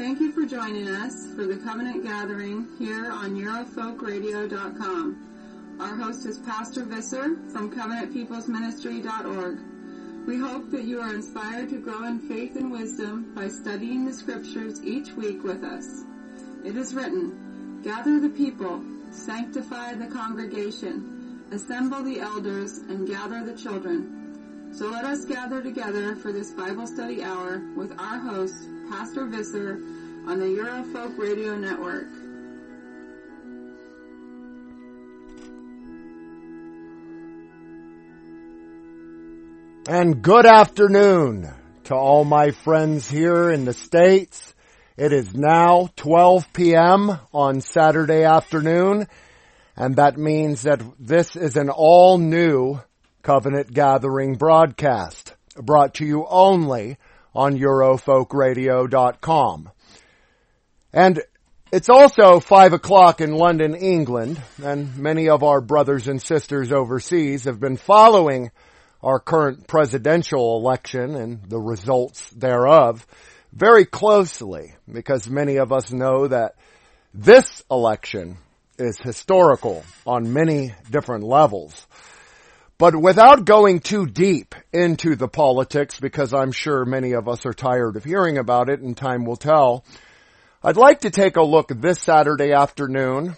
Thank 0.00 0.16
you 0.18 0.32
for 0.32 0.46
joining 0.46 0.88
us 0.88 1.26
for 1.36 1.44
the 1.44 1.58
Covenant 1.58 2.02
Gathering 2.02 2.66
here 2.78 3.12
on 3.12 3.36
EurofolkRadio.com. 3.36 5.76
Our 5.78 5.94
host 5.94 6.24
is 6.24 6.38
Pastor 6.38 6.84
Visser 6.84 7.36
from 7.52 7.70
CovenantPeoplesMinistry.org. 7.70 9.58
We 10.26 10.38
hope 10.38 10.70
that 10.70 10.84
you 10.84 11.02
are 11.02 11.14
inspired 11.14 11.68
to 11.68 11.76
grow 11.76 12.04
in 12.04 12.18
faith 12.18 12.56
and 12.56 12.72
wisdom 12.72 13.34
by 13.34 13.48
studying 13.48 14.06
the 14.06 14.14
scriptures 14.14 14.82
each 14.82 15.12
week 15.12 15.44
with 15.44 15.62
us. 15.62 16.06
It 16.64 16.78
is 16.78 16.94
written, 16.94 17.82
Gather 17.84 18.20
the 18.20 18.30
people, 18.30 18.82
sanctify 19.10 19.96
the 19.96 20.06
congregation, 20.06 21.42
assemble 21.52 22.02
the 22.02 22.20
elders, 22.20 22.78
and 22.78 23.06
gather 23.06 23.44
the 23.44 23.52
children. 23.52 24.16
So 24.72 24.88
let 24.88 25.04
us 25.04 25.26
gather 25.26 25.62
together 25.62 26.16
for 26.16 26.32
this 26.32 26.52
Bible 26.52 26.86
study 26.86 27.22
hour 27.22 27.60
with 27.76 27.92
our 27.98 28.18
host, 28.18 28.66
Pastor 28.88 29.26
Visser, 29.26 29.82
on 30.26 30.38
the 30.38 30.46
Eurofolk 30.46 31.18
Radio 31.18 31.56
Network. 31.56 32.08
And 39.88 40.22
good 40.22 40.46
afternoon 40.46 41.48
to 41.84 41.94
all 41.94 42.24
my 42.24 42.50
friends 42.50 43.10
here 43.10 43.50
in 43.50 43.64
the 43.64 43.72
States. 43.72 44.54
It 44.96 45.12
is 45.12 45.34
now 45.34 45.88
12 45.96 46.52
p.m. 46.52 47.18
on 47.32 47.60
Saturday 47.60 48.22
afternoon, 48.24 49.08
and 49.74 49.96
that 49.96 50.16
means 50.16 50.62
that 50.62 50.80
this 50.98 51.34
is 51.34 51.56
an 51.56 51.70
all 51.70 52.18
new 52.18 52.80
Covenant 53.22 53.72
Gathering 53.72 54.36
broadcast 54.36 55.34
brought 55.56 55.94
to 55.94 56.04
you 56.04 56.26
only 56.28 56.98
on 57.34 57.58
Eurofolkradio.com. 57.58 59.70
And 60.92 61.22
it's 61.72 61.88
also 61.88 62.40
five 62.40 62.72
o'clock 62.72 63.20
in 63.20 63.32
London, 63.32 63.74
England, 63.74 64.40
and 64.62 64.96
many 64.98 65.28
of 65.28 65.44
our 65.44 65.60
brothers 65.60 66.08
and 66.08 66.20
sisters 66.20 66.72
overseas 66.72 67.44
have 67.44 67.60
been 67.60 67.76
following 67.76 68.50
our 69.02 69.20
current 69.20 69.66
presidential 69.66 70.56
election 70.58 71.14
and 71.14 71.42
the 71.48 71.60
results 71.60 72.28
thereof 72.30 73.06
very 73.52 73.84
closely 73.84 74.74
because 74.90 75.28
many 75.28 75.56
of 75.56 75.72
us 75.72 75.92
know 75.92 76.26
that 76.26 76.54
this 77.14 77.62
election 77.70 78.36
is 78.78 78.98
historical 78.98 79.84
on 80.06 80.32
many 80.32 80.74
different 80.90 81.24
levels. 81.24 81.86
But 82.78 82.96
without 82.96 83.44
going 83.44 83.80
too 83.80 84.06
deep 84.06 84.54
into 84.72 85.14
the 85.14 85.28
politics, 85.28 86.00
because 86.00 86.32
I'm 86.32 86.52
sure 86.52 86.84
many 86.84 87.12
of 87.12 87.28
us 87.28 87.44
are 87.44 87.52
tired 87.52 87.96
of 87.96 88.04
hearing 88.04 88.38
about 88.38 88.70
it 88.70 88.80
and 88.80 88.96
time 88.96 89.24
will 89.24 89.36
tell, 89.36 89.84
I'd 90.62 90.76
like 90.76 91.00
to 91.00 91.10
take 91.10 91.36
a 91.36 91.42
look 91.42 91.68
this 91.68 92.00
Saturday 92.00 92.52
afternoon 92.52 93.36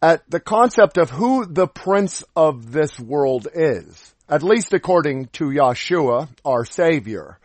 at 0.00 0.28
the 0.30 0.40
concept 0.40 0.98
of 0.98 1.10
who 1.10 1.44
the 1.46 1.66
prince 1.66 2.22
of 2.36 2.70
this 2.72 2.98
world 3.00 3.48
is 3.52 4.14
at 4.28 4.42
least 4.42 4.72
according 4.72 5.26
to 5.26 5.44
Yeshua, 5.46 6.28
our 6.44 6.64
Savior. 6.64 7.38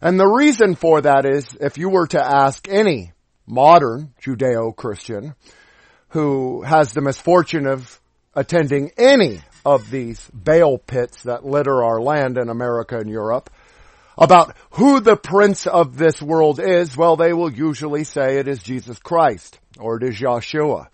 And 0.00 0.18
the 0.18 0.26
reason 0.26 0.74
for 0.74 1.00
that 1.02 1.26
is 1.26 1.56
if 1.60 1.78
you 1.78 1.90
were 1.90 2.06
to 2.08 2.24
ask 2.24 2.66
any 2.68 3.12
modern 3.46 4.14
Judeo-Christian 4.22 5.34
who 6.08 6.62
has 6.62 6.92
the 6.92 7.00
misfortune 7.00 7.66
of 7.66 8.00
attending 8.34 8.90
any 8.96 9.40
of 9.64 9.90
these 9.90 10.28
Baal 10.32 10.78
pits 10.78 11.22
that 11.24 11.44
litter 11.44 11.84
our 11.84 12.00
land 12.00 12.36
in 12.36 12.48
America 12.48 12.98
and 12.98 13.08
Europe 13.08 13.50
about 14.16 14.56
who 14.72 15.00
the 15.00 15.16
prince 15.16 15.66
of 15.66 15.96
this 15.96 16.20
world 16.20 16.60
is, 16.60 16.96
well, 16.96 17.16
they 17.16 17.32
will 17.32 17.52
usually 17.52 18.04
say 18.04 18.38
it 18.38 18.48
is 18.48 18.62
Jesus 18.62 18.98
Christ 18.98 19.58
or 19.78 19.96
it 19.96 20.02
is 20.02 20.20
Yeshua. 20.20 20.88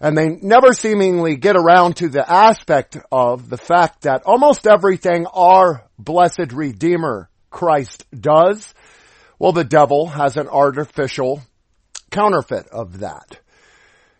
And 0.00 0.16
they 0.16 0.28
never 0.42 0.72
seemingly 0.72 1.36
get 1.36 1.56
around 1.56 1.96
to 1.96 2.08
the 2.08 2.30
aspect 2.30 2.98
of 3.10 3.48
the 3.48 3.56
fact 3.56 4.02
that 4.02 4.24
almost 4.24 4.66
everything 4.66 5.26
our 5.26 5.84
blessed 5.98 6.52
Redeemer 6.52 7.30
Christ 7.50 8.04
does, 8.18 8.74
well, 9.38 9.52
the 9.52 9.64
devil 9.64 10.06
has 10.06 10.36
an 10.36 10.48
artificial 10.48 11.40
counterfeit 12.10 12.66
of 12.68 13.00
that. 13.00 13.38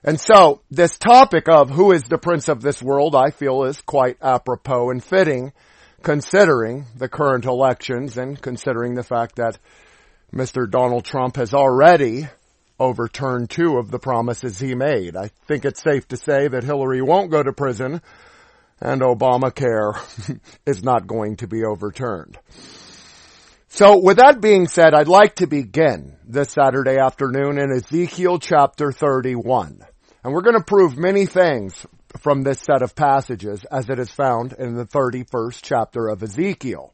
And 0.02 0.20
so 0.20 0.62
this 0.70 0.96
topic 0.96 1.48
of 1.48 1.68
who 1.68 1.92
is 1.92 2.04
the 2.04 2.18
prince 2.18 2.48
of 2.48 2.62
this 2.62 2.82
world, 2.82 3.14
I 3.14 3.30
feel 3.30 3.64
is 3.64 3.80
quite 3.80 4.16
apropos 4.22 4.90
and 4.90 5.02
fitting 5.02 5.52
considering 6.06 6.86
the 6.96 7.08
current 7.08 7.46
elections 7.46 8.16
and 8.16 8.40
considering 8.40 8.94
the 8.94 9.02
fact 9.02 9.34
that 9.34 9.58
Mr. 10.32 10.70
Donald 10.70 11.04
Trump 11.04 11.34
has 11.34 11.52
already 11.52 12.28
overturned 12.78 13.50
two 13.50 13.76
of 13.76 13.90
the 13.90 13.98
promises 13.98 14.56
he 14.60 14.76
made. 14.76 15.16
I 15.16 15.30
think 15.48 15.64
it's 15.64 15.82
safe 15.82 16.06
to 16.08 16.16
say 16.16 16.46
that 16.46 16.62
Hillary 16.62 17.02
won't 17.02 17.32
go 17.32 17.42
to 17.42 17.52
prison 17.52 18.00
and 18.80 19.00
Obamacare 19.00 19.98
is 20.64 20.84
not 20.84 21.08
going 21.08 21.38
to 21.38 21.48
be 21.48 21.64
overturned. 21.64 22.38
So 23.66 23.98
with 23.98 24.18
that 24.18 24.40
being 24.40 24.68
said, 24.68 24.94
I'd 24.94 25.08
like 25.08 25.34
to 25.36 25.48
begin 25.48 26.16
this 26.24 26.52
Saturday 26.52 26.98
afternoon 26.98 27.58
in 27.58 27.72
Ezekiel 27.72 28.38
chapter 28.38 28.92
31. 28.92 29.80
And 30.22 30.32
we're 30.32 30.42
going 30.42 30.56
to 30.56 30.62
prove 30.64 30.96
many 30.96 31.26
things 31.26 31.84
from 32.16 32.42
this 32.42 32.60
set 32.60 32.82
of 32.82 32.94
passages 32.94 33.64
as 33.64 33.88
it 33.88 33.98
is 33.98 34.10
found 34.10 34.52
in 34.52 34.74
the 34.74 34.86
31st 34.86 35.60
chapter 35.62 36.08
of 36.08 36.22
Ezekiel. 36.22 36.92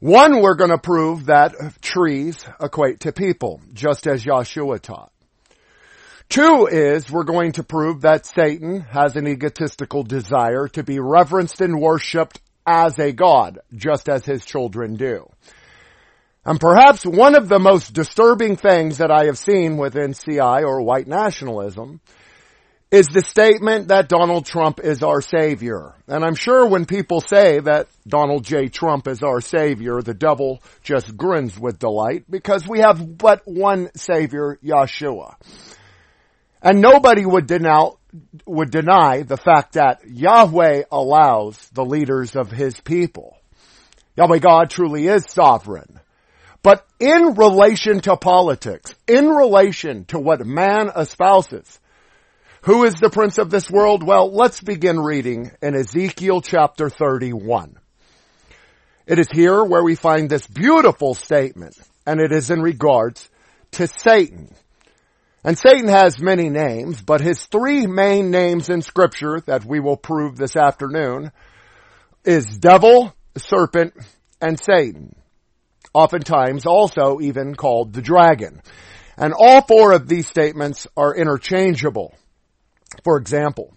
One, 0.00 0.40
we're 0.40 0.54
going 0.54 0.70
to 0.70 0.78
prove 0.78 1.26
that 1.26 1.54
trees 1.82 2.42
equate 2.58 3.00
to 3.00 3.12
people, 3.12 3.60
just 3.74 4.06
as 4.06 4.24
Yeshua 4.24 4.80
taught. 4.80 5.12
Two 6.30 6.68
is 6.70 7.10
we're 7.10 7.24
going 7.24 7.52
to 7.52 7.64
prove 7.64 8.02
that 8.02 8.24
Satan 8.24 8.80
has 8.80 9.16
an 9.16 9.26
egotistical 9.26 10.04
desire 10.04 10.68
to 10.68 10.82
be 10.82 11.00
reverenced 11.00 11.60
and 11.60 11.80
worshipped 11.80 12.40
as 12.66 12.98
a 12.98 13.12
God, 13.12 13.58
just 13.74 14.08
as 14.08 14.24
his 14.24 14.44
children 14.44 14.94
do. 14.94 15.28
And 16.44 16.58
perhaps 16.58 17.04
one 17.04 17.34
of 17.34 17.48
the 17.48 17.58
most 17.58 17.92
disturbing 17.92 18.56
things 18.56 18.98
that 18.98 19.10
I 19.10 19.26
have 19.26 19.38
seen 19.38 19.76
within 19.76 20.14
CI 20.14 20.62
or 20.64 20.80
white 20.80 21.06
nationalism 21.06 22.00
is 22.90 23.06
the 23.06 23.22
statement 23.22 23.88
that 23.88 24.08
Donald 24.08 24.46
Trump 24.46 24.80
is 24.80 25.02
our 25.02 25.22
savior. 25.22 25.94
And 26.08 26.24
I'm 26.24 26.34
sure 26.34 26.66
when 26.66 26.86
people 26.86 27.20
say 27.20 27.60
that 27.60 27.88
Donald 28.06 28.44
J. 28.44 28.68
Trump 28.68 29.06
is 29.06 29.22
our 29.22 29.40
savior, 29.40 30.02
the 30.02 30.14
devil 30.14 30.60
just 30.82 31.16
grins 31.16 31.58
with 31.58 31.78
delight 31.78 32.24
because 32.28 32.66
we 32.66 32.80
have 32.80 33.16
but 33.16 33.42
one 33.44 33.90
savior, 33.94 34.58
Yeshua. 34.64 35.36
And 36.60 36.80
nobody 36.80 37.24
would 37.24 37.46
deny, 37.46 37.90
would 38.44 38.70
deny 38.70 39.22
the 39.22 39.36
fact 39.36 39.74
that 39.74 40.00
Yahweh 40.06 40.82
allows 40.90 41.56
the 41.72 41.84
leaders 41.84 42.34
of 42.34 42.50
his 42.50 42.78
people. 42.80 43.36
Yahweh 44.16 44.38
God 44.38 44.68
truly 44.68 45.06
is 45.06 45.24
sovereign. 45.30 46.00
But 46.62 46.84
in 46.98 47.34
relation 47.36 48.00
to 48.00 48.16
politics, 48.16 48.94
in 49.06 49.28
relation 49.28 50.04
to 50.06 50.18
what 50.18 50.44
man 50.44 50.90
espouses, 50.94 51.79
who 52.62 52.84
is 52.84 52.94
the 52.94 53.10
prince 53.10 53.38
of 53.38 53.50
this 53.50 53.70
world? 53.70 54.02
Well, 54.02 54.30
let's 54.32 54.60
begin 54.60 55.00
reading 55.00 55.50
in 55.62 55.74
Ezekiel 55.74 56.42
chapter 56.42 56.90
31. 56.90 57.78
It 59.06 59.18
is 59.18 59.28
here 59.32 59.64
where 59.64 59.82
we 59.82 59.94
find 59.94 60.28
this 60.28 60.46
beautiful 60.46 61.14
statement, 61.14 61.74
and 62.06 62.20
it 62.20 62.32
is 62.32 62.50
in 62.50 62.60
regards 62.60 63.28
to 63.72 63.86
Satan. 63.86 64.54
And 65.42 65.56
Satan 65.56 65.88
has 65.88 66.20
many 66.20 66.50
names, 66.50 67.00
but 67.00 67.22
his 67.22 67.42
three 67.46 67.86
main 67.86 68.30
names 68.30 68.68
in 68.68 68.82
scripture 68.82 69.40
that 69.46 69.64
we 69.64 69.80
will 69.80 69.96
prove 69.96 70.36
this 70.36 70.54
afternoon 70.54 71.32
is 72.24 72.58
devil, 72.58 73.14
serpent, 73.38 73.94
and 74.40 74.60
Satan. 74.62 75.14
Oftentimes 75.94 76.66
also 76.66 77.20
even 77.20 77.54
called 77.54 77.94
the 77.94 78.02
dragon. 78.02 78.60
And 79.16 79.32
all 79.36 79.62
four 79.62 79.92
of 79.92 80.06
these 80.06 80.28
statements 80.28 80.86
are 80.94 81.16
interchangeable. 81.16 82.14
For 83.04 83.16
example, 83.16 83.74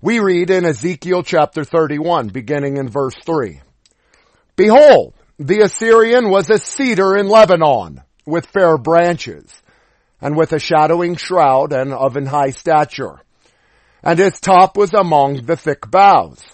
we 0.00 0.20
read 0.20 0.50
in 0.50 0.64
Ezekiel 0.64 1.22
chapter 1.22 1.64
31, 1.64 2.28
beginning 2.28 2.76
in 2.76 2.88
verse 2.88 3.16
3. 3.24 3.60
Behold, 4.56 5.14
the 5.38 5.60
Assyrian 5.60 6.30
was 6.30 6.50
a 6.50 6.58
cedar 6.58 7.16
in 7.16 7.28
Lebanon, 7.28 8.02
with 8.26 8.46
fair 8.46 8.78
branches, 8.78 9.62
and 10.20 10.36
with 10.36 10.52
a 10.52 10.58
shadowing 10.58 11.16
shroud 11.16 11.72
and 11.72 11.92
of 11.92 12.16
an 12.16 12.26
high 12.26 12.50
stature. 12.50 13.20
And 14.02 14.18
his 14.18 14.40
top 14.40 14.76
was 14.76 14.94
among 14.94 15.46
the 15.46 15.56
thick 15.56 15.90
boughs. 15.90 16.44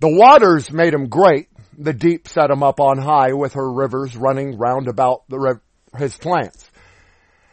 The 0.00 0.08
waters 0.08 0.70
made 0.70 0.94
him 0.94 1.08
great, 1.08 1.48
the 1.76 1.92
deep 1.92 2.28
set 2.28 2.50
him 2.50 2.62
up 2.62 2.80
on 2.80 2.98
high 2.98 3.32
with 3.32 3.54
her 3.54 3.72
rivers 3.72 4.16
running 4.16 4.58
round 4.58 4.88
about 4.88 5.22
the, 5.28 5.60
his 5.96 6.16
plants 6.16 6.67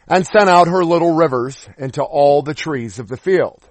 and 0.08 0.26
sent 0.26 0.48
out 0.48 0.68
her 0.68 0.84
little 0.84 1.14
rivers 1.14 1.68
into 1.78 2.02
all 2.02 2.42
the 2.42 2.54
trees 2.54 2.98
of 2.98 3.08
the 3.08 3.16
field. 3.16 3.62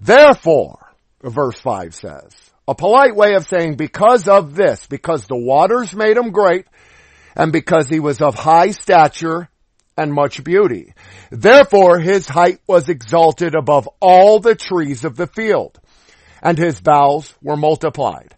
Therefore, 0.00 0.94
verse 1.22 1.58
5 1.60 1.94
says, 1.94 2.32
a 2.68 2.74
polite 2.74 3.14
way 3.14 3.34
of 3.34 3.46
saying 3.46 3.76
because 3.76 4.26
of 4.26 4.54
this, 4.54 4.86
because 4.86 5.26
the 5.26 5.36
waters 5.36 5.94
made 5.94 6.16
him 6.16 6.30
great, 6.30 6.66
and 7.36 7.52
because 7.52 7.88
he 7.88 8.00
was 8.00 8.20
of 8.20 8.34
high 8.34 8.70
stature 8.70 9.48
and 9.96 10.12
much 10.12 10.42
beauty. 10.42 10.92
Therefore 11.30 12.00
his 12.00 12.26
height 12.26 12.60
was 12.66 12.88
exalted 12.88 13.54
above 13.54 13.88
all 14.00 14.40
the 14.40 14.54
trees 14.54 15.04
of 15.04 15.16
the 15.16 15.26
field, 15.26 15.78
and 16.42 16.58
his 16.58 16.80
boughs 16.80 17.34
were 17.42 17.56
multiplied, 17.56 18.34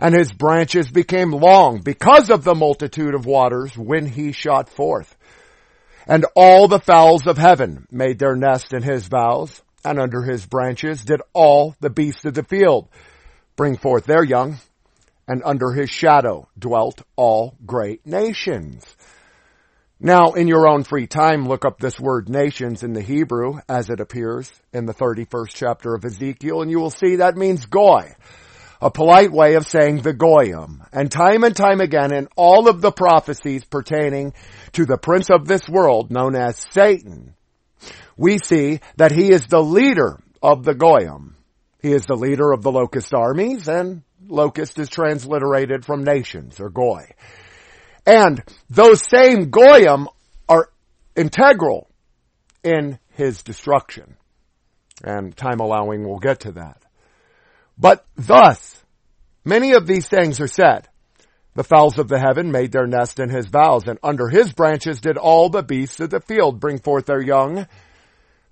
and 0.00 0.14
his 0.14 0.32
branches 0.32 0.90
became 0.90 1.30
long 1.30 1.80
because 1.80 2.30
of 2.30 2.44
the 2.44 2.54
multitude 2.54 3.14
of 3.14 3.26
waters 3.26 3.76
when 3.76 4.06
he 4.06 4.32
shot 4.32 4.68
forth. 4.68 5.15
And 6.06 6.24
all 6.36 6.68
the 6.68 6.78
fowls 6.78 7.26
of 7.26 7.36
heaven 7.36 7.86
made 7.90 8.18
their 8.18 8.36
nest 8.36 8.72
in 8.72 8.82
his 8.82 9.08
boughs, 9.08 9.60
and 9.84 9.98
under 9.98 10.22
his 10.22 10.46
branches 10.46 11.04
did 11.04 11.20
all 11.32 11.74
the 11.80 11.90
beasts 11.90 12.24
of 12.24 12.34
the 12.34 12.44
field 12.44 12.88
bring 13.56 13.76
forth 13.76 14.04
their 14.04 14.22
young, 14.22 14.58
and 15.26 15.42
under 15.44 15.72
his 15.72 15.90
shadow 15.90 16.48
dwelt 16.58 17.02
all 17.16 17.56
great 17.64 18.06
nations. 18.06 18.84
Now, 19.98 20.32
in 20.32 20.46
your 20.46 20.68
own 20.68 20.84
free 20.84 21.06
time, 21.06 21.48
look 21.48 21.64
up 21.64 21.78
this 21.78 21.98
word 21.98 22.28
nations 22.28 22.82
in 22.82 22.92
the 22.92 23.00
Hebrew 23.00 23.60
as 23.66 23.88
it 23.88 23.98
appears 23.98 24.52
in 24.72 24.84
the 24.84 24.92
31st 24.92 25.54
chapter 25.54 25.94
of 25.94 26.04
Ezekiel, 26.04 26.60
and 26.60 26.70
you 26.70 26.78
will 26.78 26.90
see 26.90 27.16
that 27.16 27.36
means 27.36 27.64
goy, 27.64 28.14
a 28.86 28.90
polite 28.90 29.32
way 29.32 29.54
of 29.54 29.66
saying 29.66 30.00
the 30.02 30.12
goyim. 30.12 30.80
And 30.92 31.10
time 31.10 31.42
and 31.42 31.56
time 31.56 31.80
again 31.80 32.14
in 32.14 32.28
all 32.36 32.68
of 32.68 32.80
the 32.80 32.92
prophecies 32.92 33.64
pertaining 33.64 34.32
to 34.74 34.86
the 34.86 34.96
prince 34.96 35.28
of 35.28 35.44
this 35.44 35.68
world, 35.68 36.12
known 36.12 36.36
as 36.36 36.64
Satan, 36.70 37.34
we 38.16 38.38
see 38.38 38.78
that 38.96 39.10
he 39.10 39.32
is 39.32 39.44
the 39.46 39.62
leader 39.62 40.20
of 40.40 40.62
the 40.62 40.74
goyim. 40.74 41.34
He 41.82 41.92
is 41.92 42.04
the 42.04 42.14
leader 42.14 42.52
of 42.52 42.62
the 42.62 42.70
locust 42.70 43.12
armies, 43.12 43.66
and 43.66 44.02
locust 44.24 44.78
is 44.78 44.88
transliterated 44.88 45.84
from 45.84 46.04
nations, 46.04 46.60
or 46.60 46.70
goy. 46.70 47.10
And 48.06 48.40
those 48.70 49.02
same 49.10 49.50
goyim 49.50 50.06
are 50.48 50.70
integral 51.16 51.90
in 52.62 53.00
his 53.14 53.42
destruction. 53.42 54.16
And 55.02 55.36
time 55.36 55.58
allowing, 55.58 56.08
we'll 56.08 56.20
get 56.20 56.40
to 56.40 56.52
that. 56.52 56.85
But 57.78 58.06
thus, 58.16 58.82
many 59.44 59.72
of 59.72 59.86
these 59.86 60.06
things 60.06 60.40
are 60.40 60.48
said. 60.48 60.88
The 61.54 61.64
fowls 61.64 61.98
of 61.98 62.08
the 62.08 62.18
heaven 62.18 62.52
made 62.52 62.72
their 62.72 62.86
nest 62.86 63.18
in 63.18 63.30
his 63.30 63.48
boughs, 63.48 63.88
and 63.88 63.98
under 64.02 64.28
his 64.28 64.52
branches 64.52 65.00
did 65.00 65.16
all 65.16 65.48
the 65.48 65.62
beasts 65.62 66.00
of 66.00 66.10
the 66.10 66.20
field 66.20 66.60
bring 66.60 66.78
forth 66.78 67.06
their 67.06 67.22
young. 67.22 67.66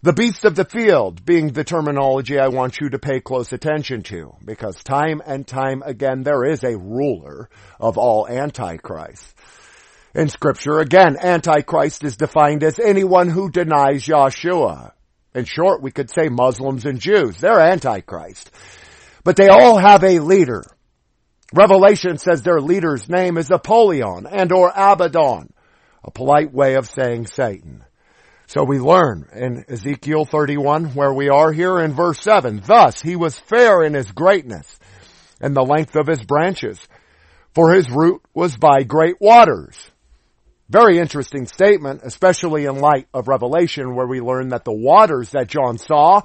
The 0.03 0.13
beasts 0.13 0.45
of 0.45 0.55
the 0.55 0.65
field 0.65 1.25
being 1.25 1.53
the 1.53 1.65
terminology 1.65 2.39
I 2.39 2.49
want 2.49 2.81
you 2.81 2.91
to 2.91 2.99
pay 2.99 3.21
close 3.21 3.53
attention 3.53 4.03
to, 4.05 4.35
because 4.45 4.77
time 4.83 5.23
and 5.25 5.47
time 5.47 5.83
again 5.83 6.23
there 6.23 6.45
is 6.45 6.63
a 6.63 6.77
ruler 6.77 7.49
of 7.79 7.99
all 7.99 8.27
antichrists 8.27 9.35
in 10.15 10.29
scripture. 10.29 10.79
Again, 10.79 11.17
Antichrist 11.21 12.05
is 12.05 12.17
defined 12.17 12.63
as 12.63 12.79
anyone 12.79 13.29
who 13.29 13.51
denies 13.51 14.07
Yahshua. 14.07 14.93
In 15.35 15.45
short, 15.45 15.83
we 15.83 15.91
could 15.91 16.11
say 16.11 16.29
Muslims 16.29 16.87
and 16.87 17.01
Jews. 17.01 17.39
They're 17.39 17.61
Antichrist. 17.61 18.51
But 19.25 19.37
they 19.37 19.49
all 19.49 19.79
have 19.79 20.05
a 20.05 20.21
leader. 20.21 20.63
Revelation 21.53 22.19
says 22.19 22.43
their 22.43 22.61
leader's 22.61 23.09
name 23.09 23.39
is 23.39 23.51
Apollyon 23.51 24.27
and 24.27 24.53
or 24.53 24.71
Abaddon, 24.75 25.53
a 26.05 26.11
polite 26.11 26.53
way 26.53 26.75
of 26.75 26.89
saying 26.89 27.27
Satan. 27.27 27.85
So 28.47 28.65
we 28.65 28.79
learn 28.79 29.29
in 29.35 29.65
Ezekiel 29.69 30.27
31 30.27 30.95
where 30.95 31.13
we 31.13 31.31
are 31.31 31.53
here 31.53 31.81
in 31.81 31.95
verse 31.95 32.21
7, 32.21 32.63
thus 32.67 33.01
he 33.01 33.17
was 33.17 33.39
fair 33.39 33.83
in 33.83 33.95
his 33.95 34.13
greatness 34.13 34.79
and 35.41 35.57
the 35.57 35.63
length 35.63 35.97
of 35.97 36.07
his 36.07 36.23
branches, 36.23 36.79
for 37.55 37.73
his 37.73 37.91
root 37.91 38.23
was 38.35 38.57
by 38.57 38.83
great 38.83 39.21
waters. 39.21 39.77
Very 40.69 40.99
interesting 40.99 41.47
statement, 41.47 42.01
especially 42.05 42.65
in 42.65 42.79
light 42.79 43.07
of 43.15 43.29
Revelation 43.29 43.95
where 43.95 44.07
we 44.07 44.21
learn 44.21 44.49
that 44.49 44.65
the 44.65 44.73
waters 44.73 45.31
that 45.31 45.49
John 45.49 45.79
saw 45.79 46.23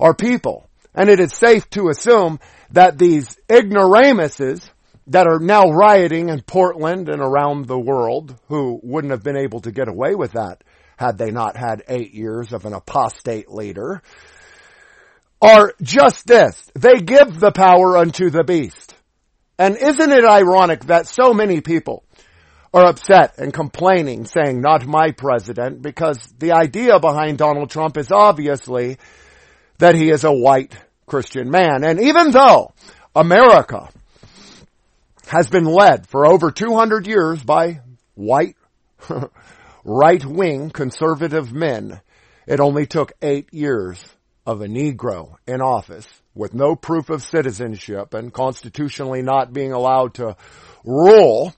are 0.00 0.14
people. 0.14 0.67
And 0.98 1.08
it 1.08 1.20
is 1.20 1.32
safe 1.32 1.70
to 1.70 1.90
assume 1.90 2.40
that 2.72 2.98
these 2.98 3.38
ignoramuses 3.48 4.68
that 5.06 5.28
are 5.28 5.38
now 5.38 5.70
rioting 5.70 6.28
in 6.28 6.42
Portland 6.42 7.08
and 7.08 7.22
around 7.22 7.66
the 7.66 7.78
world, 7.78 8.34
who 8.48 8.80
wouldn't 8.82 9.12
have 9.12 9.22
been 9.22 9.36
able 9.36 9.60
to 9.60 9.70
get 9.70 9.86
away 9.86 10.16
with 10.16 10.32
that 10.32 10.64
had 10.96 11.16
they 11.16 11.30
not 11.30 11.56
had 11.56 11.84
eight 11.86 12.12
years 12.12 12.52
of 12.52 12.64
an 12.66 12.72
apostate 12.72 13.48
leader, 13.48 14.02
are 15.40 15.72
just 15.80 16.26
this. 16.26 16.68
They 16.74 16.96
give 16.96 17.38
the 17.38 17.52
power 17.52 17.96
unto 17.96 18.28
the 18.28 18.42
beast. 18.42 18.96
And 19.56 19.76
isn't 19.76 20.10
it 20.10 20.24
ironic 20.24 20.86
that 20.86 21.06
so 21.06 21.32
many 21.32 21.60
people 21.60 22.02
are 22.74 22.86
upset 22.86 23.38
and 23.38 23.54
complaining 23.54 24.26
saying, 24.26 24.60
not 24.60 24.84
my 24.84 25.12
president, 25.12 25.80
because 25.80 26.18
the 26.40 26.52
idea 26.52 26.98
behind 26.98 27.38
Donald 27.38 27.70
Trump 27.70 27.96
is 27.96 28.10
obviously 28.10 28.98
that 29.78 29.94
he 29.94 30.10
is 30.10 30.24
a 30.24 30.32
white 30.32 30.74
Christian 31.08 31.50
man. 31.50 31.84
And 31.84 32.00
even 32.00 32.30
though 32.30 32.72
America 33.14 33.88
has 35.26 35.48
been 35.48 35.64
led 35.64 36.06
for 36.06 36.26
over 36.26 36.50
200 36.50 37.06
years 37.06 37.42
by 37.42 37.80
white, 38.14 38.56
right-wing 39.84 40.70
conservative 40.70 41.52
men, 41.52 42.00
it 42.46 42.60
only 42.60 42.86
took 42.86 43.12
eight 43.20 43.52
years 43.52 44.02
of 44.46 44.62
a 44.62 44.66
Negro 44.66 45.36
in 45.46 45.60
office 45.60 46.08
with 46.34 46.54
no 46.54 46.74
proof 46.74 47.10
of 47.10 47.22
citizenship 47.22 48.14
and 48.14 48.32
constitutionally 48.32 49.22
not 49.22 49.52
being 49.52 49.72
allowed 49.72 50.14
to 50.14 50.36
rule 50.84 51.54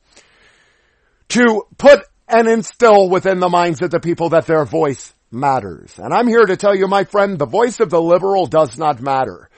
to 1.29 1.63
put 1.79 2.05
and 2.27 2.49
instill 2.49 3.09
within 3.09 3.39
the 3.39 3.49
minds 3.49 3.83
of 3.83 3.91
the 3.91 4.01
people 4.01 4.31
that 4.31 4.47
their 4.47 4.65
voice 4.65 5.15
matters. 5.31 5.93
And 5.99 6.13
I'm 6.13 6.29
here 6.29 6.45
to 6.45 6.57
tell 6.57 6.75
you, 6.75 6.87
my 6.89 7.05
friend, 7.05 7.39
the 7.39 7.47
voice 7.47 7.81
of 7.81 7.91
the 7.91 8.01
liberal 8.01 8.47
does 8.47 8.77
not 8.79 9.01
matter. 9.01 9.49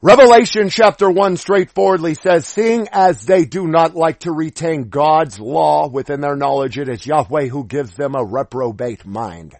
Revelation 0.00 0.68
chapter 0.68 1.10
1 1.10 1.36
straightforwardly 1.36 2.14
says, 2.14 2.46
seeing 2.46 2.86
as 2.92 3.24
they 3.24 3.44
do 3.44 3.66
not 3.66 3.96
like 3.96 4.20
to 4.20 4.32
retain 4.32 4.90
God's 4.90 5.40
law 5.40 5.88
within 5.88 6.20
their 6.20 6.36
knowledge, 6.36 6.78
it 6.78 6.88
is 6.88 7.04
Yahweh 7.04 7.48
who 7.48 7.64
gives 7.64 7.94
them 7.96 8.14
a 8.14 8.24
reprobate 8.24 9.04
mind. 9.04 9.56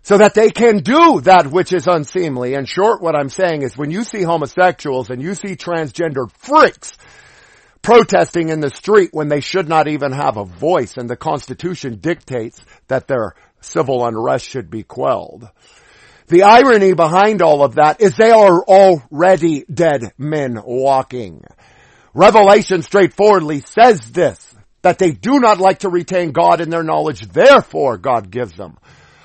So 0.00 0.16
that 0.16 0.32
they 0.32 0.48
can 0.48 0.78
do 0.78 1.20
that 1.22 1.48
which 1.48 1.74
is 1.74 1.86
unseemly. 1.86 2.54
In 2.54 2.64
short, 2.64 3.02
what 3.02 3.14
I'm 3.14 3.28
saying 3.28 3.60
is 3.60 3.76
when 3.76 3.90
you 3.90 4.02
see 4.02 4.22
homosexuals 4.22 5.10
and 5.10 5.20
you 5.20 5.34
see 5.34 5.56
transgender 5.56 6.30
freaks 6.38 6.96
protesting 7.82 8.48
in 8.48 8.60
the 8.60 8.70
street 8.70 9.10
when 9.12 9.28
they 9.28 9.40
should 9.40 9.68
not 9.68 9.88
even 9.88 10.12
have 10.12 10.38
a 10.38 10.44
voice 10.44 10.96
and 10.96 11.08
the 11.08 11.16
Constitution 11.16 11.98
dictates 12.00 12.58
that 12.86 13.06
their 13.06 13.34
civil 13.60 14.06
unrest 14.06 14.46
should 14.46 14.70
be 14.70 14.82
quelled. 14.82 15.48
The 16.28 16.42
irony 16.42 16.92
behind 16.92 17.40
all 17.40 17.62
of 17.62 17.76
that 17.76 18.00
is 18.00 18.16
they 18.16 18.30
are 18.30 18.62
already 18.62 19.64
dead 19.72 20.12
men 20.18 20.60
walking. 20.64 21.42
Revelation 22.12 22.82
straightforwardly 22.82 23.60
says 23.60 24.00
this, 24.10 24.54
that 24.82 24.98
they 24.98 25.12
do 25.12 25.40
not 25.40 25.58
like 25.58 25.80
to 25.80 25.88
retain 25.88 26.32
God 26.32 26.60
in 26.60 26.70
their 26.70 26.82
knowledge, 26.82 27.22
therefore 27.28 27.96
God 27.96 28.30
gives 28.30 28.54
them 28.56 28.76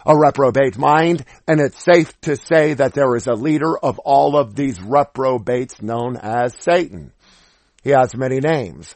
a 0.05 0.17
reprobate 0.17 0.77
mind, 0.77 1.25
and 1.47 1.59
it's 1.59 1.81
safe 1.83 2.19
to 2.21 2.35
say 2.35 2.73
that 2.73 2.93
there 2.93 3.15
is 3.15 3.27
a 3.27 3.33
leader 3.33 3.77
of 3.77 3.99
all 3.99 4.37
of 4.37 4.55
these 4.55 4.81
reprobates 4.81 5.81
known 5.81 6.17
as 6.17 6.53
Satan. 6.59 7.13
He 7.83 7.91
has 7.91 8.15
many 8.15 8.39
names. 8.39 8.95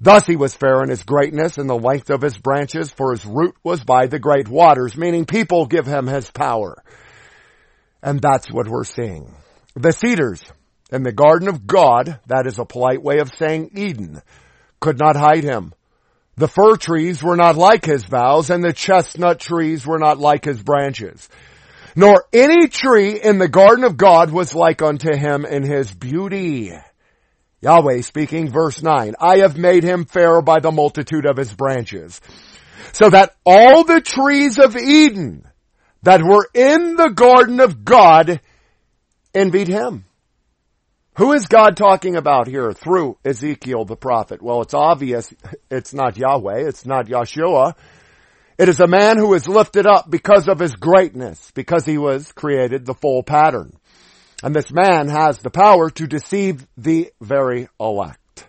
Thus 0.00 0.26
he 0.26 0.36
was 0.36 0.54
fair 0.54 0.82
in 0.82 0.90
his 0.90 1.02
greatness 1.02 1.56
and 1.56 1.68
the 1.68 1.78
length 1.78 2.10
of 2.10 2.20
his 2.20 2.36
branches, 2.36 2.90
for 2.90 3.12
his 3.12 3.24
root 3.24 3.54
was 3.62 3.82
by 3.82 4.06
the 4.06 4.18
great 4.18 4.48
waters, 4.48 4.96
meaning 4.96 5.24
people 5.24 5.66
give 5.66 5.86
him 5.86 6.06
his 6.06 6.30
power. 6.30 6.82
And 8.02 8.20
that's 8.20 8.52
what 8.52 8.68
we're 8.68 8.84
seeing. 8.84 9.34
The 9.74 9.92
cedars 9.92 10.42
in 10.92 11.02
the 11.02 11.12
garden 11.12 11.48
of 11.48 11.66
God, 11.66 12.20
that 12.26 12.46
is 12.46 12.58
a 12.58 12.64
polite 12.64 13.02
way 13.02 13.18
of 13.18 13.34
saying 13.34 13.70
Eden, 13.74 14.22
could 14.80 14.98
not 14.98 15.16
hide 15.16 15.44
him. 15.44 15.72
The 16.36 16.48
fir 16.48 16.76
trees 16.76 17.22
were 17.22 17.36
not 17.36 17.56
like 17.56 17.86
his 17.86 18.04
boughs, 18.04 18.50
and 18.50 18.62
the 18.62 18.74
chestnut 18.74 19.40
trees 19.40 19.86
were 19.86 19.98
not 19.98 20.18
like 20.18 20.44
his 20.44 20.62
branches. 20.62 21.28
Nor 21.96 22.26
any 22.32 22.68
tree 22.68 23.18
in 23.18 23.38
the 23.38 23.48
garden 23.48 23.84
of 23.84 23.96
God 23.96 24.30
was 24.30 24.54
like 24.54 24.82
unto 24.82 25.16
him 25.16 25.46
in 25.46 25.62
his 25.62 25.90
beauty. 25.90 26.72
Yahweh 27.66 28.00
speaking, 28.02 28.48
verse 28.48 28.80
9, 28.80 29.16
I 29.20 29.38
have 29.38 29.58
made 29.58 29.82
him 29.82 30.04
fair 30.04 30.40
by 30.40 30.60
the 30.60 30.70
multitude 30.70 31.26
of 31.26 31.36
his 31.36 31.52
branches, 31.52 32.20
so 32.92 33.10
that 33.10 33.34
all 33.44 33.82
the 33.82 34.00
trees 34.00 34.60
of 34.60 34.76
Eden 34.76 35.44
that 36.04 36.22
were 36.22 36.48
in 36.54 36.94
the 36.94 37.08
garden 37.08 37.58
of 37.58 37.84
God 37.84 38.40
envied 39.34 39.66
him. 39.66 40.04
Who 41.16 41.32
is 41.32 41.48
God 41.48 41.76
talking 41.76 42.14
about 42.14 42.46
here 42.46 42.72
through 42.72 43.18
Ezekiel 43.24 43.84
the 43.84 43.96
prophet? 43.96 44.40
Well, 44.40 44.62
it's 44.62 44.74
obvious 44.74 45.34
it's 45.68 45.92
not 45.92 46.16
Yahweh, 46.16 46.68
it's 46.68 46.86
not 46.86 47.06
Yahshua. 47.06 47.74
It 48.58 48.68
is 48.68 48.78
a 48.78 48.86
man 48.86 49.18
who 49.18 49.34
is 49.34 49.48
lifted 49.48 49.88
up 49.88 50.08
because 50.08 50.46
of 50.46 50.60
his 50.60 50.76
greatness, 50.76 51.50
because 51.52 51.84
he 51.84 51.98
was 51.98 52.30
created 52.30 52.86
the 52.86 52.94
full 52.94 53.24
pattern. 53.24 53.76
And 54.42 54.54
this 54.54 54.70
man 54.70 55.08
has 55.08 55.38
the 55.38 55.50
power 55.50 55.90
to 55.90 56.06
deceive 56.06 56.66
the 56.76 57.12
very 57.20 57.68
elect. 57.80 58.46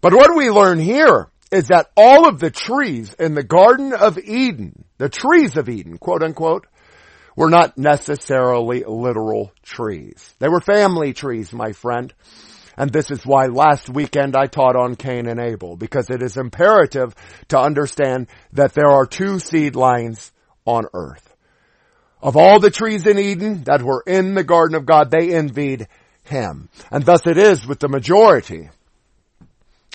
But 0.00 0.12
what 0.12 0.36
we 0.36 0.50
learn 0.50 0.78
here 0.78 1.28
is 1.50 1.68
that 1.68 1.90
all 1.96 2.28
of 2.28 2.40
the 2.40 2.50
trees 2.50 3.14
in 3.14 3.34
the 3.34 3.44
Garden 3.44 3.92
of 3.92 4.18
Eden, 4.18 4.84
the 4.98 5.08
trees 5.08 5.56
of 5.56 5.68
Eden, 5.68 5.98
quote 5.98 6.22
unquote, 6.22 6.66
were 7.36 7.50
not 7.50 7.78
necessarily 7.78 8.82
literal 8.86 9.52
trees. 9.62 10.34
They 10.38 10.48
were 10.48 10.60
family 10.60 11.12
trees, 11.12 11.52
my 11.52 11.72
friend. 11.72 12.12
And 12.76 12.90
this 12.90 13.10
is 13.10 13.24
why 13.24 13.46
last 13.46 13.88
weekend 13.88 14.36
I 14.36 14.46
taught 14.46 14.76
on 14.76 14.96
Cain 14.96 15.26
and 15.28 15.40
Abel, 15.40 15.76
because 15.76 16.10
it 16.10 16.22
is 16.22 16.36
imperative 16.36 17.14
to 17.48 17.58
understand 17.58 18.26
that 18.52 18.74
there 18.74 18.90
are 18.90 19.06
two 19.06 19.38
seed 19.38 19.76
lines 19.76 20.32
on 20.66 20.86
earth. 20.92 21.25
Of 22.22 22.36
all 22.36 22.60
the 22.60 22.70
trees 22.70 23.06
in 23.06 23.18
Eden 23.18 23.64
that 23.64 23.82
were 23.82 24.02
in 24.06 24.34
the 24.34 24.44
garden 24.44 24.74
of 24.74 24.86
God, 24.86 25.10
they 25.10 25.34
envied 25.34 25.86
him. 26.24 26.68
And 26.90 27.04
thus 27.04 27.26
it 27.26 27.36
is 27.36 27.66
with 27.66 27.78
the 27.78 27.88
majority. 27.88 28.70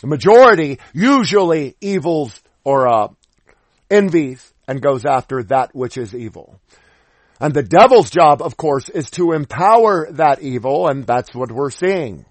The 0.01 0.07
majority 0.07 0.79
usually 0.93 1.75
evils 1.81 2.39
or 2.63 2.87
uh, 2.87 3.07
envies 3.89 4.53
and 4.67 4.81
goes 4.81 5.05
after 5.05 5.43
that 5.43 5.75
which 5.75 5.97
is 5.97 6.15
evil. 6.15 6.59
And 7.39 7.53
the 7.53 7.63
devil's 7.63 8.11
job, 8.11 8.41
of 8.41 8.55
course, 8.55 8.87
is 8.87 9.09
to 9.11 9.31
empower 9.31 10.11
that 10.11 10.41
evil, 10.41 10.87
and 10.87 11.05
that's 11.07 11.33
what 11.33 11.51
we're 11.51 11.71
seeing. 11.71 12.25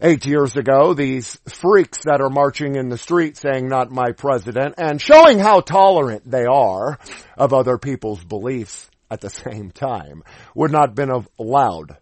Eight 0.00 0.24
years 0.26 0.56
ago, 0.56 0.94
these 0.94 1.38
freaks 1.46 2.04
that 2.04 2.22
are 2.22 2.30
marching 2.30 2.76
in 2.76 2.88
the 2.88 2.98
street 2.98 3.36
saying, 3.36 3.68
not 3.68 3.90
my 3.90 4.12
president, 4.12 4.74
and 4.78 5.00
showing 5.00 5.38
how 5.38 5.60
tolerant 5.60 6.28
they 6.28 6.46
are 6.46 6.98
of 7.36 7.52
other 7.52 7.76
people's 7.76 8.22
beliefs 8.24 8.90
at 9.14 9.22
the 9.22 9.30
same 9.50 9.70
time, 9.70 10.22
would 10.54 10.70
not 10.70 10.90
have 10.90 10.94
been 10.94 11.26
allowed 11.38 11.96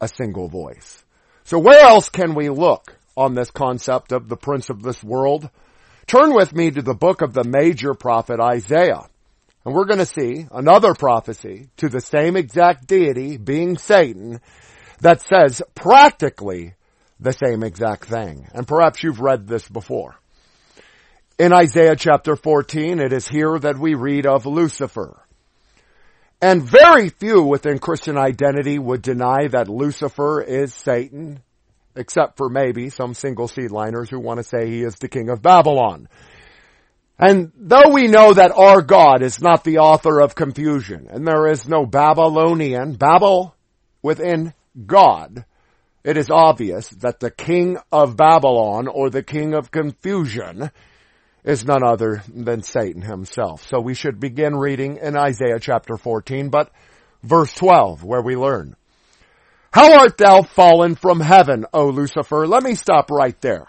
a 0.00 0.08
single 0.08 0.48
voice. 0.48 1.02
So 1.44 1.58
where 1.58 1.80
else 1.80 2.08
can 2.08 2.34
we 2.34 2.48
look 2.48 2.96
on 3.16 3.34
this 3.34 3.50
concept 3.50 4.12
of 4.12 4.28
the 4.28 4.36
prince 4.36 4.68
of 4.68 4.82
this 4.82 5.02
world? 5.02 5.48
Turn 6.06 6.34
with 6.34 6.54
me 6.54 6.70
to 6.70 6.82
the 6.82 6.94
book 6.94 7.22
of 7.22 7.32
the 7.32 7.44
major 7.44 7.94
prophet 7.94 8.40
Isaiah. 8.40 9.08
And 9.64 9.74
we're 9.74 9.84
going 9.84 9.98
to 9.98 10.06
see 10.06 10.46
another 10.50 10.94
prophecy 10.94 11.68
to 11.78 11.88
the 11.88 12.00
same 12.00 12.36
exact 12.36 12.86
deity 12.86 13.36
being 13.36 13.76
Satan 13.76 14.40
that 15.00 15.20
says 15.22 15.62
practically 15.74 16.74
the 17.18 17.32
same 17.32 17.62
exact 17.62 18.06
thing. 18.06 18.48
And 18.54 18.66
perhaps 18.66 19.02
you've 19.02 19.20
read 19.20 19.46
this 19.46 19.68
before. 19.68 20.16
In 21.38 21.52
Isaiah 21.52 21.96
chapter 21.96 22.36
14, 22.36 23.00
it 23.00 23.12
is 23.12 23.26
here 23.26 23.58
that 23.58 23.78
we 23.78 23.94
read 23.94 24.26
of 24.26 24.46
Lucifer. 24.46 25.22
And 26.42 26.62
very 26.62 27.10
few 27.10 27.42
within 27.42 27.78
Christian 27.78 28.16
identity 28.16 28.78
would 28.78 29.02
deny 29.02 29.48
that 29.48 29.68
Lucifer 29.68 30.40
is 30.40 30.72
Satan, 30.72 31.42
except 31.94 32.38
for 32.38 32.48
maybe 32.48 32.88
some 32.88 33.12
single 33.12 33.46
seedliners 33.46 34.08
who 34.08 34.18
want 34.18 34.38
to 34.38 34.44
say 34.44 34.68
he 34.68 34.82
is 34.82 34.96
the 34.96 35.08
king 35.08 35.28
of 35.28 35.42
Babylon. 35.42 36.08
And 37.18 37.52
though 37.54 37.90
we 37.92 38.06
know 38.06 38.32
that 38.32 38.52
our 38.52 38.80
God 38.80 39.22
is 39.22 39.42
not 39.42 39.62
the 39.64 39.78
author 39.78 40.20
of 40.20 40.34
confusion, 40.34 41.08
and 41.10 41.26
there 41.26 41.46
is 41.46 41.68
no 41.68 41.84
Babylonian, 41.84 42.94
Babel 42.94 43.54
within 44.00 44.54
God, 44.86 45.44
it 46.02 46.16
is 46.16 46.30
obvious 46.30 46.88
that 46.88 47.20
the 47.20 47.30
king 47.30 47.76
of 47.92 48.16
Babylon 48.16 48.88
or 48.88 49.10
the 49.10 49.22
king 49.22 49.52
of 49.52 49.70
confusion 49.70 50.70
is 51.44 51.64
none 51.64 51.82
other 51.82 52.22
than 52.32 52.62
Satan 52.62 53.02
himself. 53.02 53.66
So 53.66 53.80
we 53.80 53.94
should 53.94 54.20
begin 54.20 54.54
reading 54.54 54.98
in 55.02 55.16
Isaiah 55.16 55.58
chapter 55.60 55.96
14, 55.96 56.50
but 56.50 56.70
verse 57.22 57.52
12, 57.54 58.04
where 58.04 58.22
we 58.22 58.36
learn, 58.36 58.76
How 59.72 60.00
art 60.00 60.18
thou 60.18 60.42
fallen 60.42 60.94
from 60.94 61.20
heaven, 61.20 61.66
O 61.72 61.86
Lucifer? 61.86 62.46
Let 62.46 62.62
me 62.62 62.74
stop 62.74 63.10
right 63.10 63.40
there. 63.40 63.66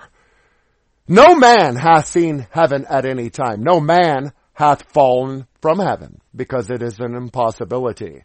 No 1.08 1.36
man 1.36 1.76
hath 1.76 2.08
seen 2.08 2.48
heaven 2.52 2.86
at 2.90 3.06
any 3.06 3.30
time. 3.30 3.64
No 3.64 3.80
man 3.80 4.34
hath 4.54 4.84
fallen 4.94 5.48
from 5.62 5.80
heaven 5.80 6.22
because 6.36 6.70
it 6.70 6.82
is 6.82 7.00
an 7.00 7.16
impossibility. 7.16 8.24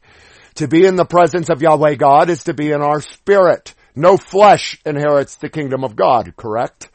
To 0.57 0.69
be 0.69 0.87
in 0.87 0.97
the 0.97 1.05
presence 1.05 1.51
of 1.51 1.63
Yahweh 1.63 1.97
God 1.97 2.31
is 2.31 2.45
to 2.45 2.55
be 2.55 2.71
in 2.71 2.83
our 2.83 3.01
spirit. 3.01 3.75
No 3.95 4.17
flesh 4.17 4.79
inherits 4.85 5.37
the 5.37 5.49
kingdom 5.49 5.85
of 5.85 5.97
God, 5.97 6.35
correct? 6.37 6.91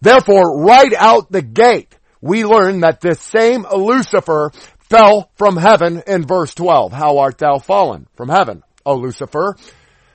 Therefore, 0.00 0.62
right 0.62 0.92
out 0.94 1.30
the 1.30 1.42
gate, 1.42 1.96
we 2.20 2.44
learn 2.44 2.80
that 2.80 3.00
this 3.00 3.20
same 3.20 3.66
Lucifer 3.70 4.52
fell 4.78 5.30
from 5.36 5.56
heaven 5.56 6.02
in 6.06 6.26
verse 6.26 6.54
12. 6.54 6.92
How 6.92 7.18
art 7.18 7.38
thou 7.38 7.58
fallen 7.58 8.06
from 8.14 8.28
heaven, 8.28 8.62
O 8.84 8.96
Lucifer, 8.96 9.56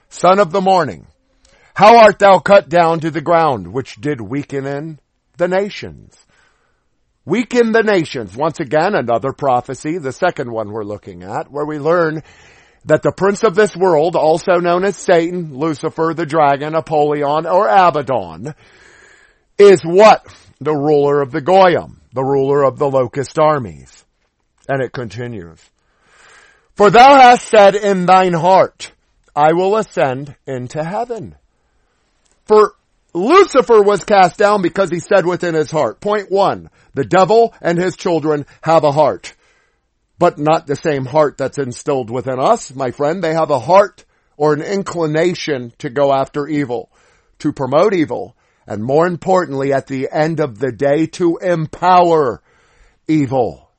son 0.09 0.39
of 0.39 0.51
the 0.51 0.61
morning? 0.61 1.07
How 1.73 1.99
art 1.99 2.19
thou 2.19 2.39
cut 2.39 2.69
down 2.69 3.01
to 3.01 3.11
the 3.11 3.21
ground, 3.21 3.71
which 3.71 3.95
did 3.95 4.21
weaken 4.21 4.65
in 4.65 4.99
the 5.37 5.47
nations? 5.47 6.15
Weaken 7.25 7.71
the 7.71 7.83
nations. 7.83 8.35
Once 8.35 8.59
again, 8.59 8.95
another 8.95 9.33
prophecy, 9.33 9.97
the 9.97 10.11
second 10.11 10.51
one 10.51 10.71
we're 10.71 10.83
looking 10.83 11.23
at, 11.23 11.51
where 11.51 11.65
we 11.65 11.79
learn 11.79 12.23
that 12.85 13.01
the 13.01 13.11
prince 13.11 13.43
of 13.43 13.55
this 13.55 13.75
world, 13.75 14.15
also 14.15 14.59
known 14.59 14.85
as 14.85 14.95
Satan, 14.95 15.57
Lucifer, 15.57 16.13
the 16.15 16.25
dragon, 16.25 16.75
Apollyon, 16.75 17.47
or 17.47 17.67
Abaddon, 17.67 18.53
is 19.57 19.81
what? 19.83 20.25
The 20.59 20.75
ruler 20.75 21.21
of 21.21 21.31
the 21.31 21.41
Goyim, 21.41 22.01
the 22.13 22.23
ruler 22.23 22.63
of 22.63 22.77
the 22.77 22.89
locust 22.89 23.37
armies. 23.39 24.05
And 24.67 24.81
it 24.81 24.93
continues. 24.93 25.59
For 26.75 26.89
thou 26.89 27.15
hast 27.15 27.47
said 27.47 27.75
in 27.75 28.05
thine 28.05 28.33
heart, 28.33 28.91
I 29.35 29.53
will 29.53 29.75
ascend 29.77 30.35
into 30.45 30.83
heaven. 30.83 31.35
For 32.45 32.73
Lucifer 33.13 33.81
was 33.81 34.03
cast 34.03 34.37
down 34.37 34.61
because 34.61 34.89
he 34.89 34.99
said 34.99 35.25
within 35.25 35.55
his 35.55 35.71
heart. 35.71 36.01
Point 36.01 36.29
one, 36.29 36.69
the 36.93 37.05
devil 37.05 37.53
and 37.61 37.77
his 37.77 37.95
children 37.95 38.45
have 38.61 38.83
a 38.83 38.91
heart. 38.91 39.33
But 40.19 40.37
not 40.37 40.67
the 40.67 40.75
same 40.75 41.05
heart 41.05 41.37
that's 41.37 41.57
instilled 41.57 42.09
within 42.09 42.39
us, 42.39 42.73
my 42.73 42.91
friend. 42.91 43.23
They 43.23 43.33
have 43.33 43.51
a 43.51 43.59
heart 43.59 44.05
or 44.37 44.53
an 44.53 44.61
inclination 44.61 45.73
to 45.79 45.89
go 45.89 46.13
after 46.13 46.47
evil, 46.47 46.89
to 47.39 47.53
promote 47.53 47.93
evil, 47.93 48.35
and 48.67 48.83
more 48.83 49.07
importantly, 49.07 49.73
at 49.73 49.87
the 49.87 50.09
end 50.11 50.39
of 50.39 50.59
the 50.59 50.71
day, 50.71 51.07
to 51.07 51.37
empower 51.37 52.41
evil. 53.07 53.69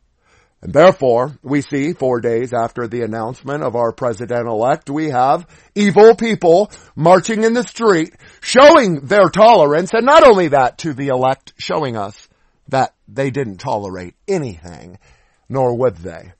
And 0.63 0.73
therefore, 0.73 1.39
we 1.43 1.61
see 1.61 1.93
four 1.93 2.21
days 2.21 2.53
after 2.53 2.89
the 2.89 3.03
announcement 3.03 3.63
of 3.63 3.77
our 3.77 3.93
president-elect, 3.93 4.89
we 4.89 5.11
have 5.11 5.47
evil 5.75 6.15
people 6.15 6.71
marching 6.95 7.45
in 7.45 7.53
the 7.53 7.63
street, 7.63 8.15
showing 8.41 9.01
their 9.01 9.29
tolerance, 9.29 9.93
and 9.93 10.07
not 10.07 10.27
only 10.27 10.49
that, 10.49 10.79
to 10.79 10.95
the 10.95 11.09
elect, 11.09 11.53
showing 11.59 11.97
us 11.97 12.29
that 12.69 12.95
they 13.07 13.31
didn't 13.31 13.59
tolerate 13.59 14.15
anything, 14.27 14.99
nor 15.49 15.77
would 15.77 15.97
they. 15.97 16.33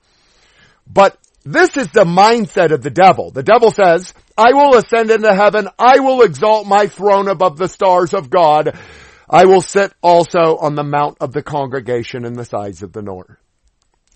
But 0.85 1.17
this 1.45 1.77
is 1.77 1.87
the 1.91 2.03
mindset 2.03 2.71
of 2.71 2.81
the 2.81 2.89
devil. 2.89 3.31
The 3.31 3.43
devil 3.43 3.71
says, 3.71 4.13
I 4.37 4.53
will 4.53 4.75
ascend 4.75 5.09
into 5.09 5.33
heaven, 5.33 5.67
I 5.79 5.99
will 5.99 6.21
exalt 6.21 6.67
my 6.67 6.87
throne 6.87 7.27
above 7.27 7.57
the 7.57 7.67
stars 7.67 8.13
of 8.13 8.29
God, 8.29 8.77
I 9.29 9.45
will 9.45 9.61
sit 9.61 9.93
also 10.01 10.57
on 10.57 10.75
the 10.75 10.83
mount 10.83 11.17
of 11.19 11.33
the 11.33 11.41
congregation 11.41 12.23
in 12.23 12.33
the 12.33 12.45
sides 12.45 12.83
of 12.83 12.93
the 12.93 13.01
north. 13.01 13.35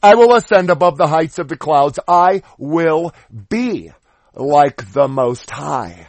I 0.04 0.16
will 0.16 0.36
ascend 0.36 0.70
above 0.70 0.98
the 0.98 1.08
heights 1.08 1.38
of 1.38 1.48
the 1.48 1.58
clouds. 1.58 2.00
I 2.08 2.44
will 2.58 3.14
be 3.50 3.92
like 4.34 4.92
the 4.94 5.08
Most 5.08 5.50
High. 5.50 6.08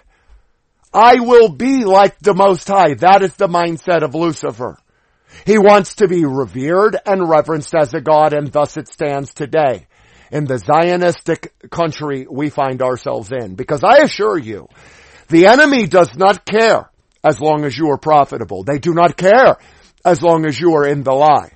I 0.95 1.21
will 1.21 1.49
be 1.49 1.85
like 1.85 2.19
the 2.19 2.35
Most 2.35 2.69
High. 2.69 2.95
That 2.95 3.23
is 3.23 3.35
the 3.35 3.49
mindset 3.49 4.03
of 4.03 4.15
Lucifer. 4.15 4.79
He 5.45 5.59
wants 5.59 5.97
to 5.97 6.09
be 6.09 6.25
revered 6.25 6.97
and 7.05 7.29
reverenced 7.29 7.75
as 7.75 7.95
a 7.95 8.01
God 8.01 8.33
and 8.33 8.53
thus 8.53 8.77
it 8.77 8.89
stands 8.89 9.35
today 9.35 9.87
in 10.33 10.47
the 10.47 10.59
Zionistic 10.59 11.71
country 11.71 12.27
we 12.29 12.51
find 12.51 12.83
ourselves 12.83 13.31
in. 13.31 13.55
Because 13.55 13.85
I 13.85 13.99
assure 13.99 14.39
you, 14.39 14.69
the 15.29 15.47
enemy 15.47 15.87
does 15.87 16.17
not 16.17 16.45
care 16.45 16.91
as 17.23 17.41
long 17.41 17.65
as 17.65 17.79
you 17.79 17.91
are 17.91 17.99
profitable. 17.99 18.65
They 18.65 18.79
do 18.79 18.93
not 18.93 19.17
care 19.17 19.59
as 20.05 20.21
long 20.21 20.45
as 20.47 20.59
you 20.59 20.75
are 20.75 20.87
in 20.87 21.05
the 21.05 21.13
lie. 21.13 21.53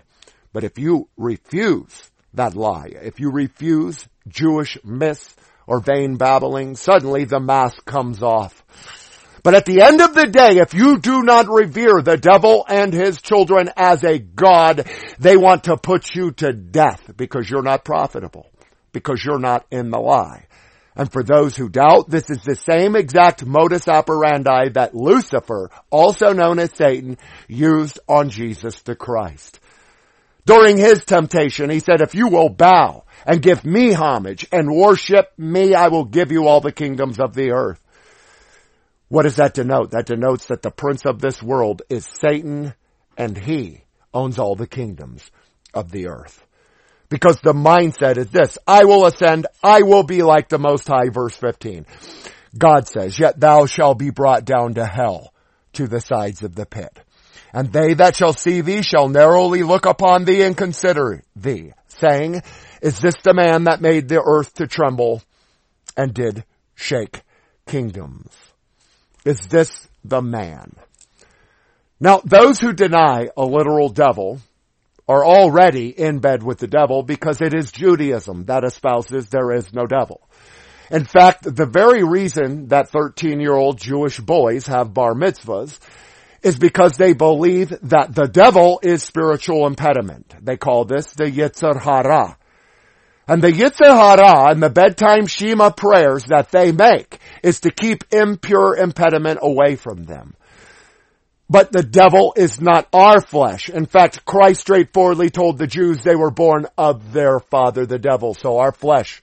But 0.52 0.62
if 0.62 0.78
you 0.78 1.09
refuse 1.16 2.11
that 2.37 2.54
lie. 2.54 2.92
If 3.02 3.18
you 3.18 3.30
refuse 3.30 4.06
Jewish 4.28 4.78
myths 4.85 5.35
or 5.66 5.80
vain 5.80 6.16
babbling, 6.16 6.76
suddenly 6.76 7.25
the 7.25 7.40
mask 7.40 7.85
comes 7.85 8.23
off. 8.23 8.62
But 9.42 9.54
at 9.54 9.64
the 9.64 9.83
end 9.83 10.00
of 10.00 10.14
the 10.14 10.26
day, 10.26 10.59
if 10.59 10.75
you 10.75 10.99
do 10.99 11.23
not 11.23 11.49
revere 11.49 12.02
the 12.02 12.16
devil 12.16 12.64
and 12.68 12.92
his 12.92 13.21
children 13.21 13.71
as 13.76 14.02
a 14.02 14.18
God, 14.18 14.88
they 15.18 15.37
want 15.37 15.64
to 15.64 15.76
put 15.76 16.14
you 16.14 16.33
to 16.33 16.52
death 16.52 17.12
because 17.16 17.49
you're 17.49 17.62
not 17.62 17.85
profitable, 17.85 18.49
because 18.96 19.24
you're 19.24 19.38
not 19.38 19.66
in 19.70 19.90
the 19.90 19.98
lie. 19.98 20.46
And 20.94 21.12
for 21.12 21.22
those 21.22 21.56
who 21.56 21.68
doubt, 21.68 22.08
this 22.08 22.30
is 22.30 22.42
the 22.42 22.56
same 22.56 22.96
exact 22.96 23.44
modus 23.44 23.86
operandi 23.86 24.70
that 24.70 24.94
Lucifer, 24.94 25.70
also 25.90 26.32
known 26.32 26.58
as 26.58 26.72
Satan, 26.72 27.18
used 27.48 27.98
on 28.08 28.30
Jesus 28.30 28.80
the 28.82 28.96
Christ 28.96 29.60
during 30.46 30.78
his 30.78 31.04
temptation, 31.04 31.68
he 31.70 31.80
said, 31.80 32.00
if 32.00 32.14
you 32.14 32.28
will 32.28 32.48
bow 32.48 33.04
and 33.26 33.42
give 33.42 33.64
me 33.64 33.92
homage 33.92 34.46
and 34.52 34.74
worship 34.74 35.32
me, 35.36 35.74
I 35.74 35.88
will 35.88 36.04
give 36.04 36.30
you 36.30 36.46
all 36.46 36.60
the 36.60 36.72
kingdoms 36.72 37.18
of 37.18 37.34
the 37.34 37.50
earth. 37.50 37.82
What 39.08 39.24
does 39.24 39.36
that 39.36 39.54
denote? 39.54 39.90
That 39.90 40.06
denotes 40.06 40.46
that 40.46 40.62
the 40.62 40.70
prince 40.70 41.04
of 41.04 41.20
this 41.20 41.42
world 41.42 41.82
is 41.90 42.06
Satan 42.06 42.74
and 43.18 43.36
he 43.36 43.82
owns 44.14 44.38
all 44.38 44.54
the 44.54 44.66
kingdoms 44.68 45.28
of 45.74 45.90
the 45.90 46.08
earth. 46.08 46.45
Because 47.08 47.38
the 47.40 47.52
mindset 47.52 48.16
is 48.16 48.30
this, 48.30 48.58
I 48.66 48.84
will 48.84 49.06
ascend, 49.06 49.46
I 49.62 49.82
will 49.82 50.02
be 50.02 50.22
like 50.22 50.48
the 50.48 50.58
Most 50.58 50.88
High, 50.88 51.08
verse 51.10 51.36
15. 51.36 51.86
God 52.58 52.88
says, 52.88 53.18
yet 53.18 53.38
thou 53.38 53.66
shalt 53.66 53.98
be 53.98 54.10
brought 54.10 54.44
down 54.44 54.75
to 54.75 54.84
hell, 54.84 55.32
to 55.75 55.86
the 55.86 56.00
sides 56.00 56.42
of 56.42 56.54
the 56.54 56.66
pit. 56.66 56.98
And 57.52 57.72
they 57.72 57.94
that 57.94 58.16
shall 58.16 58.32
see 58.32 58.60
thee 58.60 58.82
shall 58.82 59.08
narrowly 59.08 59.62
look 59.62 59.86
upon 59.86 60.25
thee 60.25 60.42
and 60.42 60.56
consider 60.56 61.22
thee, 61.36 61.72
saying, 61.88 62.42
is 62.82 62.98
this 62.98 63.14
the 63.22 63.34
man 63.34 63.64
that 63.64 63.80
made 63.80 64.08
the 64.08 64.22
earth 64.22 64.54
to 64.54 64.66
tremble 64.66 65.22
and 65.96 66.12
did 66.12 66.44
shake 66.75 67.22
kingdoms? 67.66 68.30
Is 69.25 69.40
this 69.48 69.88
the 70.04 70.22
man? 70.22 70.72
Now, 71.98 72.20
those 72.25 72.60
who 72.60 72.72
deny 72.72 73.28
a 73.36 73.44
literal 73.44 73.88
devil 73.88 74.40
are 75.08 75.25
already 75.25 75.88
in 75.88 76.18
bed 76.18 76.42
with 76.42 76.58
the 76.58 76.66
devil 76.66 77.02
because 77.02 77.40
it 77.40 77.54
is 77.54 77.70
Judaism 77.70 78.46
that 78.46 78.64
espouses 78.64 79.28
there 79.28 79.52
is 79.52 79.72
no 79.72 79.86
devil. 79.86 80.20
In 80.90 81.04
fact, 81.04 81.42
the 81.42 81.66
very 81.66 82.04
reason 82.04 82.68
that 82.68 82.90
13 82.90 83.40
year 83.40 83.54
old 83.54 83.78
Jewish 83.78 84.18
boys 84.20 84.66
have 84.66 84.94
bar 84.94 85.14
mitzvahs 85.14 85.78
is 86.42 86.58
because 86.58 86.96
they 86.96 87.12
believe 87.12 87.70
that 87.82 88.14
the 88.14 88.28
devil 88.28 88.78
is 88.82 89.02
spiritual 89.02 89.66
impediment. 89.66 90.34
They 90.40 90.56
call 90.56 90.84
this 90.84 91.12
the 91.12 91.25
Yetzer 91.25 91.80
Hara. 91.80 92.38
And 93.26 93.42
the 93.42 93.50
Yetzer 93.50 93.86
Hara 93.86 94.50
and 94.52 94.62
the 94.62 94.70
bedtime 94.70 95.26
Shema 95.26 95.70
prayers 95.70 96.26
that 96.26 96.52
they 96.52 96.70
make 96.70 97.18
is 97.42 97.60
to 97.60 97.72
keep 97.72 98.04
impure 98.12 98.76
impediment 98.76 99.40
away 99.42 99.75
from 99.75 100.04
them. 100.04 100.36
But 101.48 101.70
the 101.70 101.82
devil 101.82 102.34
is 102.36 102.60
not 102.60 102.88
our 102.92 103.20
flesh. 103.20 103.68
In 103.68 103.86
fact, 103.86 104.24
Christ 104.24 104.62
straightforwardly 104.62 105.30
told 105.30 105.58
the 105.58 105.68
Jews 105.68 106.02
they 106.02 106.16
were 106.16 106.32
born 106.32 106.66
of 106.76 107.12
their 107.12 107.38
father, 107.38 107.86
the 107.86 108.00
devil. 108.00 108.34
So 108.34 108.58
our 108.58 108.72
flesh 108.72 109.20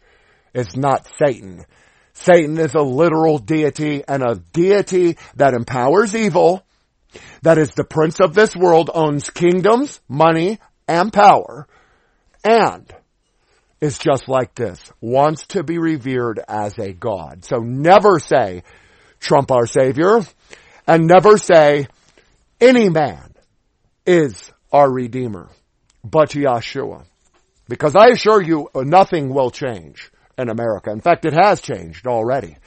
is 0.54 0.78
not 0.78 1.08
Satan. 1.18 1.66
Satan 2.14 2.58
is 2.58 2.76
a 2.76 2.82
literal 2.82 3.40
deity 3.40 4.04
and 4.08 4.24
a 4.24 4.36
deity 4.54 5.18
that 5.36 5.54
empowers 5.54 6.16
evil, 6.16 6.64
that 7.42 7.58
is 7.58 7.72
the 7.72 7.84
prince 7.84 8.20
of 8.20 8.34
this 8.34 8.56
world, 8.56 8.90
owns 8.94 9.30
kingdoms, 9.30 10.00
money, 10.08 10.60
and 10.88 11.12
power, 11.12 11.68
and 12.44 12.94
is 13.82 13.98
just 13.98 14.30
like 14.30 14.56
this, 14.56 14.80
wants 15.02 15.48
to 15.48 15.64
be 15.64 15.78
revered 15.78 16.40
as 16.48 16.78
a 16.78 16.94
God. 16.94 17.44
So 17.44 17.58
never 17.58 18.20
say, 18.20 18.64
Trump 19.20 19.52
our 19.52 19.66
savior, 19.66 20.22
and 20.88 21.08
never 21.08 21.38
say, 21.38 21.88
any 22.60 22.90
man 22.90 23.34
is 24.06 24.52
our 24.72 24.92
redeemer, 24.92 25.50
but 26.04 26.30
Yeshua. 26.30 27.06
Because 27.70 27.96
I 27.96 28.08
assure 28.08 28.42
you, 28.42 28.70
nothing 28.76 29.34
will 29.34 29.50
change 29.50 30.12
in 30.38 30.50
America. 30.50 30.92
In 30.92 31.00
fact, 31.00 31.26
it 31.26 31.34
has 31.34 31.62
changed 31.62 32.08
already. 32.08 32.58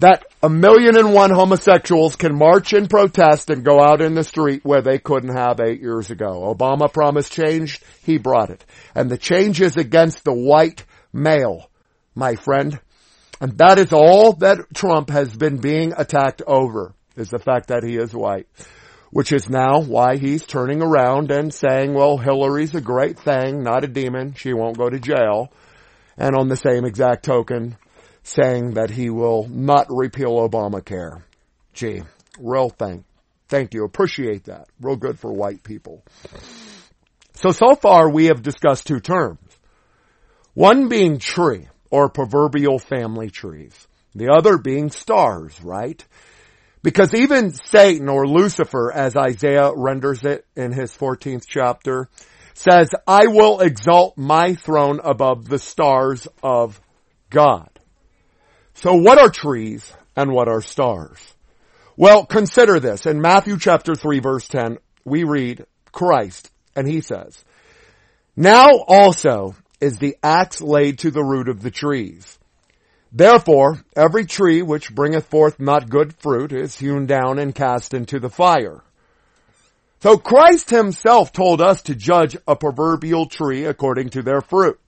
That 0.00 0.24
a 0.42 0.48
million 0.48 0.96
and 0.96 1.12
one 1.12 1.30
homosexuals 1.30 2.16
can 2.16 2.34
march 2.34 2.72
and 2.72 2.88
protest 2.88 3.50
and 3.50 3.64
go 3.64 3.80
out 3.80 4.00
in 4.00 4.14
the 4.14 4.24
street 4.24 4.64
where 4.64 4.80
they 4.80 4.98
couldn't 4.98 5.36
have 5.36 5.60
eight 5.60 5.80
years 5.82 6.10
ago. 6.10 6.54
Obama 6.54 6.90
promised 6.90 7.32
change. 7.32 7.80
He 8.02 8.16
brought 8.16 8.48
it. 8.48 8.64
And 8.94 9.10
the 9.10 9.18
change 9.18 9.60
is 9.60 9.76
against 9.76 10.24
the 10.24 10.32
white 10.32 10.84
male, 11.12 11.70
my 12.14 12.34
friend. 12.36 12.80
And 13.42 13.58
that 13.58 13.78
is 13.78 13.92
all 13.92 14.32
that 14.34 14.58
Trump 14.74 15.10
has 15.10 15.36
been 15.36 15.58
being 15.58 15.92
attacked 15.94 16.40
over, 16.46 16.94
is 17.16 17.28
the 17.28 17.38
fact 17.38 17.68
that 17.68 17.84
he 17.84 17.96
is 17.96 18.14
white. 18.14 18.48
Which 19.10 19.32
is 19.32 19.48
now 19.48 19.80
why 19.80 20.16
he's 20.16 20.46
turning 20.46 20.82
around 20.82 21.30
and 21.30 21.52
saying, 21.52 21.94
well, 21.94 22.16
Hillary's 22.16 22.74
a 22.74 22.80
great 22.80 23.18
thing, 23.18 23.62
not 23.62 23.84
a 23.84 23.88
demon. 23.88 24.34
She 24.34 24.52
won't 24.52 24.78
go 24.78 24.88
to 24.88 25.00
jail 25.00 25.52
and 26.20 26.36
on 26.36 26.48
the 26.48 26.56
same 26.56 26.84
exact 26.84 27.24
token, 27.24 27.76
saying 28.22 28.74
that 28.74 28.90
he 28.90 29.10
will 29.10 29.48
not 29.48 29.86
repeal 29.88 30.32
Obamacare. 30.46 31.22
Gee, 31.72 32.02
real 32.38 32.68
thank, 32.68 33.04
thank 33.48 33.74
you. 33.74 33.84
Appreciate 33.84 34.44
that. 34.44 34.68
Real 34.80 34.96
good 34.96 35.18
for 35.18 35.32
white 35.32 35.64
people. 35.64 36.04
So, 37.34 37.52
so 37.52 37.74
far 37.74 38.10
we 38.10 38.26
have 38.26 38.42
discussed 38.42 38.86
two 38.86 39.00
terms. 39.00 39.40
One 40.52 40.88
being 40.88 41.18
tree, 41.18 41.68
or 41.90 42.10
proverbial 42.10 42.78
family 42.78 43.30
trees. 43.30 43.88
The 44.14 44.28
other 44.28 44.58
being 44.58 44.90
stars, 44.90 45.58
right? 45.62 46.04
Because 46.82 47.12
even 47.14 47.52
Satan 47.52 48.08
or 48.08 48.26
Lucifer, 48.26 48.90
as 48.92 49.16
Isaiah 49.16 49.72
renders 49.74 50.22
it 50.24 50.46
in 50.56 50.72
his 50.72 50.92
14th 50.92 51.44
chapter, 51.46 52.08
says, 52.54 52.90
I 53.06 53.26
will 53.26 53.60
exalt 53.60 54.16
my 54.16 54.54
throne 54.54 55.00
above 55.02 55.48
the 55.48 55.58
stars 55.58 56.26
of 56.42 56.80
God. 57.28 57.68
So 58.74 58.94
what 58.94 59.18
are 59.18 59.30
trees 59.30 59.92
and 60.16 60.32
what 60.32 60.48
are 60.48 60.62
stars? 60.62 61.18
Well, 61.96 62.24
consider 62.24 62.80
this. 62.80 63.04
In 63.04 63.20
Matthew 63.20 63.58
chapter 63.58 63.94
3 63.94 64.20
verse 64.20 64.48
10, 64.48 64.78
we 65.04 65.24
read 65.24 65.66
Christ 65.92 66.50
and 66.74 66.88
he 66.88 67.02
says, 67.02 67.44
Now 68.36 68.68
also 68.88 69.54
is 69.80 69.98
the 69.98 70.16
axe 70.22 70.62
laid 70.62 71.00
to 71.00 71.10
the 71.10 71.22
root 71.22 71.48
of 71.48 71.62
the 71.62 71.70
trees. 71.70 72.38
Therefore, 73.12 73.82
every 73.96 74.24
tree 74.24 74.62
which 74.62 74.94
bringeth 74.94 75.26
forth 75.26 75.58
not 75.58 75.90
good 75.90 76.14
fruit 76.14 76.52
is 76.52 76.78
hewn 76.78 77.06
down 77.06 77.38
and 77.38 77.54
cast 77.54 77.92
into 77.92 78.20
the 78.20 78.30
fire. 78.30 78.82
So 80.00 80.16
Christ 80.16 80.70
himself 80.70 81.32
told 81.32 81.60
us 81.60 81.82
to 81.82 81.94
judge 81.94 82.36
a 82.46 82.56
proverbial 82.56 83.26
tree 83.26 83.64
according 83.64 84.10
to 84.10 84.22
their 84.22 84.40
fruit. 84.40 84.78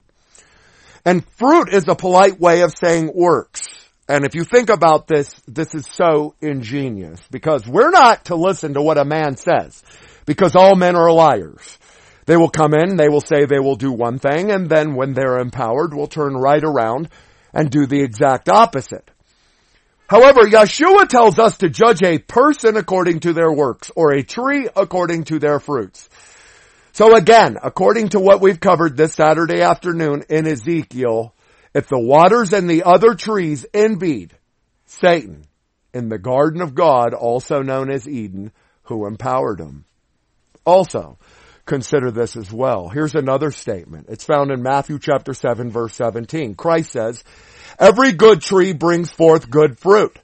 And 1.05 1.27
fruit 1.37 1.69
is 1.71 1.85
a 1.87 1.95
polite 1.95 2.39
way 2.39 2.61
of 2.61 2.73
saying 2.75 3.11
works. 3.13 3.67
And 4.07 4.25
if 4.25 4.35
you 4.35 4.43
think 4.43 4.69
about 4.69 5.07
this, 5.07 5.33
this 5.47 5.75
is 5.75 5.85
so 5.85 6.35
ingenious 6.41 7.19
because 7.29 7.67
we're 7.67 7.91
not 7.91 8.25
to 8.25 8.35
listen 8.35 8.73
to 8.73 8.81
what 8.81 8.97
a 8.97 9.05
man 9.05 9.37
says 9.37 9.83
because 10.25 10.55
all 10.55 10.75
men 10.75 10.95
are 10.95 11.11
liars. 11.11 11.77
They 12.25 12.37
will 12.37 12.49
come 12.49 12.73
in, 12.73 12.95
they 12.95 13.09
will 13.09 13.21
say 13.21 13.45
they 13.45 13.59
will 13.59 13.75
do 13.75 13.91
one 13.91 14.17
thing, 14.17 14.49
and 14.49 14.69
then 14.69 14.95
when 14.95 15.13
they're 15.13 15.39
empowered, 15.39 15.93
will 15.93 16.07
turn 16.07 16.35
right 16.35 16.63
around 16.63 17.09
and 17.53 17.69
do 17.69 17.85
the 17.85 18.01
exact 18.01 18.49
opposite. 18.49 19.09
However, 20.07 20.41
Yeshua 20.41 21.07
tells 21.07 21.39
us 21.39 21.57
to 21.57 21.69
judge 21.69 22.03
a 22.03 22.19
person 22.19 22.77
according 22.77 23.21
to 23.21 23.33
their 23.33 23.51
works 23.51 23.91
or 23.95 24.11
a 24.11 24.23
tree 24.23 24.67
according 24.75 25.25
to 25.25 25.39
their 25.39 25.59
fruits. 25.59 26.09
So 26.91 27.15
again, 27.15 27.57
according 27.61 28.09
to 28.09 28.19
what 28.19 28.41
we've 28.41 28.59
covered 28.59 28.95
this 28.95 29.15
Saturday 29.15 29.61
afternoon 29.61 30.23
in 30.29 30.45
Ezekiel, 30.45 31.33
if 31.73 31.87
the 31.87 31.99
waters 31.99 32.53
and 32.53 32.69
the 32.69 32.83
other 32.83 33.15
trees 33.15 33.65
envied 33.73 34.33
Satan 34.85 35.45
in 35.93 36.09
the 36.09 36.19
garden 36.19 36.61
of 36.61 36.75
God, 36.75 37.13
also 37.13 37.61
known 37.61 37.89
as 37.89 38.07
Eden, 38.07 38.51
who 38.83 39.07
empowered 39.07 39.59
him. 39.59 39.85
Also, 40.65 41.17
consider 41.65 42.11
this 42.11 42.35
as 42.35 42.51
well. 42.51 42.89
Here's 42.89 43.15
another 43.15 43.51
statement. 43.51 44.07
It's 44.09 44.25
found 44.25 44.51
in 44.51 44.61
Matthew 44.61 44.99
chapter 44.99 45.33
7 45.33 45.71
verse 45.71 45.95
17. 45.95 46.55
Christ 46.55 46.91
says, 46.91 47.23
Every 47.79 48.11
good 48.11 48.41
tree 48.41 48.73
brings 48.73 49.11
forth 49.11 49.49
good 49.49 49.79
fruit, 49.79 50.17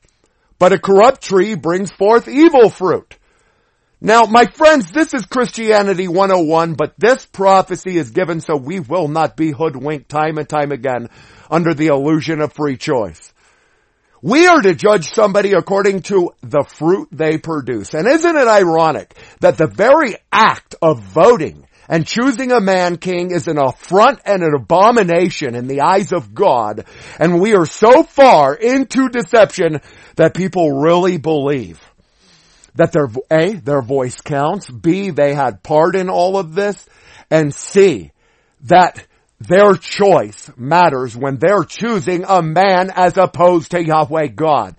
but 0.60 0.74
a 0.74 0.80
corrupt 0.80 1.22
tree 1.22 1.56
brings 1.56 1.92
forth 1.92 2.28
evil 2.28 2.70
fruit. 2.70 3.18
Now, 4.02 4.24
my 4.26 4.46
friends, 4.46 4.92
this 4.92 5.14
is 5.14 5.26
Christianity 5.26 6.08
101, 6.08 6.76
but 6.76 6.94
this 6.98 7.26
prophecy 7.26 7.98
is 7.98 8.12
given 8.12 8.40
so 8.40 8.56
we 8.56 8.80
will 8.80 9.10
not 9.10 9.36
be 9.36 9.52
hoodwinked 9.52 10.08
time 10.08 10.38
and 10.38 10.48
time 10.48 10.72
again 10.72 11.10
under 11.52 11.74
the 11.74 11.88
illusion 11.88 12.40
of 12.40 12.54
free 12.54 12.78
choice. 12.78 13.34
We 14.22 14.48
are 14.48 14.62
to 14.62 14.76
judge 14.76 15.14
somebody 15.14 15.54
according 15.54 16.02
to 16.04 16.32
the 16.42 16.64
fruit 16.64 17.08
they 17.12 17.38
produce. 17.38 17.94
And 17.94 18.08
isn't 18.08 18.36
it 18.36 18.48
ironic 18.48 19.16
that 19.40 19.58
the 19.58 19.68
very 19.68 20.16
act 20.32 20.76
of 20.82 21.02
voting 21.02 21.66
and 21.90 22.06
choosing 22.06 22.52
a 22.52 22.62
man 22.62 22.98
king 22.98 23.32
is 23.32 23.48
an 23.48 23.58
affront 23.58 24.20
and 24.24 24.44
an 24.44 24.54
abomination 24.54 25.56
in 25.56 25.68
the 25.68 25.82
eyes 25.82 26.14
of 26.14 26.36
God. 26.36 26.86
And 27.18 27.42
we 27.42 27.56
are 27.56 27.66
so 27.66 28.04
far 28.04 28.54
into 28.54 29.10
deception 29.10 29.82
that 30.16 30.36
people 30.36 30.80
really 30.82 31.18
believe 31.18 31.82
that 32.76 32.92
their, 32.92 33.08
A, 33.32 33.54
their 33.54 33.82
voice 33.82 34.22
counts, 34.22 34.70
B, 34.70 35.10
they 35.10 35.34
had 35.34 35.64
part 35.64 35.96
in 35.96 36.10
all 36.10 36.38
of 36.38 36.54
this, 36.54 36.88
and 37.32 37.54
C, 37.54 38.12
that 38.62 39.06
their 39.40 39.74
choice 39.76 40.52
matters 40.58 41.16
when 41.16 41.38
they're 41.38 41.64
choosing 41.64 42.26
a 42.28 42.42
man 42.42 42.92
as 42.94 43.18
opposed 43.18 43.72
to 43.72 43.84
Yahweh 43.84 44.28
God. 44.28 44.76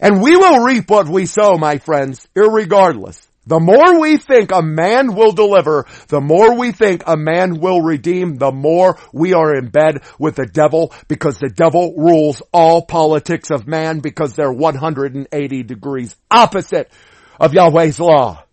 And 0.00 0.20
we 0.22 0.36
will 0.36 0.64
reap 0.64 0.90
what 0.90 1.08
we 1.08 1.26
sow, 1.26 1.56
my 1.58 1.78
friends, 1.78 2.26
irregardless. 2.34 3.24
The 3.44 3.58
more 3.58 3.98
we 3.98 4.18
think 4.18 4.52
a 4.52 4.62
man 4.62 5.16
will 5.16 5.32
deliver, 5.32 5.86
the 6.06 6.20
more 6.20 6.56
we 6.56 6.70
think 6.70 7.02
a 7.06 7.16
man 7.16 7.58
will 7.58 7.80
redeem, 7.80 8.36
the 8.36 8.52
more 8.52 8.98
we 9.12 9.32
are 9.34 9.56
in 9.56 9.68
bed 9.68 10.02
with 10.16 10.36
the 10.36 10.46
devil 10.46 10.94
because 11.08 11.38
the 11.38 11.48
devil 11.48 11.94
rules 11.96 12.40
all 12.52 12.86
politics 12.86 13.50
of 13.50 13.66
man 13.66 13.98
because 13.98 14.34
they're 14.34 14.52
180 14.52 15.62
degrees 15.64 16.14
opposite 16.30 16.92
of 17.40 17.52
Yahweh's 17.52 17.98
law. 17.98 18.44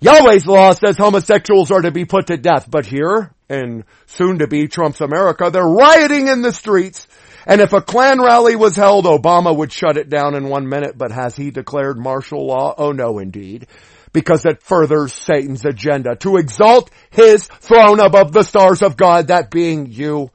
Yahweh's 0.00 0.46
law 0.46 0.72
says 0.72 0.98
homosexuals 0.98 1.70
are 1.70 1.82
to 1.82 1.90
be 1.90 2.04
put 2.04 2.26
to 2.26 2.36
death, 2.36 2.70
but 2.70 2.84
here, 2.84 3.32
in 3.50 3.84
soon 4.06 4.38
to 4.38 4.46
be 4.46 4.68
Trump's 4.68 5.00
America, 5.00 5.50
they're 5.50 5.66
rioting 5.66 6.28
in 6.28 6.42
the 6.42 6.52
streets. 6.52 7.06
And 7.46 7.60
if 7.60 7.72
a 7.72 7.80
Klan 7.80 8.20
rally 8.20 8.54
was 8.54 8.76
held, 8.76 9.06
Obama 9.06 9.56
would 9.56 9.72
shut 9.72 9.96
it 9.96 10.08
down 10.08 10.34
in 10.34 10.48
one 10.48 10.68
minute, 10.68 10.96
but 10.96 11.10
has 11.10 11.34
he 11.34 11.50
declared 11.50 11.98
martial 11.98 12.46
law? 12.46 12.74
Oh 12.76 12.92
no, 12.92 13.18
indeed. 13.18 13.66
Because 14.12 14.44
it 14.44 14.62
furthers 14.62 15.12
Satan's 15.12 15.64
agenda 15.64 16.16
to 16.16 16.36
exalt 16.36 16.90
his 17.10 17.46
throne 17.46 18.00
above 18.00 18.32
the 18.32 18.42
stars 18.42 18.82
of 18.82 18.96
God, 18.96 19.28
that 19.28 19.50
being 19.50 19.86
you 19.86 20.30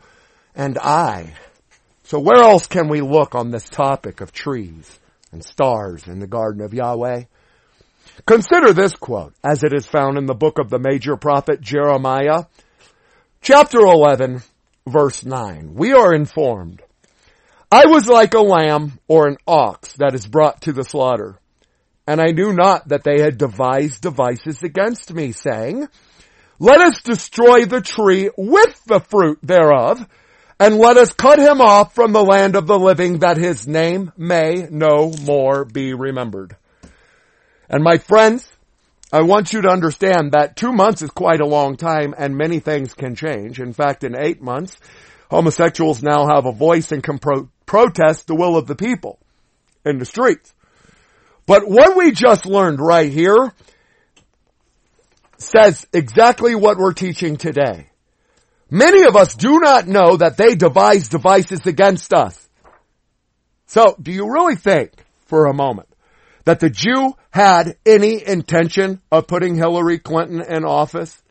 and 0.56 0.78
I. 0.78 1.34
So 2.04 2.19
where 2.19 2.41
else 2.41 2.67
can 2.67 2.88
we 2.88 3.01
look 3.01 3.36
on 3.36 3.51
this 3.51 3.67
topic 3.67 4.21
of 4.21 4.32
trees 4.32 4.99
and 5.32 5.43
stars 5.43 6.08
in 6.08 6.19
the 6.19 6.28
garden 6.28 6.62
of 6.62 6.73
Yahweh? 6.73 7.23
Consider 8.25 8.73
this 8.73 8.93
quote 8.93 9.34
as 9.43 9.63
it 9.63 9.73
is 9.73 9.86
found 9.86 10.17
in 10.17 10.25
the 10.25 10.34
book 10.34 10.58
of 10.58 10.69
the 10.69 10.80
major 10.80 11.17
prophet 11.17 11.62
Jeremiah, 11.62 12.43
chapter 13.46 13.78
11, 13.78 14.42
verse 14.88 15.24
9. 15.24 15.76
We 15.76 15.94
are 15.94 16.16
informed, 16.16 16.82
I 17.72 17.86
was 17.86 18.08
like 18.08 18.34
a 18.34 18.40
lamb 18.40 19.00
or 19.08 19.28
an 19.28 19.38
ox 19.48 19.94
that 19.98 20.16
is 20.16 20.26
brought 20.26 20.62
to 20.62 20.74
the 20.74 20.84
slaughter. 20.84 21.38
And 22.08 22.20
I 22.20 22.32
knew 22.32 22.54
not 22.54 22.88
that 22.88 23.04
they 23.04 23.22
had 23.22 23.38
devised 23.38 24.02
devices 24.02 24.64
against 24.64 25.14
me, 25.14 25.32
saying, 25.32 25.88
Let 26.58 26.82
us 26.82 27.04
destroy 27.04 27.66
the 27.66 27.82
tree 27.82 28.32
with 28.36 28.84
the 28.86 29.00
fruit 29.00 29.38
thereof, 29.44 30.04
and 30.60 30.78
let 30.78 30.98
us 30.98 31.14
cut 31.14 31.38
him 31.38 31.62
off 31.62 31.94
from 31.94 32.14
the 32.14 32.24
land 32.24 32.56
of 32.56 32.66
the 32.66 32.80
living 32.80 33.20
that 33.20 33.38
his 33.38 33.68
name 33.68 34.12
may 34.18 34.68
no 34.72 35.12
more 35.22 35.66
be 35.66 35.94
remembered. 35.94 36.56
And 37.70 37.84
my 37.84 38.00
friends, 38.00 38.48
I 39.15 39.21
want 39.21 39.54
you 39.54 39.62
to 39.62 39.69
understand 39.69 40.34
that 40.34 40.58
two 40.58 40.73
months 40.73 41.01
is 41.01 41.10
quite 41.10 41.39
a 41.39 41.47
long 41.47 41.78
time 41.78 42.13
and 42.17 42.36
many 42.36 42.60
things 42.60 42.93
can 42.93 43.15
change. 43.15 43.62
In 43.62 43.71
fact, 43.71 44.04
in 44.04 44.13
eight 44.13 44.41
months, 44.41 44.78
homosexuals 45.32 46.04
now 46.04 46.28
have 46.28 46.45
a 46.45 46.51
voice 46.51 46.91
and 46.91 47.01
can 47.01 47.19
pro- 47.19 47.49
protest 47.65 48.28
the 48.28 48.36
will 48.36 48.58
of 48.58 48.67
the 48.67 48.75
people 48.75 49.17
in 49.86 49.99
the 49.99 50.06
streets. 50.06 50.54
But 51.45 51.65
what 51.65 51.95
we 51.95 52.12
just 52.12 52.45
learned 52.45 52.82
right 52.82 53.10
here 53.10 53.54
says 55.38 55.88
exactly 55.93 56.54
what 56.54 56.78
we're 56.78 56.91
teaching 56.91 57.38
today. 57.38 57.91
Many 58.69 59.04
of 59.04 59.15
us 59.15 59.34
do 59.34 59.62
not 59.62 59.88
know 59.88 60.17
that 60.17 60.36
they 60.36 60.56
devise 60.56 61.08
devices 61.08 61.65
against 61.65 62.13
us. 62.13 62.49
So, 63.67 63.95
do 63.97 64.12
you 64.12 64.30
really 64.30 64.58
think 64.58 64.91
for 65.28 65.45
a 65.45 65.54
moment 65.54 65.88
that 66.43 66.60
the 66.60 66.69
Jew 66.69 67.15
had 67.36 67.76
any 67.86 68.26
intention 68.26 69.02
of 69.12 69.28
putting 69.28 69.56
Hillary 69.56 70.00
Clinton 70.00 70.39
in 70.39 70.63
office? 70.63 71.21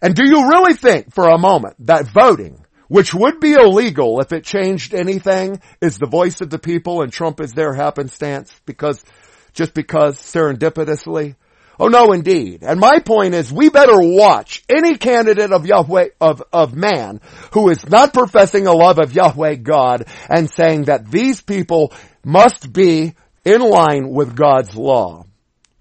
And 0.00 0.14
do 0.14 0.24
you 0.24 0.48
really 0.48 0.74
think 0.74 1.12
for 1.12 1.28
a 1.28 1.38
moment 1.38 1.74
that 1.86 2.06
voting, 2.06 2.64
which 2.86 3.12
would 3.12 3.40
be 3.40 3.54
illegal 3.54 4.20
if 4.20 4.32
it 4.32 4.44
changed 4.44 4.94
anything, 4.94 5.60
is 5.80 5.98
the 5.98 6.06
voice 6.06 6.40
of 6.40 6.50
the 6.50 6.58
people 6.60 7.02
and 7.02 7.12
Trump 7.12 7.40
is 7.40 7.50
their 7.50 7.74
happenstance 7.74 8.54
because, 8.64 9.04
just 9.52 9.74
because 9.74 10.18
serendipitously? 10.18 11.34
Oh 11.80 11.88
no, 11.88 12.12
indeed. 12.12 12.62
And 12.62 12.78
my 12.78 13.00
point 13.00 13.34
is 13.34 13.52
we 13.52 13.70
better 13.70 14.00
watch 14.00 14.62
any 14.68 14.96
candidate 14.98 15.50
of 15.50 15.66
Yahweh, 15.66 16.10
of, 16.20 16.44
of 16.52 16.76
man 16.76 17.20
who 17.54 17.70
is 17.70 17.84
not 17.88 18.14
professing 18.14 18.68
a 18.68 18.72
love 18.72 19.00
of 19.00 19.12
Yahweh 19.12 19.56
God 19.56 20.04
and 20.30 20.48
saying 20.48 20.84
that 20.84 21.10
these 21.10 21.40
people 21.40 21.92
must 22.24 22.72
be 22.72 23.14
in 23.44 23.60
line 23.60 24.10
with 24.10 24.36
God's 24.36 24.74
law. 24.76 25.24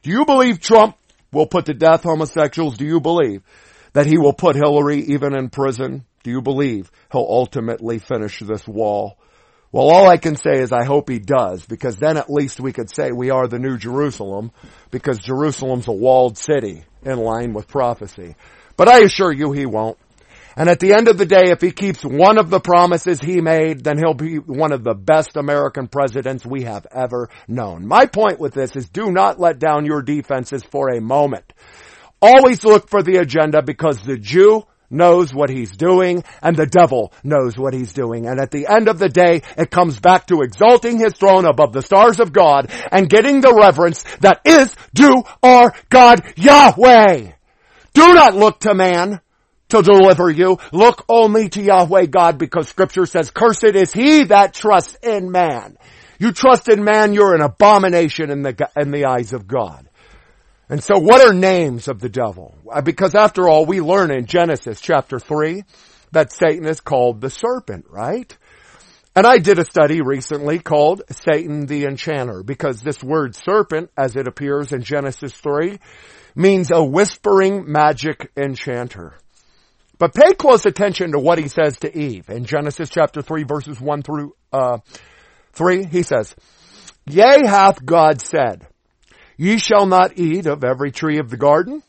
Do 0.04 0.10
you 0.10 0.26
believe 0.26 0.60
Trump 0.60 0.98
will 1.32 1.48
put 1.48 1.66
to 1.66 1.74
death 1.74 2.04
homosexuals? 2.04 2.78
Do 2.78 2.86
you 2.86 3.00
believe 3.00 3.44
that 3.94 4.08
he 4.08 4.18
will 4.18 4.34
put 4.34 4.56
Hillary 4.56 5.00
even 5.00 5.36
in 5.36 5.50
prison? 5.50 6.06
Do 6.24 6.32
you 6.32 6.42
believe 6.42 6.92
he'll 7.12 7.28
ultimately 7.28 8.00
finish 8.00 8.40
this 8.40 8.68
wall? 8.68 9.18
Well, 9.72 9.90
all 9.90 10.08
I 10.10 10.18
can 10.18 10.36
say 10.36 10.60
is 10.60 10.74
I 10.74 10.84
hope 10.84 11.10
he 11.10 11.20
does, 11.20 11.66
because 11.66 11.96
then 11.96 12.18
at 12.18 12.30
least 12.30 12.60
we 12.60 12.74
could 12.74 12.94
say 12.94 13.12
we 13.12 13.30
are 13.30 13.48
the 13.48 13.60
new 13.60 13.78
Jerusalem, 13.78 14.52
because 14.90 15.20
Jerusalem's 15.20 15.88
a 15.88 15.94
walled 15.94 16.38
city 16.38 16.84
in 17.04 17.18
line 17.18 17.54
with 17.54 17.70
prophecy. 17.70 18.36
But 18.76 18.90
I 18.90 19.00
assure 19.00 19.32
you 19.32 19.54
he 19.54 19.66
won't. 19.66 19.98
And 20.56 20.70
at 20.70 20.80
the 20.80 20.94
end 20.94 21.08
of 21.08 21.18
the 21.18 21.26
day, 21.26 21.52
if 21.52 21.62
he 21.62 21.72
keeps 21.72 22.04
one 22.04 22.38
of 22.38 22.50
the 22.50 22.60
promises 22.60 23.20
he 23.20 23.42
made, 23.42 23.84
then 23.84 23.98
he'll 23.98 24.14
be 24.14 24.38
one 24.38 24.72
of 24.72 24.84
the 24.84 24.94
best 24.94 25.38
American 25.38 25.88
presidents 25.88 26.46
we 26.46 26.64
have 26.64 26.86
ever 26.92 27.30
known. 27.48 27.88
My 27.88 28.06
point 28.06 28.40
with 28.40 28.54
this 28.54 28.76
is 28.76 28.90
do 28.90 29.12
not 29.12 29.40
let 29.40 29.60
down 29.60 29.86
your 29.86 30.02
defenses 30.02 30.64
for 30.64 30.90
a 30.90 31.02
moment. 31.02 31.54
Always 32.22 32.64
look 32.64 32.90
for 32.90 33.02
the 33.02 33.18
agenda 33.18 33.62
because 33.62 34.02
the 34.02 34.18
Jew 34.18 34.66
knows 34.92 35.34
what 35.34 35.50
he's 35.50 35.76
doing 35.76 36.24
and 36.42 36.56
the 36.56 36.66
devil 36.66 37.14
knows 37.24 37.58
what 37.58 37.74
he's 37.74 37.94
doing. 37.94 38.28
And 38.28 38.40
at 38.40 38.52
the 38.52 38.68
end 38.68 38.90
of 38.90 39.00
the 39.00 39.10
day, 39.10 39.42
it 39.58 39.72
comes 39.72 40.00
back 40.00 40.28
to 40.28 40.42
exalting 40.42 41.00
his 41.00 41.14
throne 41.14 41.46
above 41.46 41.72
the 41.72 41.82
stars 41.82 42.20
of 42.20 42.34
God 42.34 42.70
and 42.92 43.10
getting 43.10 43.42
the 43.42 43.54
reverence 43.54 44.04
that 44.20 44.42
is 44.46 44.76
due 44.94 45.24
our 45.42 45.74
God 45.90 46.22
Yahweh. 46.36 47.32
Do 47.94 48.14
not 48.14 48.36
look 48.36 48.60
to 48.62 48.74
man 48.74 49.22
to 49.72 49.82
deliver 49.82 50.30
you. 50.30 50.60
Look 50.72 51.04
only 51.10 51.50
to 51.50 51.62
Yahweh 51.62 52.06
God 52.06 52.38
because 52.38 52.70
scripture 52.70 53.06
says, 53.06 53.32
cursed 53.32 53.64
is 53.64 53.92
he 53.92 54.26
that 54.26 54.54
trusts 54.54 54.96
in 55.04 55.32
man. 55.32 55.78
You 56.20 56.32
trust 56.32 56.70
in 56.70 56.84
man, 56.84 57.14
you're 57.14 57.36
an 57.36 57.42
abomination 57.42 58.30
in 58.30 58.44
the, 58.44 58.70
in 58.78 58.92
the 58.92 59.06
eyes 59.06 59.34
of 59.34 59.48
God. 59.48 59.90
And 60.70 60.82
so 60.82 61.00
what 61.00 61.22
are 61.22 61.34
names 61.34 61.88
of 61.88 62.00
the 62.00 62.10
devil? 62.10 62.56
Uh, 62.72 62.82
because 62.82 63.16
after 63.16 63.50
all, 63.50 63.66
we 63.66 63.82
learn 63.82 64.12
in 64.12 64.26
Genesis 64.26 64.80
chapter 64.80 65.20
3 65.20 65.64
that 66.12 66.32
Satan 66.32 66.66
is 66.66 66.80
called 66.80 67.20
the 67.20 67.30
serpent, 67.30 67.86
right? 67.90 68.38
And 69.14 69.28
I 69.28 69.40
did 69.40 69.60
a 69.60 69.66
study 69.66 70.02
recently 70.02 70.60
called 70.60 71.02
Satan 71.10 71.66
the 71.66 71.84
Enchanter 71.84 72.44
because 72.44 72.82
this 72.82 73.04
word 73.04 73.36
serpent, 73.36 73.90
as 73.98 74.16
it 74.16 74.28
appears 74.28 74.72
in 74.72 74.84
Genesis 74.84 75.34
3, 75.34 75.80
means 76.36 76.72
a 76.72 76.84
whispering 76.84 77.70
magic 77.70 78.32
enchanter. 78.38 79.16
But 80.02 80.16
pay 80.16 80.34
close 80.34 80.66
attention 80.66 81.12
to 81.12 81.20
what 81.20 81.38
he 81.38 81.48
says 81.48 81.78
to 81.82 81.96
Eve 81.96 82.28
in 82.32 82.46
Genesis 82.46 82.90
chapter 82.90 83.22
3 83.22 83.44
verses 83.44 83.80
1 83.80 84.02
through, 84.02 84.34
uh, 84.52 84.80
3. 85.54 85.86
He 85.86 86.02
says, 86.02 86.34
Yea 87.06 87.46
hath 87.46 87.86
God 87.86 88.20
said, 88.20 88.66
Ye 89.38 89.60
shall 89.60 89.86
not 89.86 90.18
eat 90.18 90.48
of 90.48 90.64
every 90.64 90.90
tree 90.90 91.20
of 91.20 91.30
the 91.30 91.38
garden? 91.38 91.84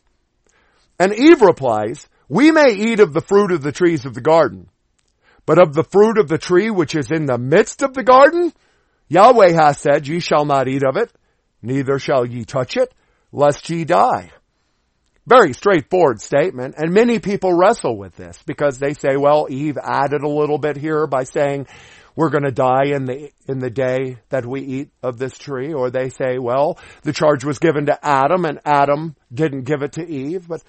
And 0.99 1.11
Eve 1.11 1.41
replies, 1.41 2.07
We 2.29 2.51
may 2.51 2.75
eat 2.75 2.99
of 2.99 3.13
the 3.13 3.21
fruit 3.21 3.51
of 3.51 3.63
the 3.63 3.71
trees 3.71 4.05
of 4.05 4.13
the 4.13 4.21
garden, 4.21 4.69
but 5.47 5.59
of 5.59 5.73
the 5.73 5.83
fruit 5.83 6.19
of 6.19 6.27
the 6.27 6.37
tree 6.37 6.69
which 6.69 6.93
is 6.93 7.09
in 7.09 7.25
the 7.25 7.39
midst 7.39 7.81
of 7.81 7.95
the 7.95 8.03
garden, 8.03 8.53
Yahweh 9.07 9.53
hath 9.53 9.79
said, 9.79 10.07
Ye 10.07 10.19
shall 10.19 10.45
not 10.45 10.67
eat 10.67 10.83
of 10.83 10.97
it, 10.97 11.11
neither 11.63 11.97
shall 11.97 12.27
ye 12.27 12.45
touch 12.45 12.77
it, 12.77 12.93
lest 13.31 13.71
ye 13.71 13.85
die. 13.85 14.29
Very 15.25 15.53
straightforward 15.53 16.19
statement, 16.19 16.75
and 16.77 16.93
many 16.93 17.19
people 17.19 17.53
wrestle 17.53 17.97
with 17.97 18.15
this 18.17 18.37
because 18.45 18.77
they 18.77 18.93
say, 18.93 19.15
well, 19.15 19.47
Eve 19.49 19.77
added 19.81 20.21
a 20.21 20.27
little 20.27 20.57
bit 20.57 20.75
here 20.75 21.07
by 21.07 21.23
saying, 21.23 21.67
we're 22.15 22.29
going 22.29 22.43
to 22.43 22.51
die 22.51 22.87
in 22.87 23.05
the 23.05 23.31
in 23.47 23.59
the 23.59 23.69
day 23.69 24.17
that 24.29 24.45
we 24.45 24.61
eat 24.61 24.89
of 25.01 25.17
this 25.17 25.37
tree 25.37 25.73
or 25.73 25.89
they 25.89 26.09
say 26.09 26.37
well 26.37 26.77
the 27.01 27.13
charge 27.13 27.43
was 27.43 27.59
given 27.59 27.87
to 27.87 28.05
Adam 28.05 28.45
and 28.45 28.59
Adam 28.65 29.15
didn't 29.33 29.63
give 29.63 29.81
it 29.81 29.93
to 29.93 30.07
Eve. 30.07 30.47
But 30.47 30.61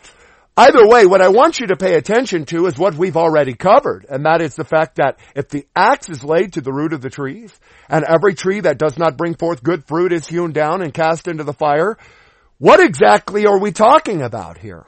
either 0.56 0.86
way 0.86 1.06
what 1.06 1.20
I 1.20 1.28
want 1.28 1.60
you 1.60 1.66
to 1.66 1.76
pay 1.76 1.96
attention 1.96 2.46
to 2.46 2.66
is 2.66 2.78
what 2.78 2.94
we've 2.94 3.16
already 3.16 3.54
covered 3.54 4.06
and 4.08 4.24
that 4.24 4.40
is 4.40 4.54
the 4.54 4.64
fact 4.64 4.96
that 4.96 5.18
if 5.34 5.48
the 5.48 5.66
axe 5.76 6.08
is 6.08 6.24
laid 6.24 6.54
to 6.54 6.60
the 6.60 6.72
root 6.72 6.92
of 6.92 7.02
the 7.02 7.10
trees 7.10 7.52
and 7.88 8.04
every 8.04 8.34
tree 8.34 8.60
that 8.60 8.78
does 8.78 8.96
not 8.96 9.18
bring 9.18 9.34
forth 9.34 9.62
good 9.62 9.86
fruit 9.86 10.12
is 10.12 10.26
hewn 10.26 10.52
down 10.52 10.80
and 10.80 10.94
cast 10.94 11.28
into 11.28 11.44
the 11.44 11.52
fire 11.52 11.98
what 12.58 12.80
exactly 12.80 13.46
are 13.46 13.58
we 13.58 13.72
talking 13.72 14.22
about 14.22 14.58
here? 14.58 14.84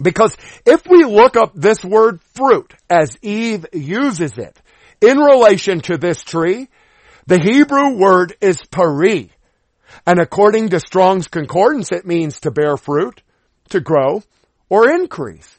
Because 0.00 0.36
if 0.64 0.86
we 0.86 1.04
look 1.04 1.36
up 1.36 1.52
this 1.54 1.84
word 1.84 2.20
fruit 2.34 2.74
as 2.90 3.16
Eve 3.22 3.66
uses 3.72 4.36
it 4.36 4.60
in 5.00 5.18
relation 5.18 5.80
to 5.80 5.96
this 5.96 6.22
tree, 6.22 6.68
the 7.26 7.38
Hebrew 7.38 7.96
word 7.96 8.36
is 8.40 8.60
peri. 8.70 9.30
And 10.06 10.20
according 10.20 10.68
to 10.70 10.80
Strong's 10.80 11.28
Concordance, 11.28 11.90
it 11.90 12.06
means 12.06 12.40
to 12.40 12.50
bear 12.50 12.76
fruit, 12.76 13.22
to 13.70 13.80
grow, 13.80 14.22
or 14.68 14.90
increase. 14.90 15.58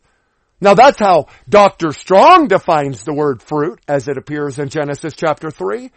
Now 0.62 0.74
that's 0.74 1.00
how 1.00 1.28
Dr. 1.50 1.92
Strong 1.92 2.48
defines 2.48 3.04
the 3.04 3.14
word 3.14 3.42
fruit 3.42 3.80
as 3.88 4.08
it 4.08 4.18
appears 4.18 4.60
in 4.60 4.70
Genesis 4.70 5.14
chapter 5.16 5.52
3. 5.52 5.92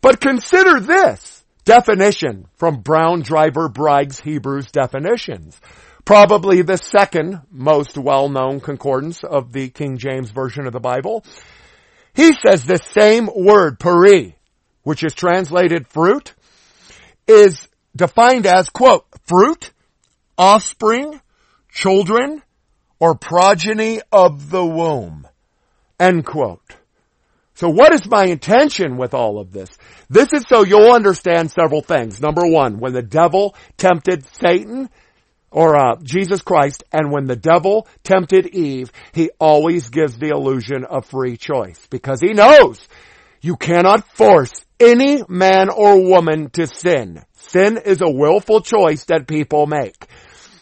But 0.00 0.20
consider 0.20 0.80
this 0.80 1.33
definition 1.64 2.46
from 2.56 2.80
Brown 2.80 3.22
Driver 3.22 3.68
Briggs 3.68 4.20
Hebrews 4.20 4.70
definitions. 4.70 5.60
Probably 6.04 6.62
the 6.62 6.76
second 6.76 7.40
most 7.50 7.96
well-known 7.96 8.60
concordance 8.60 9.24
of 9.24 9.52
the 9.52 9.70
King 9.70 9.96
James 9.96 10.30
Version 10.30 10.66
of 10.66 10.72
the 10.72 10.80
Bible. 10.80 11.24
He 12.14 12.32
says 12.32 12.64
the 12.64 12.76
same 12.76 13.28
word, 13.34 13.78
peri, 13.80 14.36
which 14.82 15.02
is 15.02 15.14
translated 15.14 15.88
fruit, 15.88 16.34
is 17.26 17.68
defined 17.96 18.46
as, 18.46 18.68
quote, 18.68 19.06
fruit 19.26 19.70
offspring, 20.36 21.20
children, 21.70 22.42
or 22.98 23.14
progeny 23.14 24.00
of 24.12 24.50
the 24.50 24.64
womb. 24.64 25.26
End 25.98 26.26
quote. 26.26 26.60
So 27.54 27.68
what 27.68 27.92
is 27.92 28.08
my 28.08 28.24
intention 28.24 28.96
with 28.96 29.14
all 29.14 29.38
of 29.38 29.52
this? 29.52 29.70
This 30.14 30.32
is 30.32 30.44
so 30.48 30.64
you'll 30.64 30.92
understand 30.92 31.50
several 31.50 31.80
things. 31.80 32.20
Number 32.20 32.46
one, 32.46 32.78
when 32.78 32.92
the 32.92 33.02
devil 33.02 33.56
tempted 33.76 34.24
Satan, 34.36 34.88
or 35.50 35.76
uh, 35.76 35.96
Jesus 36.04 36.40
Christ, 36.40 36.84
and 36.92 37.10
when 37.10 37.24
the 37.24 37.34
devil 37.34 37.88
tempted 38.04 38.46
Eve, 38.46 38.92
he 39.10 39.30
always 39.40 39.88
gives 39.88 40.16
the 40.16 40.28
illusion 40.28 40.84
of 40.84 41.06
free 41.06 41.36
choice 41.36 41.84
because 41.90 42.20
he 42.20 42.32
knows 42.32 42.86
you 43.40 43.56
cannot 43.56 44.06
force 44.16 44.52
any 44.78 45.24
man 45.28 45.68
or 45.68 46.00
woman 46.00 46.48
to 46.50 46.68
sin. 46.68 47.24
Sin 47.32 47.76
is 47.84 48.00
a 48.00 48.08
willful 48.08 48.60
choice 48.60 49.06
that 49.06 49.26
people 49.26 49.66
make. 49.66 50.06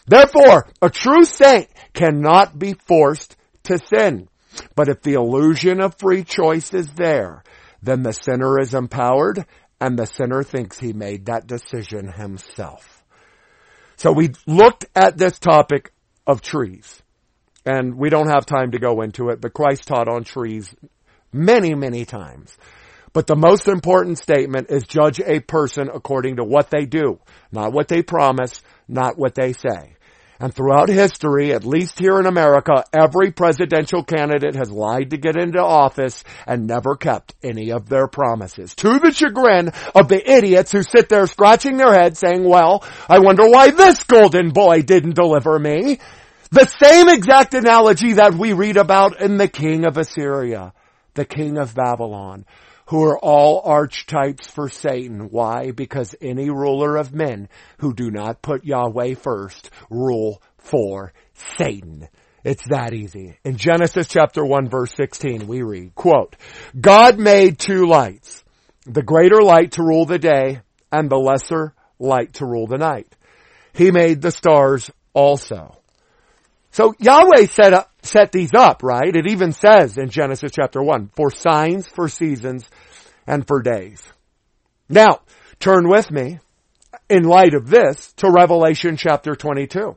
Therefore, 0.07 0.67
a 0.81 0.89
true 0.89 1.25
saint 1.25 1.69
cannot 1.93 2.57
be 2.57 2.73
forced 2.73 3.35
to 3.65 3.77
sin. 3.77 4.29
But 4.75 4.89
if 4.89 5.03
the 5.03 5.13
illusion 5.13 5.79
of 5.79 5.99
free 5.99 6.23
choice 6.23 6.73
is 6.73 6.87
there, 6.95 7.43
then 7.83 8.01
the 8.01 8.13
sinner 8.13 8.59
is 8.59 8.73
empowered 8.73 9.45
and 9.79 9.99
the 9.99 10.05
sinner 10.05 10.41
thinks 10.41 10.79
he 10.79 10.93
made 10.93 11.25
that 11.25 11.45
decision 11.45 12.07
himself. 12.07 13.03
So 13.97 14.11
we 14.11 14.31
looked 14.47 14.85
at 14.95 15.17
this 15.17 15.37
topic 15.37 15.91
of 16.25 16.41
trees 16.41 17.03
and 17.65 17.95
we 17.95 18.09
don't 18.09 18.29
have 18.29 18.45
time 18.45 18.71
to 18.71 18.79
go 18.79 19.01
into 19.01 19.29
it, 19.29 19.41
but 19.41 19.53
Christ 19.53 19.87
taught 19.87 20.07
on 20.07 20.23
trees 20.23 20.73
many, 21.31 21.75
many 21.75 22.05
times. 22.05 22.57
But 23.11 23.27
the 23.27 23.35
most 23.35 23.67
important 23.67 24.17
statement 24.17 24.71
is 24.71 24.83
judge 24.87 25.19
a 25.19 25.39
person 25.41 25.89
according 25.93 26.37
to 26.37 26.43
what 26.43 26.71
they 26.71 26.85
do, 26.85 27.19
not 27.51 27.73
what 27.73 27.87
they 27.87 28.01
promise, 28.01 28.61
not 28.87 29.17
what 29.17 29.35
they 29.35 29.53
say. 29.53 29.95
And 30.43 30.53
throughout 30.53 30.89
history, 30.89 31.53
at 31.53 31.63
least 31.63 31.97
here 31.97 32.19
in 32.19 32.25
America, 32.25 32.83
every 32.91 33.31
presidential 33.31 34.03
candidate 34.03 34.55
has 34.55 34.69
lied 34.69 35.11
to 35.11 35.17
get 35.17 35.37
into 35.37 35.63
office 35.63 36.21
and 36.45 36.67
never 36.67 36.97
kept 36.97 37.33
any 37.41 37.71
of 37.71 37.87
their 37.87 38.07
promises. 38.07 38.75
To 38.75 38.99
the 38.99 39.13
chagrin 39.13 39.71
of 39.95 40.09
the 40.09 40.21
idiots 40.29 40.73
who 40.73 40.83
sit 40.83 41.07
there 41.07 41.27
scratching 41.27 41.77
their 41.77 41.93
heads 41.93 42.19
saying, 42.19 42.43
well, 42.43 42.83
I 43.07 43.19
wonder 43.19 43.47
why 43.47 43.71
this 43.71 44.03
golden 44.03 44.49
boy 44.49 44.81
didn't 44.81 45.15
deliver 45.15 45.57
me. 45.57 45.99
The 46.51 46.65
same 46.65 47.07
exact 47.07 47.53
analogy 47.53 48.11
that 48.11 48.35
we 48.35 48.51
read 48.51 48.75
about 48.75 49.21
in 49.21 49.37
the 49.37 49.47
king 49.47 49.85
of 49.85 49.95
Assyria, 49.95 50.73
the 51.13 51.23
king 51.23 51.57
of 51.57 51.73
Babylon 51.73 52.43
who 52.93 53.03
are 53.05 53.17
all 53.17 53.59
archetypes 53.65 54.47
for 54.51 54.69
Satan. 54.69 55.29
Why? 55.31 55.71
Because 55.71 56.13
any 56.21 56.51
ruler 56.51 56.95
of 56.95 57.11
men 57.11 57.49
who 57.79 57.91
do 57.91 58.11
not 58.11 58.43
put 58.43 58.65
Yahweh 58.65 59.15
first 59.15 59.71
rule 59.89 60.43
for 60.59 61.11
Satan. 61.57 62.07
It's 62.43 62.67
that 62.69 62.93
easy. 62.93 63.35
In 63.43 63.57
Genesis 63.57 64.07
chapter 64.07 64.45
1 64.45 64.69
verse 64.69 64.93
16 64.95 65.47
we 65.47 65.63
read, 65.63 65.95
quote, 65.95 66.35
God 66.79 67.17
made 67.17 67.57
two 67.57 67.87
lights, 67.87 68.43
the 68.85 69.01
greater 69.01 69.41
light 69.41 69.71
to 69.71 69.81
rule 69.81 70.05
the 70.05 70.19
day 70.19 70.61
and 70.91 71.09
the 71.09 71.17
lesser 71.17 71.73
light 71.97 72.33
to 72.33 72.45
rule 72.45 72.67
the 72.67 72.77
night. 72.77 73.07
He 73.73 73.89
made 73.89 74.21
the 74.21 74.29
stars 74.29 74.91
also. 75.15 75.79
So 76.69 76.93
Yahweh 76.99 77.47
set 77.47 77.73
up, 77.73 77.91
set 78.03 78.31
these 78.31 78.53
up, 78.53 78.83
right? 78.83 79.15
It 79.15 79.27
even 79.27 79.51
says 79.51 79.97
in 79.97 80.09
Genesis 80.09 80.51
chapter 80.53 80.81
1, 80.81 81.11
for 81.15 81.31
signs, 81.31 81.87
for 81.87 82.07
seasons, 82.07 82.69
and 83.25 83.47
for 83.47 83.61
days. 83.61 84.03
Now, 84.89 85.21
turn 85.59 85.87
with 85.87 86.11
me, 86.11 86.39
in 87.09 87.23
light 87.23 87.53
of 87.53 87.69
this, 87.69 88.13
to 88.17 88.29
Revelation 88.29 88.97
chapter 88.97 89.35
22, 89.35 89.95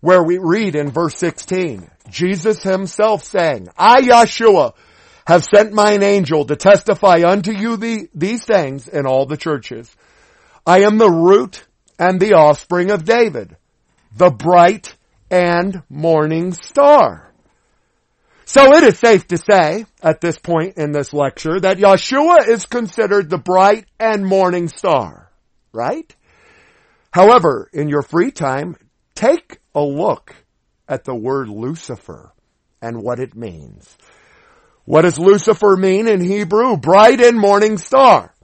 where 0.00 0.22
we 0.22 0.38
read 0.38 0.74
in 0.74 0.90
verse 0.90 1.16
16, 1.16 1.90
Jesus 2.10 2.62
himself 2.62 3.24
saying, 3.24 3.68
I, 3.76 4.02
Yeshua, 4.02 4.74
have 5.26 5.44
sent 5.44 5.72
mine 5.72 6.02
angel 6.02 6.44
to 6.46 6.56
testify 6.56 7.22
unto 7.24 7.52
you 7.52 7.76
the, 7.76 8.08
these 8.14 8.44
things 8.44 8.88
in 8.88 9.06
all 9.06 9.26
the 9.26 9.36
churches. 9.36 9.94
I 10.66 10.80
am 10.82 10.98
the 10.98 11.10
root 11.10 11.64
and 11.98 12.18
the 12.18 12.34
offspring 12.34 12.90
of 12.90 13.04
David, 13.04 13.56
the 14.16 14.30
bright 14.30 14.94
and 15.32 15.82
morning 15.88 16.52
star. 16.52 17.32
So 18.44 18.74
it 18.74 18.82
is 18.82 18.98
safe 18.98 19.26
to 19.28 19.38
say 19.38 19.86
at 20.02 20.20
this 20.20 20.38
point 20.38 20.76
in 20.76 20.92
this 20.92 21.14
lecture 21.14 21.58
that 21.58 21.78
Yeshua 21.78 22.46
is 22.48 22.66
considered 22.66 23.30
the 23.30 23.38
bright 23.38 23.86
and 23.98 24.26
morning 24.26 24.68
star, 24.68 25.32
right? 25.72 26.14
However, 27.10 27.70
in 27.72 27.88
your 27.88 28.02
free 28.02 28.30
time, 28.30 28.76
take 29.14 29.58
a 29.74 29.80
look 29.80 30.34
at 30.86 31.04
the 31.04 31.14
word 31.14 31.48
Lucifer 31.48 32.34
and 32.82 33.02
what 33.02 33.18
it 33.18 33.34
means. 33.34 33.96
What 34.84 35.02
does 35.02 35.18
Lucifer 35.18 35.76
mean 35.76 36.08
in 36.08 36.20
Hebrew? 36.20 36.76
Bright 36.76 37.22
and 37.22 37.38
morning 37.38 37.78
star. 37.78 38.34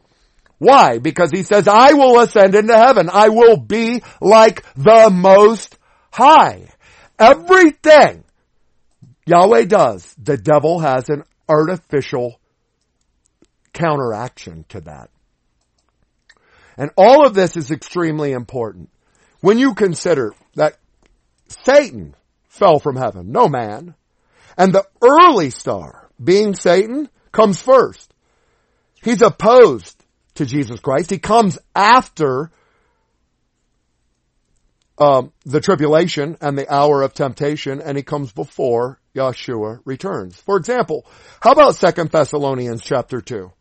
Why? 0.56 0.98
Because 0.98 1.30
he 1.32 1.42
says, 1.42 1.68
I 1.68 1.92
will 1.92 2.18
ascend 2.20 2.54
into 2.54 2.76
heaven. 2.76 3.10
I 3.12 3.28
will 3.28 3.58
be 3.58 4.02
like 4.22 4.64
the 4.74 5.10
most 5.12 5.76
high. 6.10 6.70
Everything 7.18 8.24
Yahweh 9.26 9.64
does, 9.64 10.14
the 10.22 10.36
devil 10.36 10.78
has 10.80 11.08
an 11.10 11.24
artificial 11.48 12.40
counteraction 13.72 14.64
to 14.70 14.80
that. 14.82 15.10
And 16.78 16.90
all 16.96 17.26
of 17.26 17.34
this 17.34 17.56
is 17.56 17.70
extremely 17.70 18.32
important. 18.32 18.90
When 19.40 19.58
you 19.58 19.74
consider 19.74 20.32
that 20.54 20.78
Satan 21.48 22.14
fell 22.48 22.78
from 22.78 22.96
heaven, 22.96 23.30
no 23.30 23.48
man, 23.48 23.94
and 24.56 24.72
the 24.72 24.86
early 25.02 25.50
star, 25.50 26.08
being 26.22 26.54
Satan, 26.54 27.08
comes 27.30 27.60
first. 27.60 28.12
He's 29.02 29.22
opposed 29.22 30.02
to 30.34 30.46
Jesus 30.46 30.80
Christ. 30.80 31.10
He 31.10 31.18
comes 31.18 31.58
after 31.74 32.50
um, 34.98 35.32
the 35.44 35.60
tribulation 35.60 36.36
and 36.40 36.58
the 36.58 36.72
hour 36.72 37.02
of 37.02 37.14
temptation, 37.14 37.80
and 37.80 37.96
he 37.96 38.02
comes 38.02 38.32
before 38.32 39.00
Yeshua 39.14 39.80
returns. 39.84 40.36
For 40.36 40.56
example, 40.56 41.06
how 41.40 41.52
about 41.52 41.76
Second 41.76 42.10
Thessalonians 42.10 42.82
chapter 42.82 43.20
2? 43.20 43.52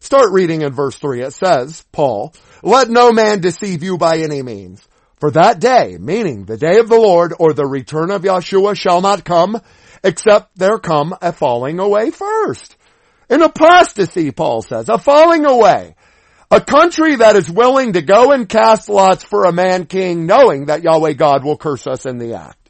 Start 0.00 0.32
reading 0.32 0.62
in 0.62 0.72
verse 0.72 0.96
3. 0.96 1.22
It 1.22 1.32
says, 1.32 1.84
Paul, 1.92 2.34
let 2.62 2.90
no 2.90 3.12
man 3.12 3.40
deceive 3.40 3.82
you 3.82 3.96
by 3.96 4.18
any 4.18 4.42
means. 4.42 4.86
For 5.20 5.30
that 5.30 5.60
day, 5.60 5.96
meaning 6.00 6.44
the 6.44 6.56
day 6.56 6.78
of 6.80 6.88
the 6.88 6.98
Lord 6.98 7.32
or 7.38 7.52
the 7.52 7.66
return 7.66 8.10
of 8.10 8.22
Yeshua 8.22 8.76
shall 8.76 9.00
not 9.00 9.24
come, 9.24 9.60
except 10.02 10.58
there 10.58 10.78
come 10.78 11.14
a 11.22 11.32
falling 11.32 11.78
away 11.78 12.10
first. 12.10 12.76
An 13.30 13.40
apostasy, 13.40 14.32
Paul 14.32 14.62
says, 14.62 14.88
a 14.88 14.98
falling 14.98 15.44
away. 15.44 15.94
A 16.52 16.60
country 16.60 17.16
that 17.16 17.34
is 17.34 17.50
willing 17.50 17.94
to 17.94 18.02
go 18.02 18.30
and 18.30 18.46
cast 18.46 18.90
lots 18.90 19.24
for 19.24 19.44
a 19.44 19.52
man 19.52 19.86
king 19.86 20.26
knowing 20.26 20.66
that 20.66 20.82
Yahweh 20.82 21.14
God 21.14 21.44
will 21.44 21.56
curse 21.56 21.86
us 21.86 22.04
in 22.04 22.18
the 22.18 22.34
act. 22.34 22.68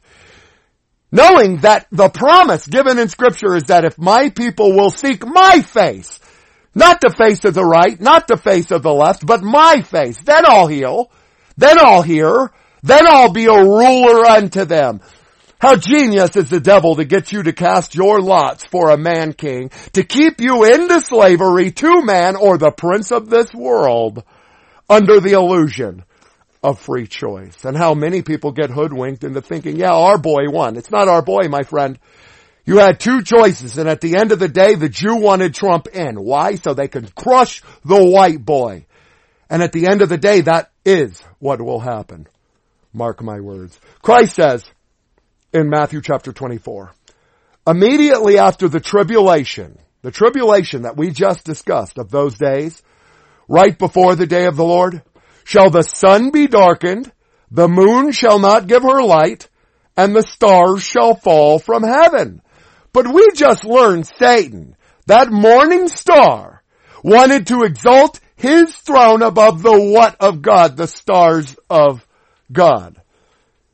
Knowing 1.11 1.57
that 1.57 1.87
the 1.91 2.07
promise 2.07 2.65
given 2.65 2.97
in 2.97 3.09
scripture 3.09 3.57
is 3.57 3.65
that 3.65 3.83
if 3.83 3.97
my 3.97 4.29
people 4.29 4.71
will 4.71 4.89
seek 4.89 5.27
my 5.27 5.61
face, 5.61 6.21
not 6.73 7.01
the 7.01 7.09
face 7.09 7.43
of 7.43 7.55
the 7.55 7.65
right, 7.65 7.99
not 7.99 8.25
the 8.25 8.37
face 8.37 8.71
of 8.71 8.83
the 8.83 8.93
left, 8.93 9.25
but 9.25 9.43
my 9.43 9.81
face, 9.81 10.17
then 10.21 10.45
I'll 10.47 10.67
heal, 10.67 11.11
then 11.57 11.77
I'll 11.77 12.03
hear, 12.03 12.51
then 12.83 13.05
I'll 13.05 13.33
be 13.33 13.47
a 13.47 13.63
ruler 13.65 14.25
unto 14.25 14.63
them. 14.63 15.01
How 15.63 15.77
genius 15.77 16.35
is 16.35 16.49
the 16.49 16.59
devil 16.59 16.97
to 16.97 17.05
get 17.05 17.31
you 17.31 17.43
to 17.43 17.53
cast 17.53 17.95
your 17.95 18.19
lots 18.19 18.65
for 18.65 18.89
a 18.89 18.97
man 18.97 19.31
king, 19.31 19.69
to 19.93 20.03
keep 20.03 20.41
you 20.41 20.65
into 20.65 20.99
slavery 20.99 21.71
to 21.71 22.01
man 22.03 22.35
or 22.35 22.57
the 22.57 22.69
prince 22.69 23.13
of 23.13 23.29
this 23.29 23.53
world 23.53 24.25
under 24.89 25.21
the 25.21 25.31
illusion 25.31 26.03
of 26.61 26.81
free 26.81 27.07
choice. 27.07 27.63
And 27.63 27.77
how 27.77 27.93
many 27.93 28.23
people 28.23 28.51
get 28.51 28.71
hoodwinked 28.71 29.23
into 29.23 29.39
thinking, 29.39 29.77
yeah, 29.77 29.93
our 29.93 30.17
boy 30.17 30.49
won. 30.49 30.75
It's 30.75 30.91
not 30.91 31.07
our 31.07 31.21
boy, 31.21 31.43
my 31.47 31.63
friend. 31.63 31.97
You 32.65 32.79
had 32.79 32.99
two 32.99 33.21
choices 33.21 33.77
and 33.77 33.87
at 33.87 34.01
the 34.01 34.17
end 34.17 34.33
of 34.33 34.39
the 34.39 34.49
day, 34.49 34.75
the 34.75 34.89
Jew 34.89 35.15
wanted 35.15 35.55
Trump 35.55 35.87
in. 35.87 36.21
Why? 36.21 36.55
So 36.55 36.73
they 36.73 36.89
could 36.89 37.15
crush 37.15 37.61
the 37.85 38.03
white 38.03 38.43
boy. 38.43 38.85
And 39.49 39.63
at 39.63 39.71
the 39.71 39.87
end 39.87 40.01
of 40.01 40.09
the 40.09 40.17
day, 40.17 40.41
that 40.41 40.71
is 40.83 41.23
what 41.39 41.61
will 41.61 41.79
happen. 41.79 42.27
Mark 42.91 43.23
my 43.23 43.39
words. 43.39 43.79
Christ 44.01 44.35
says, 44.35 44.65
in 45.53 45.69
Matthew 45.69 46.01
chapter 46.01 46.33
24. 46.33 46.93
Immediately 47.67 48.39
after 48.39 48.67
the 48.67 48.79
tribulation, 48.79 49.77
the 50.01 50.11
tribulation 50.11 50.81
that 50.81 50.97
we 50.97 51.11
just 51.11 51.45
discussed 51.45 51.99
of 51.99 52.09
those 52.09 52.37
days, 52.37 52.81
right 53.47 53.77
before 53.77 54.15
the 54.15 54.25
day 54.25 54.45
of 54.45 54.55
the 54.55 54.65
Lord, 54.65 55.03
shall 55.43 55.69
the 55.69 55.83
sun 55.83 56.31
be 56.31 56.47
darkened, 56.47 57.11
the 57.51 57.69
moon 57.69 58.11
shall 58.11 58.39
not 58.39 58.67
give 58.67 58.81
her 58.81 59.03
light, 59.03 59.47
and 59.95 60.15
the 60.15 60.23
stars 60.23 60.81
shall 60.81 61.13
fall 61.13 61.59
from 61.59 61.83
heaven. 61.83 62.41
But 62.91 63.13
we 63.13 63.31
just 63.35 63.63
learned 63.63 64.07
Satan, 64.07 64.75
that 65.05 65.31
morning 65.31 65.87
star, 65.87 66.63
wanted 67.03 67.47
to 67.47 67.63
exalt 67.63 68.19
his 68.35 68.75
throne 68.75 69.21
above 69.21 69.61
the 69.61 69.79
what 69.79 70.15
of 70.19 70.41
God, 70.41 70.77
the 70.77 70.87
stars 70.87 71.55
of 71.69 72.05
God. 72.51 73.02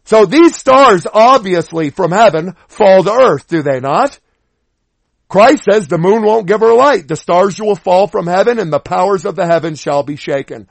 So 0.10 0.26
these 0.26 0.56
stars 0.56 1.06
obviously 1.06 1.92
from 1.92 2.10
heaven 2.12 2.56
fall 2.68 3.04
to 3.04 3.12
earth, 3.12 3.46
do 3.48 3.62
they 3.62 3.80
not? 3.80 4.20
Christ 5.28 5.66
says 5.72 5.88
the 5.88 6.00
moon 6.00 6.24
won't 6.24 6.48
give 6.48 6.62
her 6.62 6.74
light. 6.74 7.08
The 7.08 7.16
stars 7.16 7.62
will 7.62 7.76
fall 7.76 8.08
from 8.08 8.26
heaven 8.26 8.58
and 8.58 8.74
the 8.74 8.80
powers 8.80 9.24
of 9.24 9.36
the 9.36 9.46
heavens 9.46 9.80
shall 9.80 10.02
be 10.02 10.16
shaken. 10.16 10.68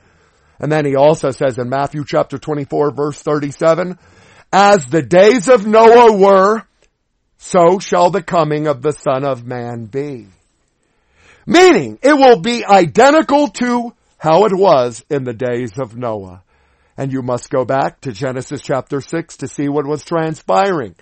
And 0.58 0.72
then 0.72 0.84
he 0.84 0.96
also 0.96 1.30
says 1.30 1.56
in 1.56 1.68
Matthew 1.68 2.04
chapter 2.04 2.36
24 2.36 2.90
verse 2.90 3.22
37, 3.22 3.96
as 4.52 4.84
the 4.86 5.02
days 5.02 5.48
of 5.48 5.64
Noah 5.64 6.16
were, 6.16 6.64
so 7.36 7.78
shall 7.78 8.10
the 8.10 8.24
coming 8.24 8.66
of 8.66 8.82
the 8.82 8.90
son 8.90 9.24
of 9.24 9.46
man 9.46 9.84
be. 9.84 10.26
Meaning, 11.46 12.00
it 12.02 12.14
will 12.14 12.40
be 12.40 12.64
identical 12.64 13.46
to 13.46 13.94
how 14.16 14.46
it 14.46 14.52
was 14.52 15.04
in 15.08 15.22
the 15.22 15.32
days 15.32 15.78
of 15.78 15.96
Noah. 15.96 16.42
And 16.98 17.12
you 17.12 17.22
must 17.22 17.48
go 17.48 17.64
back 17.64 18.00
to 18.00 18.12
Genesis 18.12 18.60
chapter 18.60 19.00
6 19.00 19.36
to 19.36 19.46
see 19.46 19.68
what 19.68 19.86
was 19.86 20.04
transpiring 20.04 20.96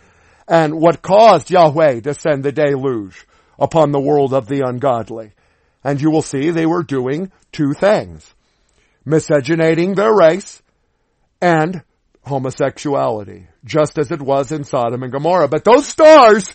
and 0.46 0.78
what 0.78 1.00
caused 1.00 1.50
Yahweh 1.50 2.00
to 2.00 2.12
send 2.12 2.44
the 2.44 2.52
deluge 2.52 3.26
upon 3.59 3.90
the 3.90 4.00
world 4.00 4.35
of 4.35 4.46
the 4.46 4.61
ungodly. 4.61 5.32
And 5.82 5.98
you 5.98 6.11
will 6.11 6.20
see 6.20 6.50
they 6.50 6.66
were 6.66 6.82
doing 6.82 7.32
two 7.50 7.72
things. 7.72 8.35
Miscegenating 9.06 9.94
their 9.94 10.14
race 10.14 10.62
and 11.40 11.82
homosexuality, 12.26 13.46
just 13.64 13.98
as 13.98 14.11
it 14.11 14.20
was 14.20 14.52
in 14.52 14.64
Sodom 14.64 15.02
and 15.02 15.12
Gomorrah. 15.12 15.48
But 15.48 15.64
those 15.64 15.87
stars 15.87 16.52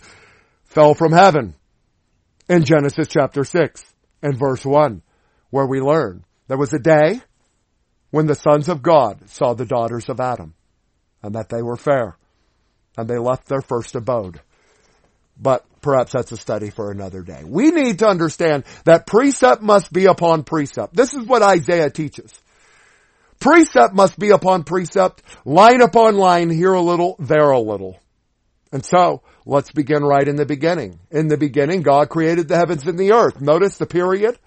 fell 0.66 0.94
from 0.94 1.10
heaven 1.10 1.54
in 2.48 2.64
Genesis 2.64 3.08
chapter 3.08 3.42
6 3.42 3.84
and 4.22 4.38
verse 4.38 4.64
1, 4.64 5.02
where 5.50 5.66
we 5.66 5.80
learn 5.80 6.24
there 6.46 6.58
was 6.58 6.72
a 6.72 6.78
day 6.78 7.22
when 8.12 8.26
the 8.26 8.36
sons 8.36 8.68
of 8.68 8.82
God 8.82 9.28
saw 9.28 9.54
the 9.54 9.64
daughters 9.64 10.08
of 10.08 10.20
Adam 10.20 10.54
and 11.22 11.34
that 11.34 11.48
they 11.48 11.62
were 11.62 11.76
fair 11.76 12.16
and 12.96 13.08
they 13.08 13.18
left 13.18 13.48
their 13.48 13.62
first 13.62 13.96
abode. 13.96 14.40
But 15.40 15.64
perhaps 15.80 16.12
that's 16.12 16.30
a 16.30 16.36
study 16.36 16.70
for 16.70 16.92
another 16.92 17.22
day. 17.22 17.42
We 17.44 17.70
need 17.70 18.00
to 18.00 18.06
understand 18.06 18.64
that 18.84 19.06
precept 19.06 19.62
must 19.62 19.92
be 19.92 20.04
upon 20.04 20.44
precept. 20.44 20.94
This 20.94 21.14
is 21.14 21.26
what 21.26 21.42
Isaiah 21.42 21.90
teaches. 21.90 22.38
Precept 23.40 23.94
must 23.94 24.18
be 24.18 24.30
upon 24.30 24.64
precept, 24.64 25.22
line 25.44 25.80
upon 25.80 26.16
line, 26.16 26.50
here 26.50 26.74
a 26.74 26.80
little, 26.80 27.16
there 27.18 27.50
a 27.50 27.58
little. 27.58 27.98
And 28.70 28.84
so, 28.84 29.22
let's 29.46 29.72
begin 29.72 30.04
right 30.04 30.28
in 30.28 30.36
the 30.36 30.46
beginning. 30.46 31.00
In 31.10 31.28
the 31.28 31.38
beginning, 31.38 31.82
God 31.82 32.08
created 32.08 32.46
the 32.46 32.56
heavens 32.56 32.86
and 32.86 32.98
the 32.98 33.12
earth. 33.12 33.40
Notice 33.40 33.78
the 33.78 33.86
period. 33.86 34.38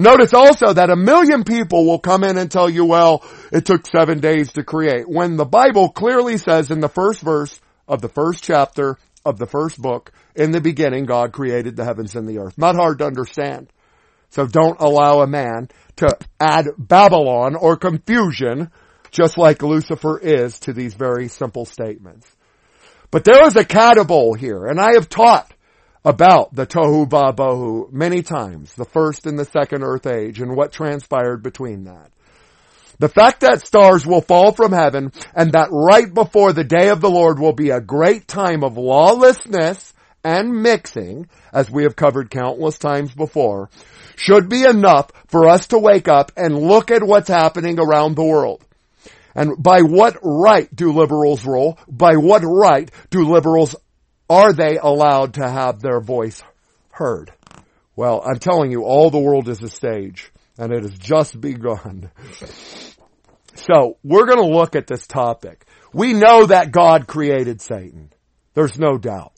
Notice 0.00 0.32
also 0.32 0.72
that 0.72 0.88
a 0.88 0.96
million 0.96 1.44
people 1.44 1.84
will 1.84 1.98
come 1.98 2.24
in 2.24 2.38
and 2.38 2.50
tell 2.50 2.70
you, 2.70 2.86
well, 2.86 3.22
it 3.52 3.66
took 3.66 3.86
seven 3.86 4.18
days 4.18 4.50
to 4.52 4.64
create. 4.64 5.06
When 5.06 5.36
the 5.36 5.44
Bible 5.44 5.90
clearly 5.90 6.38
says 6.38 6.70
in 6.70 6.80
the 6.80 6.88
first 6.88 7.20
verse 7.20 7.60
of 7.86 8.00
the 8.00 8.08
first 8.08 8.42
chapter 8.42 8.96
of 9.26 9.36
the 9.36 9.46
first 9.46 9.78
book, 9.78 10.10
in 10.34 10.52
the 10.52 10.60
beginning, 10.62 11.04
God 11.04 11.32
created 11.32 11.76
the 11.76 11.84
heavens 11.84 12.16
and 12.16 12.26
the 12.26 12.38
earth. 12.38 12.56
Not 12.56 12.76
hard 12.76 13.00
to 13.00 13.04
understand. 13.04 13.70
So 14.30 14.46
don't 14.46 14.80
allow 14.80 15.20
a 15.20 15.26
man 15.26 15.68
to 15.96 16.16
add 16.40 16.68
Babylon 16.78 17.54
or 17.54 17.76
confusion, 17.76 18.70
just 19.10 19.36
like 19.36 19.62
Lucifer 19.62 20.18
is 20.18 20.60
to 20.60 20.72
these 20.72 20.94
very 20.94 21.28
simple 21.28 21.66
statements. 21.66 22.26
But 23.10 23.24
there 23.24 23.46
is 23.46 23.56
a 23.56 23.66
katabole 23.66 24.38
here, 24.38 24.64
and 24.64 24.80
I 24.80 24.94
have 24.94 25.10
taught 25.10 25.52
about 26.04 26.54
the 26.54 26.66
Tohu 26.66 27.08
Vabohu 27.08 27.92
many 27.92 28.22
times, 28.22 28.74
the 28.74 28.84
first 28.84 29.26
and 29.26 29.38
the 29.38 29.44
second 29.44 29.82
earth 29.82 30.06
age, 30.06 30.40
and 30.40 30.56
what 30.56 30.72
transpired 30.72 31.42
between 31.42 31.84
that. 31.84 32.10
The 32.98 33.08
fact 33.08 33.40
that 33.40 33.66
stars 33.66 34.06
will 34.06 34.20
fall 34.20 34.52
from 34.52 34.72
heaven 34.72 35.12
and 35.34 35.52
that 35.52 35.68
right 35.70 36.12
before 36.12 36.52
the 36.52 36.64
day 36.64 36.90
of 36.90 37.00
the 37.00 37.10
Lord 37.10 37.38
will 37.38 37.54
be 37.54 37.70
a 37.70 37.80
great 37.80 38.28
time 38.28 38.62
of 38.62 38.76
lawlessness 38.76 39.94
and 40.22 40.62
mixing, 40.62 41.28
as 41.52 41.70
we 41.70 41.84
have 41.84 41.96
covered 41.96 42.30
countless 42.30 42.78
times 42.78 43.14
before, 43.14 43.70
should 44.16 44.50
be 44.50 44.64
enough 44.64 45.10
for 45.28 45.48
us 45.48 45.68
to 45.68 45.78
wake 45.78 46.08
up 46.08 46.32
and 46.36 46.58
look 46.58 46.90
at 46.90 47.02
what's 47.02 47.28
happening 47.28 47.80
around 47.80 48.16
the 48.16 48.24
world. 48.24 48.62
And 49.34 49.62
by 49.62 49.80
what 49.80 50.18
right 50.22 50.68
do 50.74 50.92
liberals 50.92 51.44
rule? 51.46 51.78
By 51.88 52.16
what 52.16 52.42
right 52.42 52.90
do 53.08 53.24
liberals, 53.24 53.74
are 54.30 54.52
they 54.52 54.78
allowed 54.78 55.34
to 55.34 55.46
have 55.46 55.80
their 55.80 56.00
voice 56.00 56.42
heard? 56.90 57.32
Well, 57.96 58.22
I'm 58.24 58.38
telling 58.38 58.70
you, 58.70 58.84
all 58.84 59.10
the 59.10 59.18
world 59.18 59.48
is 59.48 59.60
a 59.62 59.68
stage 59.68 60.30
and 60.56 60.72
it 60.72 60.82
has 60.82 60.96
just 60.96 61.38
begun. 61.38 62.10
So 63.56 63.98
we're 64.04 64.26
going 64.26 64.38
to 64.38 64.56
look 64.56 64.76
at 64.76 64.86
this 64.86 65.06
topic. 65.06 65.66
We 65.92 66.12
know 66.12 66.46
that 66.46 66.70
God 66.70 67.08
created 67.08 67.60
Satan. 67.60 68.12
There's 68.54 68.78
no 68.78 68.96
doubt. 68.96 69.32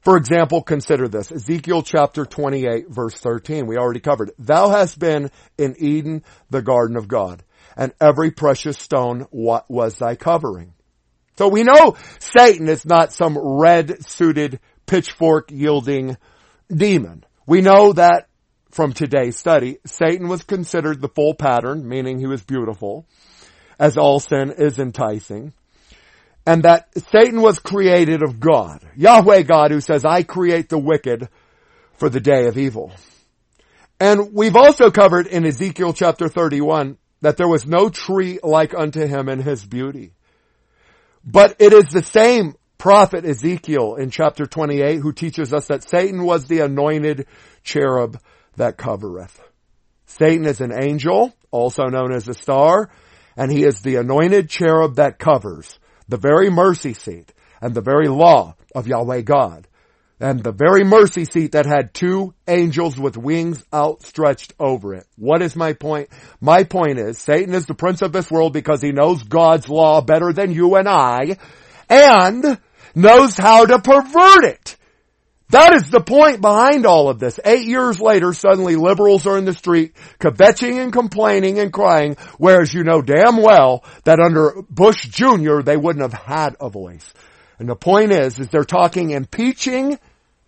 For 0.00 0.16
example, 0.16 0.62
consider 0.62 1.08
this. 1.08 1.30
Ezekiel 1.30 1.82
chapter 1.82 2.24
28 2.24 2.88
verse 2.88 3.14
13. 3.14 3.66
We 3.66 3.76
already 3.76 4.00
covered 4.00 4.30
it. 4.30 4.34
Thou 4.38 4.70
hast 4.70 4.98
been 4.98 5.30
in 5.58 5.76
Eden, 5.78 6.24
the 6.48 6.62
garden 6.62 6.96
of 6.96 7.06
God, 7.06 7.42
and 7.76 7.92
every 8.00 8.30
precious 8.30 8.78
stone 8.78 9.26
was 9.30 9.98
thy 9.98 10.14
covering. 10.16 10.72
So 11.40 11.48
we 11.48 11.62
know 11.62 11.96
Satan 12.18 12.68
is 12.68 12.84
not 12.84 13.14
some 13.14 13.38
red 13.38 14.04
suited 14.04 14.60
pitchfork 14.84 15.50
yielding 15.50 16.18
demon. 16.70 17.24
We 17.46 17.62
know 17.62 17.94
that 17.94 18.28
from 18.70 18.92
today's 18.92 19.38
study, 19.38 19.78
Satan 19.86 20.28
was 20.28 20.42
considered 20.42 21.00
the 21.00 21.08
full 21.08 21.32
pattern, 21.32 21.88
meaning 21.88 22.18
he 22.18 22.26
was 22.26 22.42
beautiful 22.42 23.06
as 23.78 23.96
all 23.96 24.20
sin 24.20 24.52
is 24.58 24.78
enticing. 24.78 25.54
And 26.44 26.64
that 26.64 26.88
Satan 27.10 27.40
was 27.40 27.58
created 27.58 28.22
of 28.22 28.38
God. 28.38 28.86
Yahweh 28.94 29.40
God 29.44 29.70
who 29.70 29.80
says, 29.80 30.04
I 30.04 30.24
create 30.24 30.68
the 30.68 30.76
wicked 30.76 31.30
for 31.94 32.10
the 32.10 32.20
day 32.20 32.48
of 32.48 32.58
evil. 32.58 32.92
And 33.98 34.34
we've 34.34 34.56
also 34.56 34.90
covered 34.90 35.26
in 35.26 35.46
Ezekiel 35.46 35.94
chapter 35.94 36.28
31 36.28 36.98
that 37.22 37.38
there 37.38 37.48
was 37.48 37.64
no 37.64 37.88
tree 37.88 38.38
like 38.42 38.74
unto 38.74 39.06
him 39.06 39.30
in 39.30 39.40
his 39.40 39.64
beauty. 39.64 40.12
But 41.24 41.56
it 41.58 41.72
is 41.72 41.86
the 41.86 42.02
same 42.02 42.54
prophet 42.78 43.24
Ezekiel 43.24 43.96
in 43.96 44.10
chapter 44.10 44.46
28 44.46 45.00
who 45.00 45.12
teaches 45.12 45.52
us 45.52 45.66
that 45.66 45.88
Satan 45.88 46.24
was 46.24 46.46
the 46.46 46.60
anointed 46.60 47.26
cherub 47.62 48.18
that 48.56 48.78
covereth. 48.78 49.38
Satan 50.06 50.46
is 50.46 50.60
an 50.60 50.72
angel, 50.72 51.34
also 51.50 51.84
known 51.84 52.12
as 52.12 52.26
a 52.26 52.34
star, 52.34 52.90
and 53.36 53.52
he 53.52 53.64
is 53.64 53.80
the 53.80 53.96
anointed 53.96 54.48
cherub 54.48 54.96
that 54.96 55.18
covers 55.18 55.78
the 56.08 56.16
very 56.16 56.50
mercy 56.50 56.94
seat 56.94 57.32
and 57.60 57.74
the 57.74 57.80
very 57.80 58.08
law 58.08 58.56
of 58.74 58.86
Yahweh 58.86 59.20
God. 59.20 59.68
And 60.20 60.42
the 60.42 60.52
very 60.52 60.84
mercy 60.84 61.24
seat 61.24 61.52
that 61.52 61.64
had 61.64 61.94
two 61.94 62.34
angels 62.46 63.00
with 63.00 63.16
wings 63.16 63.64
outstretched 63.72 64.52
over 64.60 64.94
it. 64.94 65.06
What 65.16 65.40
is 65.40 65.56
my 65.56 65.72
point? 65.72 66.10
My 66.42 66.64
point 66.64 66.98
is 66.98 67.16
Satan 67.18 67.54
is 67.54 67.64
the 67.64 67.74
prince 67.74 68.02
of 68.02 68.12
this 68.12 68.30
world 68.30 68.52
because 68.52 68.82
he 68.82 68.92
knows 68.92 69.22
God's 69.22 69.68
law 69.70 70.02
better 70.02 70.34
than 70.34 70.52
you 70.52 70.76
and 70.76 70.86
I 70.86 71.38
and 71.88 72.58
knows 72.94 73.36
how 73.38 73.64
to 73.64 73.80
pervert 73.80 74.44
it. 74.44 74.76
That 75.48 75.74
is 75.74 75.90
the 75.90 76.00
point 76.00 76.42
behind 76.42 76.84
all 76.84 77.08
of 77.08 77.18
this. 77.18 77.40
Eight 77.44 77.66
years 77.66 77.98
later, 77.98 78.34
suddenly 78.34 78.76
liberals 78.76 79.26
are 79.26 79.38
in 79.38 79.46
the 79.46 79.54
street 79.54 79.94
kvetching 80.20 80.80
and 80.80 80.92
complaining 80.92 81.58
and 81.58 81.72
crying, 81.72 82.16
whereas 82.36 82.72
you 82.72 82.84
know 82.84 83.00
damn 83.02 83.38
well 83.38 83.84
that 84.04 84.20
under 84.20 84.62
Bush 84.68 85.08
Jr. 85.08 85.62
they 85.62 85.78
wouldn't 85.78 86.08
have 86.08 86.22
had 86.22 86.56
a 86.60 86.68
voice. 86.68 87.10
And 87.58 87.68
the 87.68 87.74
point 87.74 88.12
is, 88.12 88.38
is 88.38 88.48
they're 88.48 88.64
talking 88.64 89.10
impeaching 89.10 89.98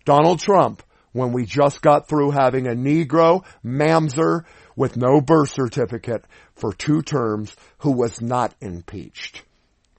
Donald 0.05 0.39
Trump 0.39 0.83
when 1.11 1.31
we 1.31 1.45
just 1.45 1.81
got 1.81 2.07
through 2.07 2.31
having 2.31 2.67
a 2.67 2.71
Negro 2.71 3.43
mamzer 3.63 4.45
with 4.75 4.97
no 4.97 5.21
birth 5.21 5.51
certificate 5.51 6.25
for 6.55 6.73
two 6.73 7.01
terms 7.01 7.55
who 7.79 7.91
was 7.91 8.21
not 8.21 8.53
impeached. 8.59 9.43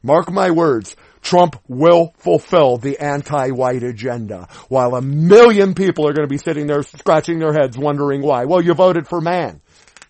Mark 0.02 0.30
my 0.30 0.50
words, 0.50 0.96
Trump 1.22 1.57
will 1.66 2.12
fulfill 2.18 2.76
the 2.76 2.98
anti-white 2.98 3.82
agenda, 3.82 4.48
while 4.68 4.94
a 4.94 5.00
million 5.00 5.72
people 5.74 6.07
are 6.07 6.12
going 6.12 6.28
to 6.28 6.32
be 6.32 6.36
sitting 6.36 6.66
there 6.66 6.82
scratching 6.82 7.38
their 7.38 7.55
heads 7.55 7.78
wondering 7.78 8.20
why. 8.20 8.44
Well, 8.44 8.61
you 8.61 8.74
voted 8.74 9.09
for 9.09 9.22
man. 9.22 9.62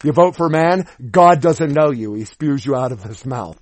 You 0.03 0.12
vote 0.12 0.36
for 0.36 0.49
man, 0.49 0.88
God 1.11 1.40
doesn't 1.40 1.72
know 1.72 1.90
you. 1.90 2.14
He 2.14 2.24
spews 2.24 2.66
you 2.66 2.74
out 2.74 2.92
of 2.92 3.05
his 3.05 3.24
mouth. 3.24 3.59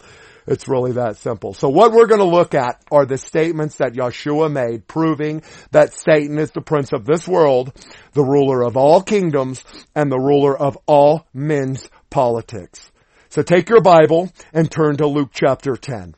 It's 0.47 0.68
really 0.68 0.93
that 0.93 1.16
simple. 1.18 1.55
So 1.55 1.68
what 1.68 1.93
we're 1.93 2.07
going 2.07 2.20
to 2.20 2.26
look 2.26 2.55
at 2.55 2.82
are 2.90 3.07
the 3.07 3.18
statements 3.18 3.76
that 3.76 3.93
Yeshua 3.93 4.51
made 4.51 4.88
proving 4.88 5.43
that 5.70 5.95
Satan 5.95 6.38
is 6.38 6.51
the 6.51 6.61
prince 6.61 6.93
of 6.93 7.05
this 7.05 7.28
world, 7.28 7.72
the 8.12 8.24
ruler 8.24 8.62
of 8.62 8.76
all 8.76 9.03
kingdoms, 9.03 9.64
and 9.95 10.11
the 10.11 10.18
ruler 10.18 10.57
of 10.57 10.76
all 10.86 11.26
men's 11.32 11.88
politics. 12.11 12.90
So 13.28 13.43
take 13.43 13.68
your 13.68 13.80
Bible 13.80 14.30
and 14.53 14.70
turn 14.70 14.97
to 14.97 15.07
Luke 15.07 15.30
chapter 15.32 15.76
10. 15.76 16.14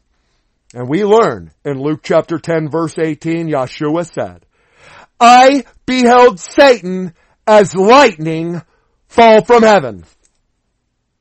And 0.74 0.88
we 0.88 1.04
learn 1.04 1.52
in 1.64 1.80
Luke 1.80 2.00
chapter 2.02 2.38
10 2.38 2.70
verse 2.70 2.94
18, 2.98 3.48
Yeshua 3.48 4.10
said, 4.12 4.44
I 5.20 5.64
beheld 5.86 6.40
Satan 6.40 7.14
as 7.46 7.74
lightning 7.74 8.62
fall 9.06 9.44
from 9.44 9.62
heaven. 9.62 10.04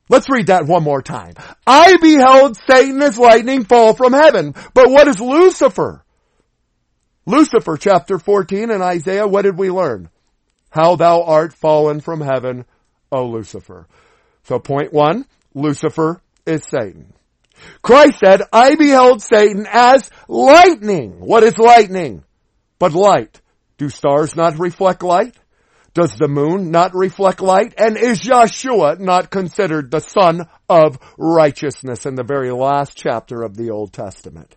Let's 0.09 0.29
read 0.29 0.47
that 0.47 0.65
one 0.65 0.83
more 0.83 1.01
time. 1.01 1.35
I 1.65 1.97
beheld 1.97 2.57
Satan 2.69 3.01
as 3.01 3.17
lightning 3.17 3.63
fall 3.63 3.93
from 3.93 4.13
heaven. 4.13 4.53
But 4.73 4.89
what 4.89 5.07
is 5.07 5.19
Lucifer? 5.19 6.03
Lucifer 7.25 7.77
chapter 7.77 8.19
14 8.19 8.69
in 8.69 8.81
Isaiah, 8.81 9.27
what 9.27 9.43
did 9.43 9.57
we 9.57 9.71
learn? 9.71 10.09
How 10.69 10.97
thou 10.97 11.23
art 11.23 11.53
fallen 11.53 12.01
from 12.01 12.19
heaven, 12.19 12.65
O 13.11 13.27
Lucifer. 13.27 13.87
So 14.43 14.59
point 14.59 14.91
one, 14.91 15.25
Lucifer 15.53 16.21
is 16.45 16.65
Satan. 16.65 17.13
Christ 17.81 18.19
said, 18.19 18.41
I 18.51 18.75
beheld 18.75 19.21
Satan 19.21 19.65
as 19.71 20.09
lightning. 20.27 21.19
What 21.19 21.43
is 21.43 21.57
lightning? 21.57 22.23
But 22.77 22.93
light. 22.93 23.39
Do 23.77 23.87
stars 23.87 24.35
not 24.35 24.59
reflect 24.59 25.03
light? 25.03 25.35
Does 25.93 26.15
the 26.15 26.27
moon 26.27 26.71
not 26.71 26.95
reflect 26.95 27.39
light? 27.39 27.75
And 27.77 27.97
is 27.97 28.21
Yeshua 28.21 28.99
not 28.99 29.29
considered 29.29 29.91
the 29.91 29.99
son 29.99 30.47
of 30.67 30.97
righteousness 31.17 32.05
in 32.05 32.15
the 32.15 32.23
very 32.23 32.51
last 32.51 32.97
chapter 32.97 33.43
of 33.43 33.55
the 33.55 33.69
Old 33.69 33.93
Testament? 33.93 34.55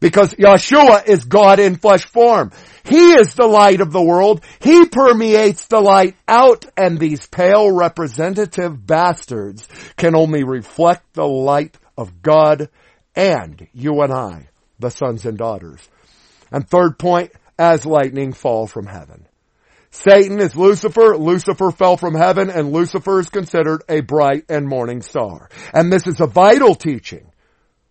Because 0.00 0.34
Yeshua 0.34 1.06
is 1.06 1.24
God 1.24 1.58
in 1.58 1.76
flesh 1.76 2.06
form. 2.06 2.52
He 2.84 3.12
is 3.12 3.34
the 3.34 3.46
light 3.46 3.80
of 3.80 3.92
the 3.92 4.02
world. 4.02 4.42
He 4.60 4.86
permeates 4.86 5.66
the 5.66 5.80
light 5.80 6.16
out 6.28 6.64
and 6.76 6.98
these 6.98 7.26
pale 7.26 7.70
representative 7.70 8.86
bastards 8.86 9.66
can 9.96 10.14
only 10.14 10.44
reflect 10.44 11.14
the 11.14 11.26
light 11.26 11.76
of 11.98 12.22
God 12.22 12.68
and 13.14 13.66
you 13.72 14.00
and 14.02 14.12
I, 14.12 14.48
the 14.78 14.90
sons 14.90 15.24
and 15.26 15.36
daughters. 15.36 15.80
And 16.50 16.68
third 16.68 16.98
point, 16.98 17.32
as 17.58 17.86
lightning 17.86 18.32
fall 18.32 18.66
from 18.66 18.86
heaven. 18.86 19.25
Satan 19.96 20.40
is 20.40 20.54
Lucifer, 20.54 21.16
Lucifer 21.16 21.70
fell 21.70 21.96
from 21.96 22.14
heaven, 22.14 22.50
and 22.50 22.70
Lucifer 22.70 23.18
is 23.18 23.30
considered 23.30 23.82
a 23.88 24.00
bright 24.00 24.44
and 24.50 24.68
morning 24.68 25.00
star. 25.00 25.48
And 25.72 25.90
this 25.90 26.06
is 26.06 26.20
a 26.20 26.26
vital 26.26 26.74
teaching 26.74 27.32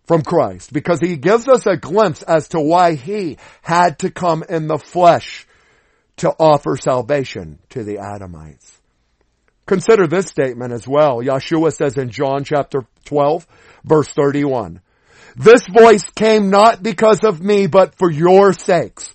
from 0.04 0.22
Christ 0.22 0.72
because 0.72 1.00
he 1.00 1.16
gives 1.16 1.48
us 1.48 1.66
a 1.66 1.76
glimpse 1.76 2.22
as 2.22 2.48
to 2.48 2.60
why 2.60 2.94
he 2.94 3.38
had 3.60 3.98
to 3.98 4.10
come 4.10 4.44
in 4.48 4.68
the 4.68 4.78
flesh 4.78 5.48
to 6.18 6.30
offer 6.38 6.76
salvation 6.76 7.58
to 7.70 7.82
the 7.82 7.96
Adamites. 7.96 8.80
Consider 9.66 10.06
this 10.06 10.26
statement 10.26 10.72
as 10.72 10.86
well. 10.86 11.16
Yeshua 11.16 11.72
says 11.72 11.98
in 11.98 12.10
John 12.10 12.44
chapter 12.44 12.86
12 13.06 13.48
verse 13.84 14.08
31, 14.08 14.80
this 15.34 15.66
voice 15.66 16.04
came 16.14 16.50
not 16.50 16.82
because 16.82 17.24
of 17.24 17.42
me, 17.42 17.66
but 17.66 17.96
for 17.96 18.10
your 18.10 18.52
sakes. 18.52 19.12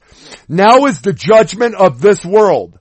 Now 0.50 0.86
is 0.86 1.02
the 1.02 1.14
judgment 1.14 1.76
of 1.76 2.02
this 2.02 2.24
world. 2.26 2.78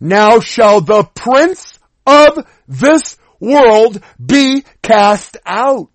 Now 0.00 0.40
shall 0.40 0.80
the 0.80 1.04
prince 1.04 1.78
of 2.06 2.46
this 2.68 3.16
world 3.40 4.02
be 4.24 4.64
cast 4.82 5.36
out. 5.46 5.90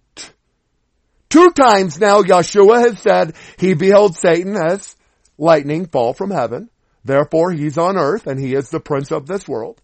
Two 1.29 1.51
times 1.51 1.99
now 1.99 2.23
Yeshua 2.23 2.87
has 2.87 2.99
said 2.99 3.35
he 3.57 3.73
beheld 3.73 4.15
Satan 4.15 4.55
as 4.55 4.95
lightning 5.37 5.85
fall 5.85 6.13
from 6.13 6.31
heaven. 6.31 6.69
Therefore 7.05 7.51
he's 7.51 7.77
on 7.77 7.97
earth 7.97 8.27
and 8.27 8.39
he 8.39 8.55
is 8.55 8.69
the 8.69 8.79
prince 8.79 9.11
of 9.11 9.27
this 9.27 9.47
world. 9.47 9.79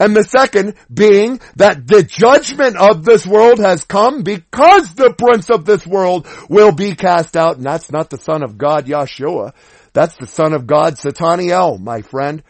And 0.00 0.16
the 0.16 0.24
second 0.24 0.74
being 0.92 1.40
that 1.56 1.86
the 1.86 2.02
judgment 2.02 2.76
of 2.76 3.04
this 3.04 3.26
world 3.26 3.58
has 3.58 3.84
come 3.84 4.22
because 4.22 4.94
the 4.94 5.12
prince 5.16 5.50
of 5.50 5.64
this 5.64 5.86
world 5.86 6.26
will 6.48 6.72
be 6.72 6.94
cast 6.94 7.36
out. 7.36 7.56
And 7.56 7.66
that's 7.66 7.92
not 7.92 8.10
the 8.10 8.16
son 8.16 8.42
of 8.42 8.56
God, 8.56 8.86
Yeshua. 8.86 9.52
That's 9.92 10.16
the 10.16 10.26
son 10.26 10.54
of 10.54 10.66
God, 10.66 10.98
Sataniel, 10.98 11.78
my 11.78 12.02
friend. 12.02 12.42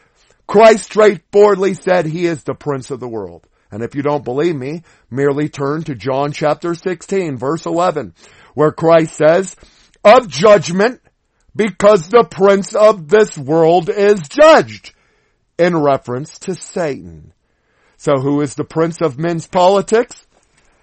Christ 0.46 0.84
straightforwardly 0.84 1.74
said 1.74 2.06
he 2.06 2.26
is 2.26 2.42
the 2.42 2.54
prince 2.54 2.90
of 2.90 3.00
the 3.00 3.08
world. 3.08 3.46
And 3.70 3.82
if 3.82 3.94
you 3.94 4.02
don't 4.02 4.24
believe 4.24 4.54
me, 4.54 4.82
merely 5.10 5.48
turn 5.48 5.82
to 5.84 5.94
John 5.94 6.32
chapter 6.32 6.74
16 6.74 7.36
verse 7.36 7.66
11 7.66 8.14
where 8.54 8.72
Christ 8.72 9.16
says, 9.16 9.56
of 10.04 10.28
judgment 10.28 11.00
because 11.56 12.08
the 12.08 12.24
prince 12.24 12.74
of 12.74 13.08
this 13.08 13.36
world 13.36 13.88
is 13.88 14.20
judged 14.28 14.92
in 15.58 15.76
reference 15.76 16.38
to 16.40 16.54
Satan. 16.54 17.32
So 17.96 18.16
who 18.16 18.40
is 18.40 18.54
the 18.54 18.64
prince 18.64 19.00
of 19.00 19.18
men's 19.18 19.46
politics? 19.46 20.26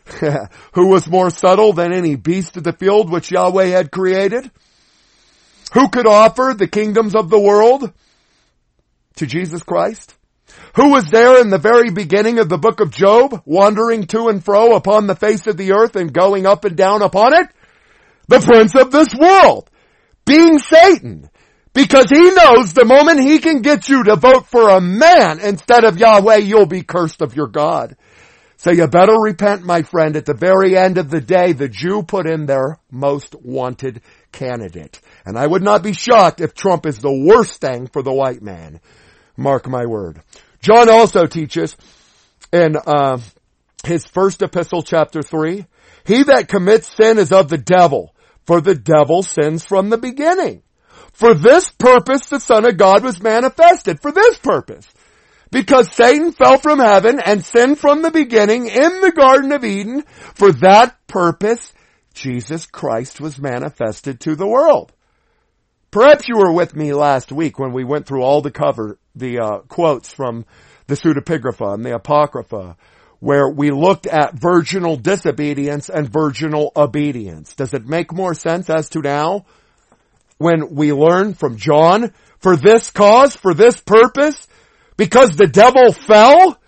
who 0.73 0.87
was 0.87 1.07
more 1.07 1.29
subtle 1.29 1.73
than 1.73 1.93
any 1.93 2.15
beast 2.15 2.57
of 2.57 2.63
the 2.63 2.73
field 2.73 3.09
which 3.11 3.31
Yahweh 3.31 3.67
had 3.67 3.91
created? 3.91 4.49
Who 5.73 5.89
could 5.89 6.07
offer 6.07 6.53
the 6.57 6.67
kingdoms 6.67 7.15
of 7.15 7.29
the 7.29 7.39
world 7.39 7.93
to 9.15 9.25
Jesus 9.25 9.63
Christ? 9.63 10.15
Who 10.75 10.91
was 10.91 11.09
there 11.09 11.41
in 11.41 11.49
the 11.49 11.57
very 11.57 11.91
beginning 11.91 12.39
of 12.39 12.49
the 12.49 12.57
book 12.57 12.79
of 12.79 12.91
Job, 12.91 13.41
wandering 13.45 14.07
to 14.07 14.27
and 14.27 14.43
fro 14.43 14.75
upon 14.75 15.07
the 15.07 15.15
face 15.15 15.47
of 15.47 15.57
the 15.57 15.73
earth 15.73 15.95
and 15.95 16.13
going 16.13 16.45
up 16.45 16.65
and 16.65 16.75
down 16.75 17.01
upon 17.01 17.33
it? 17.33 17.47
The 18.27 18.39
prince 18.39 18.75
of 18.75 18.91
this 18.91 19.13
world, 19.15 19.69
being 20.25 20.59
Satan. 20.59 21.29
Because 21.73 22.07
he 22.09 22.31
knows 22.31 22.73
the 22.73 22.85
moment 22.85 23.21
he 23.21 23.39
can 23.39 23.61
get 23.61 23.87
you 23.87 24.03
to 24.03 24.17
vote 24.17 24.47
for 24.47 24.69
a 24.69 24.81
man 24.81 25.39
instead 25.39 25.85
of 25.85 25.97
Yahweh, 25.97 26.37
you'll 26.37 26.65
be 26.65 26.83
cursed 26.83 27.21
of 27.21 27.35
your 27.35 27.47
God. 27.47 27.95
So 28.57 28.71
you 28.71 28.85
better 28.87 29.15
repent, 29.19 29.63
my 29.63 29.81
friend. 29.81 30.15
At 30.15 30.25
the 30.25 30.35
very 30.35 30.77
end 30.77 30.97
of 30.97 31.09
the 31.09 31.21
day, 31.21 31.53
the 31.53 31.69
Jew 31.69 32.03
put 32.03 32.27
in 32.27 32.45
their 32.45 32.77
most 32.91 33.35
wanted 33.35 34.01
candidate. 34.31 34.99
And 35.25 35.37
I 35.37 35.47
would 35.47 35.63
not 35.63 35.81
be 35.81 35.93
shocked 35.93 36.41
if 36.41 36.53
Trump 36.53 36.85
is 36.85 36.99
the 36.99 37.11
worst 37.11 37.59
thing 37.61 37.87
for 37.87 38.03
the 38.03 38.13
white 38.13 38.41
man. 38.41 38.81
Mark 39.41 39.67
my 39.67 39.85
word. 39.85 40.21
John 40.61 40.89
also 40.89 41.25
teaches 41.25 41.75
in 42.53 42.75
uh, 42.75 43.19
his 43.85 44.05
first 44.05 44.41
epistle, 44.41 44.83
chapter 44.83 45.21
3, 45.21 45.65
he 46.05 46.23
that 46.23 46.47
commits 46.47 46.95
sin 46.95 47.17
is 47.17 47.31
of 47.31 47.49
the 47.49 47.57
devil, 47.57 48.15
for 48.45 48.61
the 48.61 48.75
devil 48.75 49.23
sins 49.23 49.65
from 49.65 49.89
the 49.89 49.97
beginning. 49.97 50.63
For 51.13 51.33
this 51.33 51.69
purpose 51.71 52.27
the 52.27 52.39
Son 52.39 52.65
of 52.65 52.77
God 52.77 53.03
was 53.03 53.21
manifested. 53.21 54.01
For 54.01 54.11
this 54.11 54.37
purpose. 54.37 54.87
Because 55.51 55.91
Satan 55.91 56.31
fell 56.31 56.57
from 56.57 56.79
heaven 56.79 57.19
and 57.19 57.43
sinned 57.43 57.77
from 57.77 58.01
the 58.01 58.11
beginning 58.11 58.67
in 58.67 59.01
the 59.01 59.11
Garden 59.15 59.51
of 59.51 59.65
Eden. 59.65 60.03
For 60.33 60.51
that 60.53 60.95
purpose, 61.07 61.73
Jesus 62.13 62.65
Christ 62.65 63.19
was 63.19 63.37
manifested 63.37 64.21
to 64.21 64.35
the 64.35 64.47
world. 64.47 64.93
Perhaps 65.91 66.29
you 66.29 66.37
were 66.37 66.53
with 66.53 66.73
me 66.73 66.93
last 66.93 67.33
week 67.33 67.59
when 67.59 67.73
we 67.73 67.83
went 67.83 68.05
through 68.05 68.23
all 68.23 68.41
the 68.41 68.51
cover, 68.51 68.97
the 69.15 69.39
uh, 69.39 69.59
quotes 69.67 70.11
from 70.11 70.45
the 70.87 70.95
pseudepigrapha 70.95 71.73
and 71.73 71.85
the 71.85 71.95
apocrypha, 71.95 72.77
where 73.19 73.49
we 73.49 73.71
looked 73.71 74.07
at 74.07 74.39
virginal 74.39 74.97
disobedience 74.97 75.89
and 75.89 76.11
virginal 76.11 76.71
obedience. 76.75 77.53
Does 77.53 77.73
it 77.73 77.85
make 77.85 78.11
more 78.11 78.33
sense 78.33 78.69
as 78.69 78.89
to 78.89 79.01
now 79.01 79.45
when 80.37 80.73
we 80.73 80.91
learn 80.91 81.35
from 81.35 81.57
John, 81.57 82.11
for 82.39 82.55
this 82.55 82.89
cause, 82.89 83.35
for 83.35 83.53
this 83.53 83.79
purpose, 83.79 84.47
because 84.97 85.35
the 85.35 85.47
devil 85.47 85.91
fell, 85.91 86.59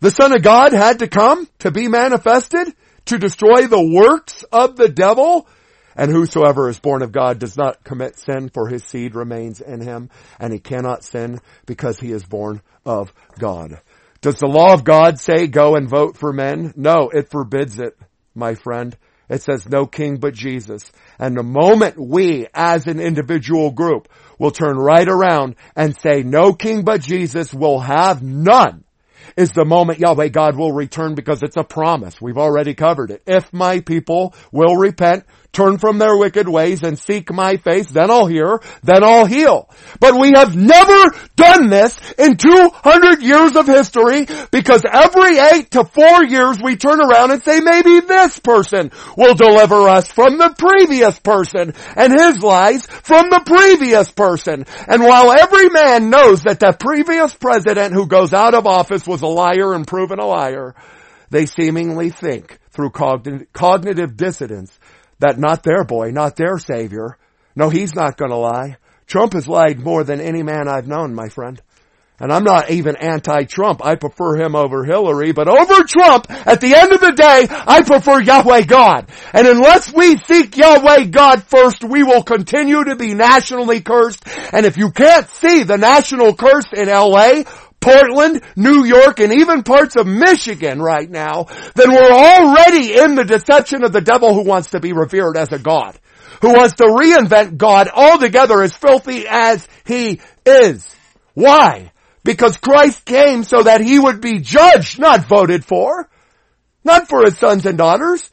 the 0.00 0.10
Son 0.10 0.32
of 0.32 0.42
God 0.42 0.72
had 0.72 1.00
to 1.00 1.08
come 1.08 1.48
to 1.60 1.72
be 1.72 1.88
manifested 1.88 2.72
to 3.06 3.18
destroy 3.18 3.66
the 3.66 3.82
works 3.82 4.44
of 4.52 4.76
the 4.76 4.88
devil. 4.88 5.48
And 5.96 6.10
whosoever 6.10 6.68
is 6.68 6.78
born 6.78 7.02
of 7.02 7.12
God 7.12 7.38
does 7.38 7.56
not 7.56 7.82
commit 7.82 8.18
sin 8.18 8.50
for 8.50 8.68
his 8.68 8.84
seed 8.84 9.14
remains 9.14 9.60
in 9.60 9.80
him 9.80 10.10
and 10.38 10.52
he 10.52 10.58
cannot 10.58 11.04
sin 11.04 11.40
because 11.64 11.98
he 11.98 12.12
is 12.12 12.24
born 12.24 12.60
of 12.84 13.12
God. 13.38 13.80
Does 14.20 14.36
the 14.36 14.46
law 14.46 14.74
of 14.74 14.84
God 14.84 15.18
say 15.18 15.46
go 15.46 15.76
and 15.76 15.88
vote 15.88 16.16
for 16.16 16.32
men? 16.32 16.72
No, 16.76 17.10
it 17.12 17.30
forbids 17.30 17.78
it, 17.78 17.96
my 18.34 18.54
friend. 18.54 18.96
It 19.28 19.42
says 19.42 19.68
no 19.68 19.86
king 19.86 20.18
but 20.18 20.34
Jesus. 20.34 20.90
And 21.18 21.36
the 21.36 21.42
moment 21.42 21.98
we 21.98 22.46
as 22.54 22.86
an 22.86 23.00
individual 23.00 23.70
group 23.70 24.08
will 24.38 24.50
turn 24.50 24.76
right 24.76 25.08
around 25.08 25.56
and 25.74 25.96
say 25.98 26.22
no 26.22 26.52
king 26.52 26.84
but 26.84 27.00
Jesus 27.00 27.52
will 27.52 27.80
have 27.80 28.22
none 28.22 28.84
is 29.36 29.50
the 29.50 29.64
moment 29.64 29.98
Yahweh 29.98 30.28
God 30.28 30.56
will 30.56 30.72
return 30.72 31.14
because 31.14 31.42
it's 31.42 31.56
a 31.56 31.64
promise. 31.64 32.20
We've 32.20 32.38
already 32.38 32.74
covered 32.74 33.10
it. 33.10 33.22
If 33.26 33.52
my 33.52 33.80
people 33.80 34.34
will 34.52 34.76
repent, 34.76 35.24
turn 35.56 35.78
from 35.78 35.98
their 35.98 36.16
wicked 36.16 36.46
ways 36.48 36.82
and 36.82 36.98
seek 36.98 37.32
my 37.32 37.56
face, 37.56 37.88
then 37.88 38.10
I'll 38.10 38.26
hear, 38.26 38.60
then 38.82 39.02
I'll 39.02 39.24
heal. 39.24 39.70
But 39.98 40.18
we 40.20 40.32
have 40.36 40.54
never 40.54 41.16
done 41.34 41.70
this 41.70 41.98
in 42.18 42.36
200 42.36 43.22
years 43.22 43.56
of 43.56 43.66
history 43.66 44.26
because 44.50 44.82
every 44.84 45.38
eight 45.38 45.70
to 45.70 45.84
four 45.84 46.24
years 46.24 46.60
we 46.62 46.76
turn 46.76 47.00
around 47.00 47.30
and 47.30 47.42
say 47.42 47.60
maybe 47.60 48.00
this 48.00 48.38
person 48.38 48.92
will 49.16 49.34
deliver 49.34 49.88
us 49.88 50.12
from 50.12 50.36
the 50.36 50.54
previous 50.56 51.18
person 51.18 51.72
and 51.96 52.12
his 52.12 52.42
lies 52.42 52.84
from 52.86 53.30
the 53.30 53.42
previous 53.46 54.10
person. 54.10 54.66
And 54.86 55.02
while 55.02 55.32
every 55.32 55.70
man 55.70 56.10
knows 56.10 56.42
that 56.42 56.60
the 56.60 56.76
previous 56.78 57.34
president 57.34 57.94
who 57.94 58.06
goes 58.06 58.34
out 58.34 58.52
of 58.52 58.66
office 58.66 59.06
was 59.06 59.22
a 59.22 59.26
liar 59.26 59.72
and 59.72 59.86
proven 59.86 60.18
a 60.18 60.26
liar, 60.26 60.74
they 61.30 61.46
seemingly 61.46 62.10
think 62.10 62.58
through 62.70 62.90
cognitive 62.90 64.16
dissonance 64.16 64.75
that 65.18 65.38
not 65.38 65.62
their 65.62 65.84
boy, 65.84 66.10
not 66.10 66.36
their 66.36 66.58
savior. 66.58 67.16
No, 67.54 67.70
he's 67.70 67.94
not 67.94 68.16
gonna 68.16 68.36
lie. 68.36 68.76
Trump 69.06 69.32
has 69.34 69.48
lied 69.48 69.78
more 69.78 70.04
than 70.04 70.20
any 70.20 70.42
man 70.42 70.68
I've 70.68 70.88
known, 70.88 71.14
my 71.14 71.28
friend. 71.28 71.60
And 72.18 72.32
I'm 72.32 72.44
not 72.44 72.70
even 72.70 72.96
anti-Trump. 72.96 73.84
I 73.84 73.94
prefer 73.94 74.36
him 74.36 74.56
over 74.56 74.84
Hillary, 74.84 75.32
but 75.32 75.48
over 75.48 75.84
Trump, 75.84 76.26
at 76.30 76.62
the 76.62 76.74
end 76.74 76.92
of 76.92 77.00
the 77.00 77.12
day, 77.12 77.46
I 77.50 77.82
prefer 77.82 78.22
Yahweh 78.22 78.62
God. 78.62 79.10
And 79.34 79.46
unless 79.46 79.92
we 79.92 80.16
seek 80.16 80.56
Yahweh 80.56 81.04
God 81.04 81.42
first, 81.42 81.84
we 81.84 82.02
will 82.02 82.22
continue 82.22 82.84
to 82.84 82.96
be 82.96 83.12
nationally 83.12 83.82
cursed. 83.82 84.26
And 84.52 84.64
if 84.64 84.78
you 84.78 84.92
can't 84.92 85.28
see 85.28 85.62
the 85.62 85.76
national 85.76 86.34
curse 86.34 86.72
in 86.72 86.88
LA, 86.88 87.42
Portland, 87.86 88.42
New 88.56 88.84
York, 88.84 89.20
and 89.20 89.32
even 89.32 89.62
parts 89.62 89.94
of 89.94 90.08
Michigan 90.08 90.82
right 90.82 91.08
now, 91.08 91.46
then 91.76 91.92
we're 91.92 92.10
already 92.10 92.98
in 92.98 93.14
the 93.14 93.24
deception 93.24 93.84
of 93.84 93.92
the 93.92 94.00
devil 94.00 94.34
who 94.34 94.42
wants 94.42 94.70
to 94.70 94.80
be 94.80 94.92
revered 94.92 95.36
as 95.36 95.52
a 95.52 95.58
God. 95.60 95.96
Who 96.42 96.52
wants 96.52 96.74
to 96.76 96.84
reinvent 96.84 97.56
God 97.56 97.88
altogether 97.88 98.60
as 98.60 98.74
filthy 98.74 99.26
as 99.28 99.66
he 99.84 100.20
is. 100.44 100.84
Why? 101.34 101.92
Because 102.24 102.56
Christ 102.56 103.04
came 103.04 103.44
so 103.44 103.62
that 103.62 103.80
he 103.80 104.00
would 104.00 104.20
be 104.20 104.40
judged, 104.40 104.98
not 104.98 105.28
voted 105.28 105.64
for. 105.64 106.08
Not 106.82 107.08
for 107.08 107.24
his 107.24 107.38
sons 107.38 107.66
and 107.66 107.78
daughters. 107.78 108.28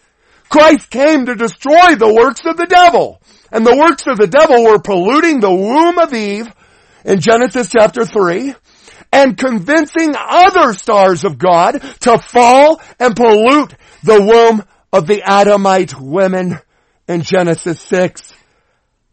Christ 0.49 0.89
came 0.89 1.27
to 1.27 1.35
destroy 1.35 1.93
the 1.93 2.11
works 2.11 2.41
of 2.43 2.57
the 2.57 2.65
devil. 2.65 3.21
And 3.51 3.67
the 3.67 3.77
works 3.77 4.03
of 4.07 4.17
the 4.17 4.25
devil 4.25 4.63
were 4.63 4.79
polluting 4.79 5.41
the 5.41 5.53
womb 5.53 5.99
of 5.99 6.11
Eve 6.11 6.51
in 7.05 7.19
Genesis 7.19 7.69
chapter 7.69 8.03
3 8.03 8.55
and 9.13 9.37
convincing 9.37 10.15
other 10.17 10.73
stars 10.73 11.23
of 11.23 11.37
God 11.37 11.79
to 12.01 12.17
fall 12.17 12.81
and 12.99 13.15
pollute 13.15 13.73
the 14.01 14.19
womb 14.21 14.63
of 14.91 15.05
the 15.05 15.21
Adamite 15.21 15.97
women 15.99 16.59
in 17.07 17.21
Genesis 17.21 17.79
6. 17.81 18.33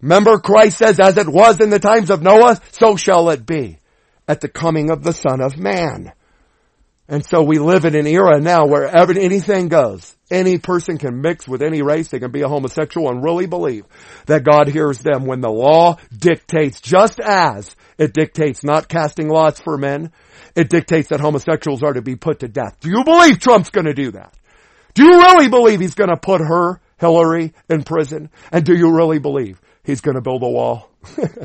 Remember 0.01 0.39
Christ 0.39 0.79
says, 0.79 0.99
as 0.99 1.19
it 1.19 1.29
was 1.29 1.61
in 1.61 1.69
the 1.69 1.79
times 1.79 2.09
of 2.09 2.23
Noah, 2.23 2.61
so 2.73 2.97
shall 2.97 3.29
it 3.29 3.45
be 3.45 3.79
at 4.27 4.41
the 4.41 4.49
coming 4.49 4.91
of 4.91 5.03
the 5.03 5.13
Son 5.13 5.43
of 5.43 5.59
Man. 5.59 6.13
And 7.07 7.27
so 7.27 7.43
we 7.43 7.59
live 7.59 7.85
in 7.85 7.95
an 7.95 8.07
era 8.07 8.41
now 8.41 8.67
where 8.67 8.87
anything 8.87 9.69
goes. 9.69 10.17
Any 10.31 10.59
person 10.59 10.97
can 10.97 11.21
mix 11.21 11.47
with 11.47 11.61
any 11.61 11.83
race. 11.83 12.09
They 12.09 12.21
can 12.21 12.31
be 12.31 12.43
a 12.43 12.49
homosexual 12.49 13.11
and 13.11 13.23
really 13.23 13.47
believe 13.47 13.85
that 14.27 14.45
God 14.45 14.69
hears 14.69 15.01
them 15.01 15.27
when 15.27 15.41
the 15.41 15.51
law 15.51 15.97
dictates 16.17 16.81
just 16.81 17.19
as 17.21 17.75
it 18.01 18.15
dictates 18.15 18.65
not 18.65 18.89
casting 18.89 19.29
lots 19.29 19.61
for 19.61 19.77
men. 19.77 20.11
It 20.57 20.71
dictates 20.71 21.11
that 21.11 21.21
homosexuals 21.21 21.83
are 21.83 21.93
to 21.93 22.01
be 22.01 22.17
put 22.17 22.41
to 22.41 22.49
death. 22.49 22.79
Do 22.81 22.89
you 22.89 23.05
believe 23.05 23.39
Trump's 23.39 23.69
to 23.85 23.93
do 23.93 24.13
that? 24.13 24.33
Do 24.95 25.05
you 25.05 25.19
really 25.19 25.49
believe 25.51 25.81
he's 25.81 25.95
to 26.09 26.17
put 26.17 26.41
her, 26.41 26.81
Hillary, 26.99 27.53
in 27.69 27.83
prison? 27.83 28.31
And 28.51 28.65
do 28.65 28.75
you 28.75 28.97
really 28.97 29.19
believe 29.19 29.61
he's 29.85 30.01
to 30.15 30.23
build 30.23 30.43
a 30.43 30.49
wall? 30.49 30.91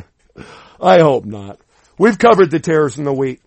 I 0.82 1.02
hope 1.02 1.26
not. 1.26 1.60
We've 2.00 2.18
covered 2.18 2.52
the 2.52 2.62
tares 2.62 2.98
and 2.98 3.06
the 3.06 3.14
wheat. 3.14 3.42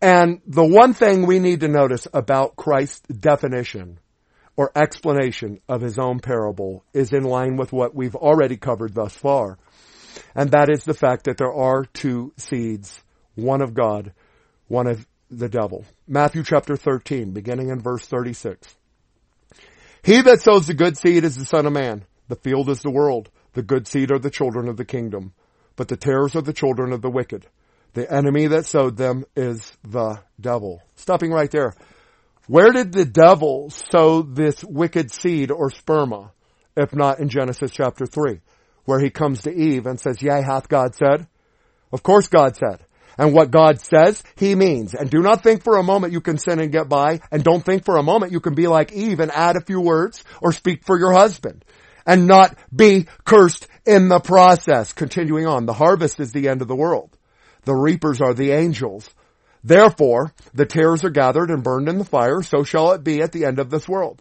And 0.00 0.40
the 0.46 0.64
one 0.64 0.94
thing 0.94 1.26
we 1.26 1.40
need 1.40 1.60
to 1.60 1.68
notice 1.68 2.06
about 2.14 2.54
Christ's 2.54 3.00
definition 3.08 3.98
or 4.56 4.70
explanation 4.76 5.60
of 5.68 5.80
his 5.80 5.98
own 5.98 6.20
parable 6.20 6.84
is 6.94 7.12
in 7.12 7.24
line 7.24 7.56
with 7.56 7.72
what 7.72 7.96
we've 7.96 8.14
already 8.14 8.56
covered 8.56 8.94
thus 8.94 9.16
far. 9.16 9.58
And 10.34 10.50
that 10.52 10.70
is 10.70 10.84
the 10.84 10.94
fact 10.94 11.24
that 11.24 11.36
there 11.36 11.52
are 11.52 11.84
two 11.84 12.32
seeds, 12.36 13.02
one 13.34 13.62
of 13.62 13.74
God, 13.74 14.12
one 14.68 14.86
of 14.86 15.06
the 15.30 15.48
devil. 15.48 15.84
Matthew 16.06 16.42
chapter 16.42 16.76
13, 16.76 17.32
beginning 17.32 17.68
in 17.70 17.80
verse 17.80 18.04
36. 18.06 18.76
He 20.02 20.20
that 20.22 20.40
sows 20.40 20.66
the 20.66 20.74
good 20.74 20.96
seed 20.96 21.24
is 21.24 21.36
the 21.36 21.44
son 21.44 21.66
of 21.66 21.72
man. 21.72 22.04
The 22.28 22.36
field 22.36 22.68
is 22.70 22.82
the 22.82 22.90
world. 22.90 23.30
The 23.52 23.62
good 23.62 23.86
seed 23.86 24.10
are 24.10 24.18
the 24.18 24.30
children 24.30 24.68
of 24.68 24.76
the 24.76 24.84
kingdom 24.84 25.32
but 25.76 25.88
the 25.88 25.96
tares 25.96 26.36
are 26.36 26.42
the 26.42 26.52
children 26.52 26.92
of 26.92 27.02
the 27.02 27.10
wicked. 27.10 27.46
The 27.94 28.10
enemy 28.10 28.46
that 28.48 28.66
sowed 28.66 28.96
them 28.96 29.24
is 29.36 29.72
the 29.82 30.20
devil. 30.40 30.82
Stopping 30.96 31.30
right 31.30 31.50
there. 31.50 31.74
Where 32.46 32.72
did 32.72 32.92
the 32.92 33.04
devil 33.04 33.70
sow 33.90 34.22
this 34.22 34.64
wicked 34.64 35.12
seed 35.12 35.50
or 35.50 35.70
sperma, 35.70 36.30
if 36.76 36.94
not 36.94 37.20
in 37.20 37.28
Genesis 37.28 37.70
chapter 37.70 38.06
3, 38.06 38.40
where 38.84 39.00
he 39.00 39.10
comes 39.10 39.42
to 39.42 39.54
Eve 39.54 39.86
and 39.86 40.00
says, 40.00 40.22
Yea, 40.22 40.42
hath 40.42 40.68
God 40.68 40.94
said? 40.94 41.26
Of 41.92 42.02
course 42.02 42.28
God 42.28 42.56
said. 42.56 42.84
And 43.18 43.34
what 43.34 43.50
God 43.50 43.80
says, 43.80 44.22
He 44.36 44.54
means. 44.54 44.94
And 44.94 45.10
do 45.10 45.20
not 45.20 45.42
think 45.42 45.62
for 45.62 45.76
a 45.76 45.82
moment 45.82 46.12
you 46.12 46.20
can 46.20 46.38
sin 46.38 46.60
and 46.60 46.72
get 46.72 46.88
by, 46.88 47.20
and 47.30 47.44
don't 47.44 47.64
think 47.64 47.84
for 47.84 47.96
a 47.96 48.02
moment 48.02 48.32
you 48.32 48.40
can 48.40 48.54
be 48.54 48.68
like 48.68 48.92
Eve 48.92 49.20
and 49.20 49.30
add 49.30 49.56
a 49.56 49.60
few 49.60 49.80
words 49.80 50.24
or 50.40 50.52
speak 50.52 50.84
for 50.84 50.98
your 50.98 51.12
husband 51.12 51.64
and 52.06 52.26
not 52.26 52.56
be 52.74 53.06
cursed 53.24 53.66
in 53.86 54.08
the 54.08 54.20
process. 54.20 54.92
Continuing 54.92 55.46
on, 55.46 55.66
the 55.66 55.72
harvest 55.72 56.20
is 56.20 56.32
the 56.32 56.48
end 56.48 56.62
of 56.62 56.68
the 56.68 56.76
world. 56.76 57.16
The 57.64 57.74
reapers 57.74 58.20
are 58.20 58.34
the 58.34 58.52
angels. 58.52 59.08
Therefore, 59.62 60.32
the 60.52 60.66
tares 60.66 61.04
are 61.04 61.10
gathered 61.10 61.50
and 61.50 61.62
burned 61.62 61.88
in 61.88 61.98
the 61.98 62.04
fire, 62.04 62.42
so 62.42 62.64
shall 62.64 62.92
it 62.92 63.04
be 63.04 63.22
at 63.22 63.30
the 63.30 63.44
end 63.44 63.60
of 63.60 63.70
this 63.70 63.88
world. 63.88 64.20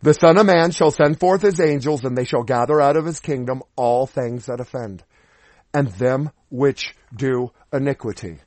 The 0.00 0.14
Son 0.14 0.38
of 0.38 0.46
Man 0.46 0.70
shall 0.70 0.90
send 0.90 1.18
forth 1.18 1.42
his 1.42 1.60
angels, 1.60 2.04
and 2.04 2.16
they 2.16 2.24
shall 2.24 2.44
gather 2.44 2.80
out 2.80 2.96
of 2.96 3.04
his 3.04 3.20
kingdom 3.20 3.62
all 3.76 4.06
things 4.06 4.46
that 4.46 4.60
offend, 4.60 5.02
and 5.74 5.88
them 5.88 6.30
which 6.50 6.94
do 7.14 7.50
iniquity. 7.72 8.38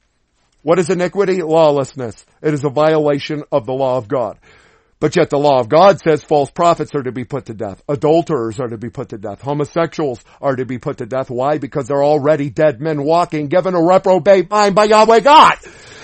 What 0.63 0.79
is 0.79 0.89
iniquity? 0.89 1.41
Lawlessness. 1.41 2.25
It 2.41 2.53
is 2.53 2.63
a 2.63 2.69
violation 2.69 3.43
of 3.51 3.65
the 3.65 3.73
law 3.73 3.97
of 3.97 4.07
God. 4.07 4.39
But 5.01 5.15
yet 5.15 5.31
the 5.31 5.39
law 5.39 5.59
of 5.59 5.67
God 5.67 5.99
says 5.99 6.23
false 6.23 6.51
prophets 6.51 6.93
are 6.93 7.01
to 7.01 7.11
be 7.11 7.25
put 7.25 7.47
to 7.47 7.55
death. 7.55 7.81
Adulterers 7.89 8.59
are 8.59 8.67
to 8.67 8.77
be 8.77 8.91
put 8.91 9.09
to 9.09 9.17
death. 9.17 9.41
Homosexuals 9.41 10.23
are 10.39 10.55
to 10.55 10.65
be 10.65 10.77
put 10.77 10.99
to 10.99 11.07
death. 11.07 11.31
Why? 11.31 11.57
Because 11.57 11.87
they're 11.87 12.03
already 12.03 12.51
dead 12.51 12.79
men 12.79 13.03
walking, 13.03 13.47
given 13.47 13.73
a 13.73 13.81
reprobate 13.81 14.51
mind 14.51 14.75
by 14.75 14.83
Yahweh 14.83 15.21
God. 15.21 15.57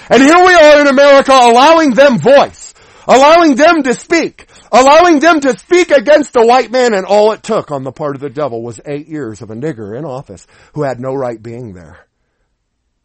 And 0.09 0.23
here 0.23 0.43
we 0.43 0.53
are 0.53 0.81
in 0.81 0.87
America 0.87 1.31
allowing 1.31 1.93
them 1.93 2.17
voice, 2.17 2.66
allowing 3.08 3.55
them 3.55 3.84
to 3.84 3.93
speak, 3.93 4.47
allowing 4.72 5.20
them 5.20 5.39
to 5.41 5.58
speak 5.58 5.91
against 5.91 6.34
the 6.34 6.45
white 6.45 6.72
man 6.72 6.93
and 6.93 7.05
all 7.05 7.32
it 7.32 7.43
took 7.43 7.72
on 7.72 7.84
the 7.84 7.91
part 7.91 8.16
of 8.16 8.22
the 8.22 8.30
devil 8.30 8.62
was 8.62 8.82
eight 8.86 9.08
years 9.08 9.41
of 9.41 9.49
a 9.49 9.55
nigger 9.55 9.97
in 9.97 10.05
office 10.05 10.45
who 10.74 10.84
had 10.84 10.99
no 10.99 11.14
right 11.14 11.41
being 11.41 11.74
there. 11.74 12.05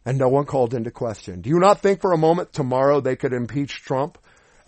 And 0.05 0.17
no 0.17 0.27
one 0.27 0.45
called 0.45 0.73
into 0.73 0.91
question. 0.91 1.39
Do 1.41 1.49
you 1.49 1.59
not 1.59 1.79
think 1.79 2.01
for 2.01 2.11
a 2.11 2.17
moment 2.17 2.51
tomorrow 2.51 2.99
they 2.99 3.15
could 3.15 3.31
impeach 3.31 3.83
Trump? 3.83 4.17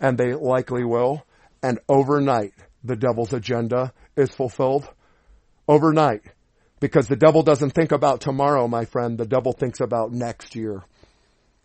and 0.00 0.18
they 0.18 0.34
likely 0.34 0.84
will. 0.84 1.24
And 1.62 1.78
overnight, 1.88 2.52
the 2.84 2.96
devil's 2.96 3.32
agenda 3.32 3.92
is 4.16 4.30
fulfilled. 4.30 4.88
Overnight. 5.68 6.22
Because 6.78 7.08
the 7.08 7.16
devil 7.16 7.42
doesn't 7.42 7.70
think 7.70 7.92
about 7.92 8.20
tomorrow, 8.20 8.68
my 8.68 8.84
friend. 8.84 9.18
The 9.18 9.26
devil 9.26 9.52
thinks 9.52 9.80
about 9.80 10.12
next 10.12 10.54
year. 10.54 10.82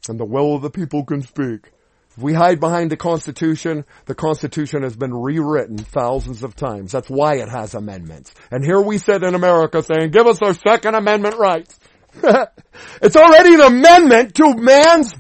And 0.08 0.20
the 0.20 0.26
will 0.26 0.56
of 0.56 0.62
the 0.62 0.70
people 0.70 1.04
can 1.04 1.22
speak. 1.22 1.72
If 2.18 2.24
we 2.24 2.34
hide 2.34 2.60
behind 2.60 2.92
the 2.92 2.98
Constitution, 2.98 3.86
the 4.06 4.16
Constitution 4.16 4.84
has 4.84 4.96
been 4.96 5.14
rewritten 5.14 5.78
thousands 5.78 6.44
of 6.44 6.56
times. 6.56 6.92
That's 6.92 7.10
why 7.10 7.36
it 7.36 7.48
has 7.48 7.74
amendments. 7.74 8.34
And 8.52 8.66
here 8.66 8.82
we 8.82 8.98
sit 8.98 9.24
in 9.24 9.34
America 9.34 9.82
saying, 9.82 10.12
give 10.12 10.28
us 10.28 10.42
our 10.42 10.54
Second 10.54 10.96
Amendment 10.96 11.38
rights. 11.38 11.80
it's 13.02 13.16
already 13.16 13.54
an 13.54 13.62
amendment 13.62 14.36
to 14.36 14.54
man's 14.56 15.16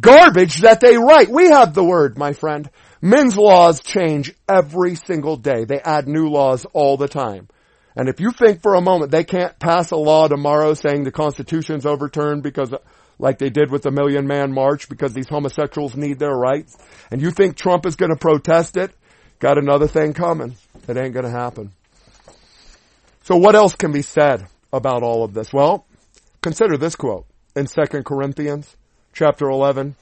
garbage 0.00 0.62
that 0.62 0.80
they 0.80 0.96
write. 0.96 1.28
We 1.28 1.50
have 1.50 1.74
the 1.74 1.84
word, 1.84 2.16
my 2.16 2.32
friend. 2.32 2.70
Men's 3.02 3.36
laws 3.36 3.80
change 3.80 4.34
every 4.48 4.94
single 4.94 5.36
day. 5.36 5.64
They 5.64 5.80
add 5.80 6.08
new 6.08 6.28
laws 6.28 6.64
all 6.72 6.96
the 6.96 7.08
time. 7.08 7.48
And 7.94 8.08
if 8.08 8.20
you 8.20 8.30
think 8.30 8.62
for 8.62 8.74
a 8.74 8.80
moment 8.80 9.10
they 9.10 9.24
can't 9.24 9.58
pass 9.58 9.90
a 9.90 9.96
law 9.96 10.28
tomorrow 10.28 10.74
saying 10.74 11.04
the 11.04 11.12
Constitution's 11.12 11.86
overturned 11.86 12.42
because 12.42 12.74
like 13.18 13.38
they 13.38 13.50
did 13.50 13.70
with 13.70 13.82
the 13.82 13.90
Million 13.90 14.26
Man 14.26 14.52
March 14.52 14.88
because 14.88 15.12
these 15.12 15.28
homosexuals 15.28 15.96
need 15.96 16.18
their 16.18 16.34
rights, 16.34 16.76
and 17.10 17.20
you 17.20 17.30
think 17.30 17.56
Trump 17.56 17.86
is 17.86 17.96
going 17.96 18.10
to 18.10 18.16
protest 18.16 18.76
it, 18.76 18.92
got 19.38 19.58
another 19.58 19.86
thing 19.86 20.12
coming. 20.12 20.56
It 20.88 20.96
ain't 20.96 21.14
going 21.14 21.24
to 21.24 21.30
happen. 21.30 21.72
So 23.22 23.36
what 23.36 23.54
else 23.54 23.74
can 23.74 23.92
be 23.92 24.02
said 24.02 24.46
about 24.72 25.02
all 25.02 25.24
of 25.24 25.34
this? 25.34 25.52
Well, 25.52 25.86
consider 26.42 26.76
this 26.76 26.94
quote 26.94 27.26
in 27.56 27.66
2 27.66 28.02
Corinthians 28.02 28.76
chapter 29.12 29.48
11, 29.48 29.96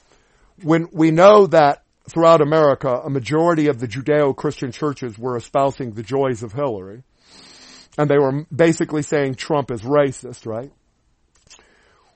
when 0.62 0.88
we 0.92 1.10
know 1.10 1.46
that 1.46 1.82
throughout 2.08 2.40
America, 2.42 3.00
a 3.04 3.08
majority 3.08 3.68
of 3.68 3.78
the 3.78 3.88
Judeo-Christian 3.88 4.72
churches 4.72 5.18
were 5.18 5.36
espousing 5.36 5.92
the 5.92 6.02
joys 6.02 6.42
of 6.42 6.52
Hillary, 6.52 7.02
and 7.96 8.10
they 8.10 8.18
were 8.18 8.44
basically 8.54 9.02
saying 9.02 9.36
Trump 9.36 9.70
is 9.70 9.82
racist, 9.82 10.46
right? 10.46 10.70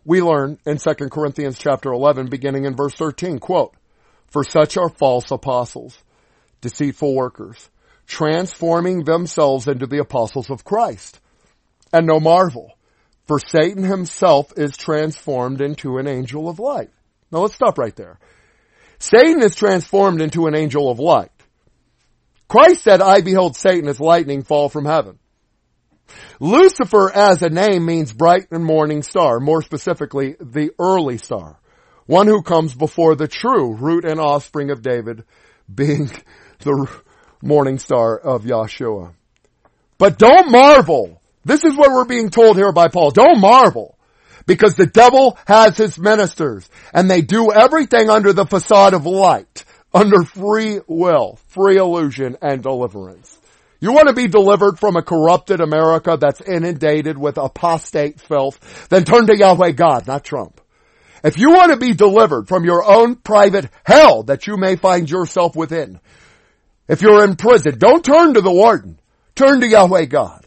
We 0.08 0.22
learn 0.22 0.58
in 0.64 0.78
2 0.78 0.94
Corinthians 1.10 1.58
chapter 1.58 1.92
11, 1.92 2.30
beginning 2.30 2.64
in 2.64 2.74
verse 2.74 2.94
13, 2.94 3.40
quote, 3.40 3.74
For 4.28 4.42
such 4.42 4.78
are 4.78 4.88
false 4.88 5.30
apostles, 5.30 6.02
deceitful 6.62 7.14
workers, 7.14 7.68
transforming 8.06 9.04
themselves 9.04 9.68
into 9.68 9.86
the 9.86 9.98
apostles 9.98 10.48
of 10.48 10.64
Christ. 10.64 11.20
And 11.92 12.06
no 12.06 12.20
marvel, 12.20 12.72
for 13.26 13.38
Satan 13.38 13.82
himself 13.82 14.50
is 14.56 14.78
transformed 14.78 15.60
into 15.60 15.98
an 15.98 16.08
angel 16.08 16.48
of 16.48 16.58
light. 16.58 16.88
Now 17.30 17.40
let's 17.40 17.54
stop 17.54 17.76
right 17.76 17.94
there. 17.94 18.18
Satan 18.98 19.42
is 19.42 19.56
transformed 19.56 20.22
into 20.22 20.46
an 20.46 20.56
angel 20.56 20.90
of 20.90 20.98
light. 20.98 21.32
Christ 22.48 22.82
said, 22.82 23.02
I 23.02 23.20
beheld 23.20 23.56
Satan 23.56 23.90
as 23.90 24.00
lightning 24.00 24.42
fall 24.42 24.70
from 24.70 24.86
heaven. 24.86 25.18
Lucifer 26.40 27.10
as 27.10 27.42
a 27.42 27.48
name 27.48 27.84
means 27.84 28.12
bright 28.12 28.46
and 28.50 28.64
morning 28.64 29.02
star, 29.02 29.40
more 29.40 29.62
specifically, 29.62 30.36
the 30.40 30.70
early 30.78 31.18
star. 31.18 31.58
One 32.06 32.26
who 32.26 32.42
comes 32.42 32.74
before 32.74 33.16
the 33.16 33.28
true 33.28 33.74
root 33.74 34.04
and 34.04 34.18
offspring 34.18 34.70
of 34.70 34.82
David, 34.82 35.24
being 35.72 36.10
the 36.60 36.88
morning 37.42 37.78
star 37.78 38.18
of 38.18 38.44
Yahshua. 38.44 39.12
But 39.98 40.18
don't 40.18 40.50
marvel. 40.50 41.20
This 41.44 41.64
is 41.64 41.74
what 41.76 41.90
we're 41.90 42.04
being 42.04 42.30
told 42.30 42.56
here 42.56 42.72
by 42.72 42.88
Paul. 42.88 43.10
Don't 43.10 43.40
marvel. 43.40 43.96
Because 44.46 44.74
the 44.74 44.86
devil 44.86 45.36
has 45.46 45.76
his 45.76 45.98
ministers 45.98 46.68
and 46.94 47.10
they 47.10 47.20
do 47.20 47.52
everything 47.52 48.08
under 48.08 48.32
the 48.32 48.46
facade 48.46 48.94
of 48.94 49.04
light, 49.04 49.64
under 49.92 50.22
free 50.22 50.80
will, 50.86 51.38
free 51.48 51.76
illusion 51.76 52.36
and 52.40 52.62
deliverance. 52.62 53.37
You 53.80 53.92
want 53.92 54.08
to 54.08 54.14
be 54.14 54.26
delivered 54.26 54.78
from 54.78 54.96
a 54.96 55.02
corrupted 55.02 55.60
America 55.60 56.18
that's 56.20 56.40
inundated 56.40 57.16
with 57.16 57.38
apostate 57.38 58.20
filth, 58.20 58.88
then 58.88 59.04
turn 59.04 59.26
to 59.28 59.36
Yahweh 59.36 59.72
God, 59.72 60.06
not 60.06 60.24
Trump. 60.24 60.60
If 61.22 61.38
you 61.38 61.50
want 61.50 61.72
to 61.72 61.78
be 61.78 61.94
delivered 61.94 62.48
from 62.48 62.64
your 62.64 62.84
own 62.84 63.16
private 63.16 63.68
hell 63.84 64.24
that 64.24 64.46
you 64.46 64.56
may 64.56 64.76
find 64.76 65.10
yourself 65.10 65.54
within, 65.56 66.00
if 66.88 67.02
you're 67.02 67.24
in 67.24 67.36
prison, 67.36 67.78
don't 67.78 68.04
turn 68.04 68.34
to 68.34 68.40
the 68.40 68.50
warden. 68.50 68.98
Turn 69.34 69.60
to 69.60 69.68
Yahweh 69.68 70.06
God. 70.06 70.46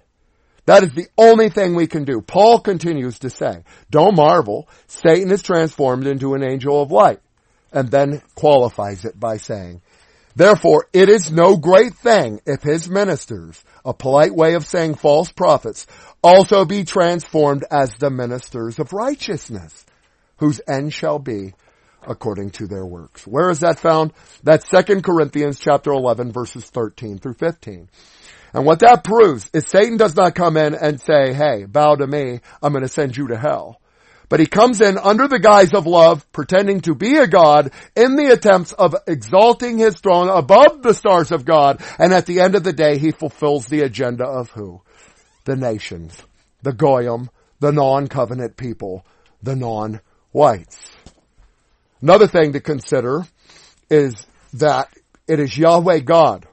That 0.66 0.84
is 0.84 0.94
the 0.94 1.08
only 1.18 1.50
thing 1.50 1.76
we 1.76 1.88
can 1.88 2.04
do. 2.04 2.22
Paul 2.22 2.60
continues 2.60 3.20
to 3.20 3.30
say, 3.30 3.64
don't 3.90 4.16
marvel, 4.16 4.68
Satan 4.88 5.32
is 5.32 5.42
transformed 5.42 6.08
into 6.08 6.34
an 6.34 6.44
angel 6.44 6.82
of 6.82 6.92
light. 6.92 7.20
And 7.72 7.90
then 7.90 8.22
qualifies 8.36 9.06
it 9.06 9.18
by 9.20 9.38
saying, 9.38 9.82
therefore 10.36 10.88
it 10.94 11.10
is 11.10 11.32
no 11.32 11.58
great 11.58 11.94
thing 11.96 12.42
if 12.46 12.64
his 12.64 12.90
ministers, 12.90 13.64
a 13.86 13.94
polite 13.94 14.34
way 14.34 14.54
of 14.56 14.66
saying 14.66 14.96
false 14.96 15.32
prophets, 15.32 15.88
also 16.24 16.66
be 16.66 16.84
transformed 16.84 17.66
as 17.72 17.94
the 17.96 18.10
ministers 18.10 18.80
of 18.80 18.94
righteousness, 18.94 19.86
whose 20.38 20.62
end 20.68 20.94
shall 20.94 21.20
be 21.20 21.54
according 22.08 22.52
to 22.52 22.68
their 22.68 22.86
works. 22.86 23.28
Where 23.28 23.50
is 23.50 23.60
that 23.60 23.80
found? 23.80 24.14
That's 24.44 24.68
2 24.68 25.02
Corinthians 25.02 25.60
chapter 25.60 25.92
11 25.92 26.32
verses 26.32 26.66
13 26.66 27.20
through 27.20 27.36
15. 27.36 27.90
And 28.54 28.66
what 28.66 28.80
that 28.80 29.04
proves 29.04 29.50
is 29.54 29.68
Satan 29.68 29.98
does 29.98 30.16
not 30.16 30.36
come 30.36 30.58
in 30.58 30.76
and 30.76 31.00
say, 31.00 31.34
hey, 31.34 31.66
bow 31.66 31.96
to 31.96 32.08
me, 32.08 32.42
I'm 32.62 32.74
going 32.74 32.84
to 32.84 32.90
send 32.90 33.16
you 33.16 33.28
to 33.28 33.38
hell. 33.38 33.81
But 34.32 34.40
he 34.40 34.46
comes 34.46 34.80
in 34.80 34.98
under 34.98 35.28
the 35.28 35.40
guise 35.40 35.74
of 35.74 35.86
love, 35.86 36.26
pretending 36.32 36.80
to 36.82 36.96
be 36.96 37.18
a 37.18 37.28
God 37.28 37.74
in 37.98 38.16
the 38.16 38.32
attempts 38.32 38.72
of 38.72 38.96
exalting 39.06 39.78
his 39.78 40.00
throne 40.00 40.30
above 40.30 40.82
the 40.82 40.94
stars 40.94 41.34
of 41.34 41.44
God. 41.44 41.84
And 42.00 42.14
at 42.14 42.28
the 42.28 42.40
end 42.40 42.56
of 42.56 42.64
the 42.64 42.72
day, 42.72 42.98
he 42.98 43.12
fulfills 43.12 43.66
the 43.66 43.82
agenda 43.82 44.24
of 44.24 44.50
who? 44.52 44.84
The 45.44 45.58
nations, 45.58 46.18
the 46.62 46.72
Goyim, 46.72 47.30
the 47.60 47.74
non-covenant 47.74 48.56
people, 48.56 49.06
the 49.44 49.58
non-whites. 49.58 50.80
Another 52.02 52.28
thing 52.28 52.54
to 52.54 52.62
consider 52.62 53.28
is 53.90 54.26
that 54.54 54.88
it 55.28 55.42
is 55.42 55.58
Yahweh 55.58 56.00
God 56.00 56.48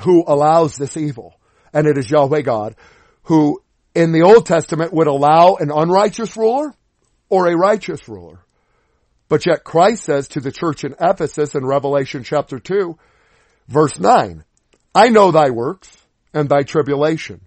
who 0.00 0.24
allows 0.26 0.76
this 0.76 0.98
evil. 0.98 1.40
And 1.72 1.86
it 1.86 1.96
is 1.96 2.10
Yahweh 2.10 2.42
God 2.42 2.76
who 3.22 3.62
in 3.96 4.12
the 4.12 4.22
Old 4.22 4.44
Testament 4.44 4.92
would 4.92 5.06
allow 5.06 5.56
an 5.56 5.70
unrighteous 5.70 6.36
ruler 6.36 6.74
or 7.30 7.48
a 7.48 7.56
righteous 7.56 8.06
ruler. 8.08 8.44
But 9.28 9.46
yet 9.46 9.64
Christ 9.64 10.04
says 10.04 10.28
to 10.28 10.40
the 10.40 10.52
church 10.52 10.84
in 10.84 10.94
Ephesus 11.00 11.54
in 11.54 11.64
Revelation 11.64 12.22
chapter 12.22 12.58
2, 12.58 12.96
verse 13.68 13.98
9, 13.98 14.44
I 14.94 15.08
know 15.08 15.32
thy 15.32 15.50
works 15.50 15.90
and 16.34 16.48
thy 16.48 16.62
tribulation 16.62 17.40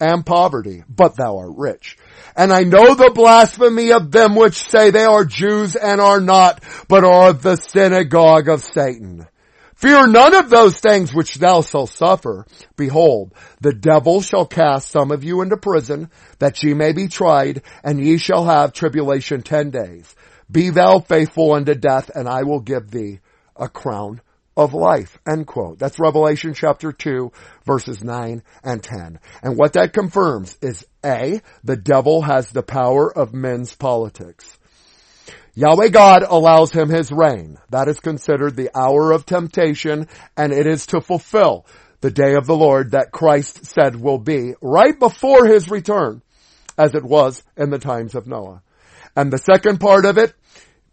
and 0.00 0.26
poverty, 0.26 0.82
but 0.88 1.16
thou 1.16 1.38
art 1.38 1.52
rich. 1.56 1.96
And 2.34 2.52
I 2.52 2.62
know 2.62 2.94
the 2.94 3.12
blasphemy 3.14 3.92
of 3.92 4.10
them 4.10 4.34
which 4.34 4.54
say 4.54 4.90
they 4.90 5.04
are 5.04 5.24
Jews 5.24 5.76
and 5.76 6.00
are 6.00 6.20
not, 6.20 6.62
but 6.88 7.04
are 7.04 7.32
the 7.32 7.54
synagogue 7.56 8.48
of 8.48 8.64
Satan. 8.64 9.28
Fear 9.82 10.06
none 10.06 10.32
of 10.32 10.48
those 10.48 10.78
things 10.78 11.12
which 11.12 11.34
thou 11.34 11.62
shalt 11.62 11.90
suffer. 11.90 12.46
Behold, 12.76 13.34
the 13.60 13.74
devil 13.74 14.22
shall 14.22 14.46
cast 14.46 14.88
some 14.88 15.10
of 15.10 15.24
you 15.24 15.42
into 15.42 15.56
prison, 15.56 16.08
that 16.38 16.62
ye 16.62 16.72
may 16.72 16.92
be 16.92 17.08
tried, 17.08 17.62
and 17.82 17.98
ye 17.98 18.16
shall 18.16 18.44
have 18.44 18.72
tribulation 18.72 19.42
ten 19.42 19.70
days. 19.70 20.14
Be 20.48 20.70
thou 20.70 21.00
faithful 21.00 21.54
unto 21.54 21.74
death, 21.74 22.12
and 22.14 22.28
I 22.28 22.44
will 22.44 22.60
give 22.60 22.92
thee 22.92 23.18
a 23.56 23.68
crown 23.68 24.20
of 24.56 24.72
life. 24.72 25.18
End 25.28 25.48
quote. 25.48 25.80
That's 25.80 25.98
Revelation 25.98 26.54
chapter 26.54 26.92
2 26.92 27.32
verses 27.64 28.04
9 28.04 28.44
and 28.62 28.82
10. 28.84 29.18
And 29.42 29.58
what 29.58 29.72
that 29.72 29.92
confirms 29.92 30.56
is 30.62 30.86
A, 31.04 31.40
the 31.64 31.76
devil 31.76 32.22
has 32.22 32.50
the 32.50 32.62
power 32.62 33.12
of 33.12 33.34
men's 33.34 33.74
politics. 33.74 34.58
Yahweh 35.54 35.88
God 35.88 36.22
allows 36.22 36.72
him 36.72 36.88
his 36.88 37.12
reign. 37.12 37.58
That 37.68 37.86
is 37.86 38.00
considered 38.00 38.56
the 38.56 38.70
hour 38.74 39.12
of 39.12 39.26
temptation 39.26 40.08
and 40.34 40.50
it 40.50 40.66
is 40.66 40.86
to 40.86 41.02
fulfill 41.02 41.66
the 42.00 42.10
day 42.10 42.34
of 42.36 42.46
the 42.46 42.56
Lord 42.56 42.92
that 42.92 43.12
Christ 43.12 43.66
said 43.66 43.94
will 43.94 44.18
be 44.18 44.54
right 44.62 44.98
before 44.98 45.44
his 45.44 45.70
return 45.70 46.22
as 46.78 46.94
it 46.94 47.04
was 47.04 47.42
in 47.54 47.68
the 47.68 47.78
times 47.78 48.14
of 48.14 48.26
Noah. 48.26 48.62
And 49.14 49.30
the 49.30 49.36
second 49.36 49.78
part 49.78 50.06
of 50.06 50.16
it 50.16 50.32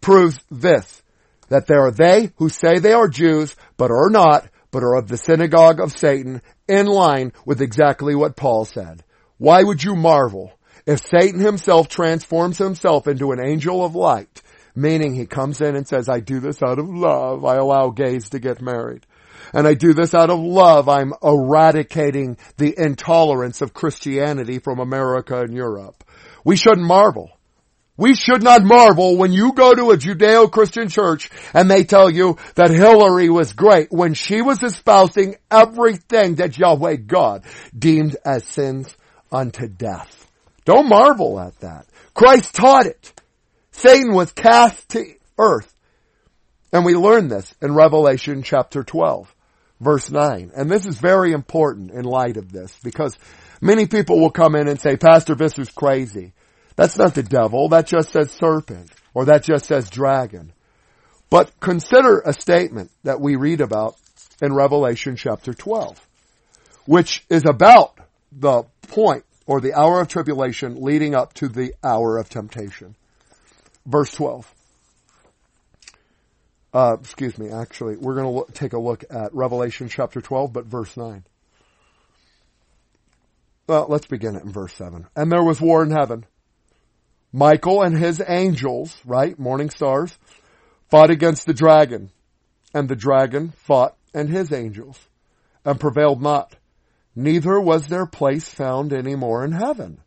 proves 0.01 0.37
this, 0.51 1.03
that 1.47 1.65
there 1.67 1.85
are 1.85 1.91
they 1.91 2.31
who 2.35 2.49
say 2.49 2.79
they 2.79 2.91
are 2.91 3.07
Jews 3.07 3.55
but 3.77 3.91
are 3.91 4.09
not, 4.09 4.49
but 4.71 4.83
are 4.83 4.95
of 4.95 5.07
the 5.07 5.17
synagogue 5.17 5.79
of 5.79 5.97
Satan 5.97 6.41
in 6.67 6.85
line 6.85 7.31
with 7.45 7.61
exactly 7.61 8.13
what 8.13 8.35
Paul 8.35 8.65
said. 8.65 9.05
Why 9.37 9.63
would 9.63 9.81
you 9.81 9.95
marvel 9.95 10.51
if 10.85 11.07
Satan 11.07 11.39
himself 11.39 11.87
transforms 11.87 12.57
himself 12.57 13.07
into 13.07 13.31
an 13.31 13.39
angel 13.39 13.85
of 13.85 13.95
light 13.95 14.41
Meaning 14.75 15.15
he 15.15 15.25
comes 15.25 15.61
in 15.61 15.75
and 15.75 15.87
says, 15.87 16.09
I 16.09 16.19
do 16.19 16.39
this 16.39 16.61
out 16.61 16.79
of 16.79 16.87
love. 16.87 17.45
I 17.45 17.55
allow 17.55 17.89
gays 17.89 18.29
to 18.29 18.39
get 18.39 18.61
married. 18.61 19.05
And 19.53 19.67
I 19.67 19.73
do 19.73 19.93
this 19.93 20.13
out 20.13 20.29
of 20.29 20.39
love. 20.39 20.87
I'm 20.87 21.13
eradicating 21.23 22.37
the 22.57 22.73
intolerance 22.77 23.61
of 23.61 23.73
Christianity 23.73 24.59
from 24.59 24.79
America 24.79 25.41
and 25.41 25.53
Europe. 25.53 26.03
We 26.43 26.55
shouldn't 26.55 26.85
marvel. 26.85 27.31
We 27.97 28.15
should 28.15 28.41
not 28.43 28.63
marvel 28.63 29.17
when 29.17 29.33
you 29.33 29.51
go 29.51 29.75
to 29.75 29.91
a 29.91 29.97
Judeo-Christian 29.97 30.87
church 30.87 31.29
and 31.53 31.69
they 31.69 31.83
tell 31.83 32.09
you 32.09 32.37
that 32.55 32.71
Hillary 32.71 33.29
was 33.29 33.51
great 33.51 33.91
when 33.91 34.13
she 34.13 34.41
was 34.41 34.63
espousing 34.63 35.35
everything 35.51 36.35
that 36.35 36.57
Yahweh 36.57 36.95
God 36.95 37.43
deemed 37.77 38.15
as 38.23 38.45
sins 38.45 38.95
unto 39.33 39.67
death. 39.67 40.31
Don't 40.63 40.87
marvel 40.87 41.41
at 41.41 41.59
that. 41.59 41.87
Christ 42.13 42.55
taught 42.55 42.85
it. 42.85 43.13
Satan 43.79 44.13
was 44.13 44.33
cast 44.33 44.89
to 44.89 45.05
earth. 45.37 45.73
And 46.73 46.83
we 46.83 46.95
learn 46.95 47.29
this 47.29 47.55
in 47.61 47.73
Revelation 47.73 48.43
chapter 48.43 48.83
12, 48.83 49.33
verse 49.79 50.11
9. 50.11 50.51
And 50.53 50.69
this 50.69 50.85
is 50.85 50.97
very 50.97 51.31
important 51.31 51.91
in 51.91 52.03
light 52.03 52.35
of 52.35 52.51
this 52.51 52.77
because 52.83 53.17
many 53.61 53.87
people 53.87 54.19
will 54.19 54.31
come 54.31 54.55
in 54.55 54.67
and 54.67 54.81
say, 54.81 54.97
Pastor 54.97 55.33
Visser's 55.33 55.71
crazy. 55.71 56.33
That's 56.75 56.97
not 56.97 57.15
the 57.15 57.23
devil. 57.23 57.69
That 57.69 57.87
just 57.87 58.11
says 58.11 58.31
serpent 58.31 58.91
or 59.13 59.25
that 59.25 59.43
just 59.43 59.65
says 59.65 59.89
dragon. 59.89 60.51
But 61.29 61.57
consider 61.61 62.19
a 62.19 62.33
statement 62.33 62.91
that 63.03 63.21
we 63.21 63.37
read 63.37 63.61
about 63.61 63.95
in 64.41 64.53
Revelation 64.53 65.15
chapter 65.15 65.53
12, 65.53 66.05
which 66.85 67.23
is 67.29 67.45
about 67.45 67.97
the 68.33 68.63
point 68.89 69.23
or 69.47 69.61
the 69.61 69.73
hour 69.73 70.01
of 70.01 70.09
tribulation 70.09 70.81
leading 70.81 71.15
up 71.15 71.33
to 71.35 71.47
the 71.47 71.73
hour 71.81 72.17
of 72.17 72.27
temptation 72.27 72.95
verse 73.85 74.11
12. 74.11 74.53
Uh, 76.71 76.97
excuse 76.99 77.37
me, 77.37 77.49
actually, 77.49 77.97
we're 77.97 78.15
going 78.15 78.45
to 78.45 78.51
take 78.51 78.73
a 78.73 78.79
look 78.79 79.03
at 79.09 79.33
Revelation 79.33 79.89
chapter 79.89 80.21
12, 80.21 80.53
but 80.53 80.65
verse 80.65 80.95
9. 80.95 81.23
Well, 83.67 83.87
let's 83.89 84.05
begin 84.07 84.35
it 84.35 84.43
in 84.43 84.51
verse 84.51 84.73
7. 84.73 85.07
And 85.15 85.31
there 85.31 85.43
was 85.43 85.59
war 85.61 85.83
in 85.83 85.91
heaven. 85.91 86.25
Michael 87.31 87.81
and 87.81 87.97
his 87.97 88.21
angels, 88.27 88.99
right, 89.05 89.37
morning 89.37 89.69
stars, 89.69 90.17
fought 90.89 91.11
against 91.11 91.45
the 91.45 91.53
dragon. 91.53 92.11
And 92.73 92.87
the 92.87 92.95
dragon 92.95 93.53
fought 93.55 93.95
and 94.13 94.29
his 94.29 94.51
angels, 94.51 95.07
and 95.65 95.79
prevailed 95.79 96.21
not. 96.21 96.55
Neither 97.15 97.59
was 97.59 97.87
their 97.87 98.05
place 98.05 98.47
found 98.47 98.93
any 98.93 99.15
more 99.15 99.43
in 99.43 99.51
heaven. 99.51 99.99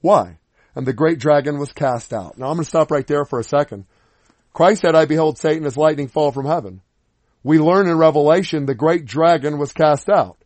Why? 0.00 0.38
And 0.74 0.86
the 0.86 0.92
great 0.92 1.18
dragon 1.18 1.58
was 1.58 1.72
cast 1.72 2.12
out. 2.12 2.38
Now 2.38 2.46
I'm 2.46 2.54
going 2.54 2.64
to 2.64 2.68
stop 2.68 2.90
right 2.90 3.06
there 3.06 3.24
for 3.24 3.38
a 3.38 3.44
second. 3.44 3.86
Christ 4.52 4.82
said, 4.82 4.94
I 4.94 5.04
behold 5.04 5.38
Satan 5.38 5.66
as 5.66 5.76
lightning 5.76 6.08
fall 6.08 6.32
from 6.32 6.46
heaven. 6.46 6.80
We 7.42 7.58
learn 7.58 7.88
in 7.88 7.96
Revelation 7.96 8.66
the 8.66 8.74
great 8.74 9.06
dragon 9.06 9.58
was 9.58 9.72
cast 9.72 10.08
out. 10.08 10.36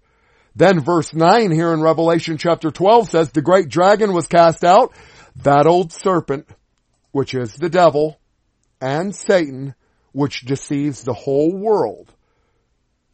Then 0.57 0.81
verse 0.81 1.13
9 1.13 1.51
here 1.51 1.73
in 1.73 1.81
Revelation 1.81 2.39
chapter 2.39 2.71
12 2.71 3.11
says 3.11 3.31
the 3.31 3.43
great 3.43 3.69
dragon 3.69 4.13
was 4.13 4.29
cast 4.29 4.63
out, 4.63 4.93
that 5.43 5.67
old 5.67 5.93
serpent, 5.93 6.49
which 7.11 7.35
is 7.35 7.55
the 7.57 7.69
devil, 7.69 8.21
and 8.81 9.15
Satan, 9.15 9.75
which 10.13 10.43
deceives 10.43 11.03
the 11.03 11.13
whole 11.13 11.53
world. 11.53 12.13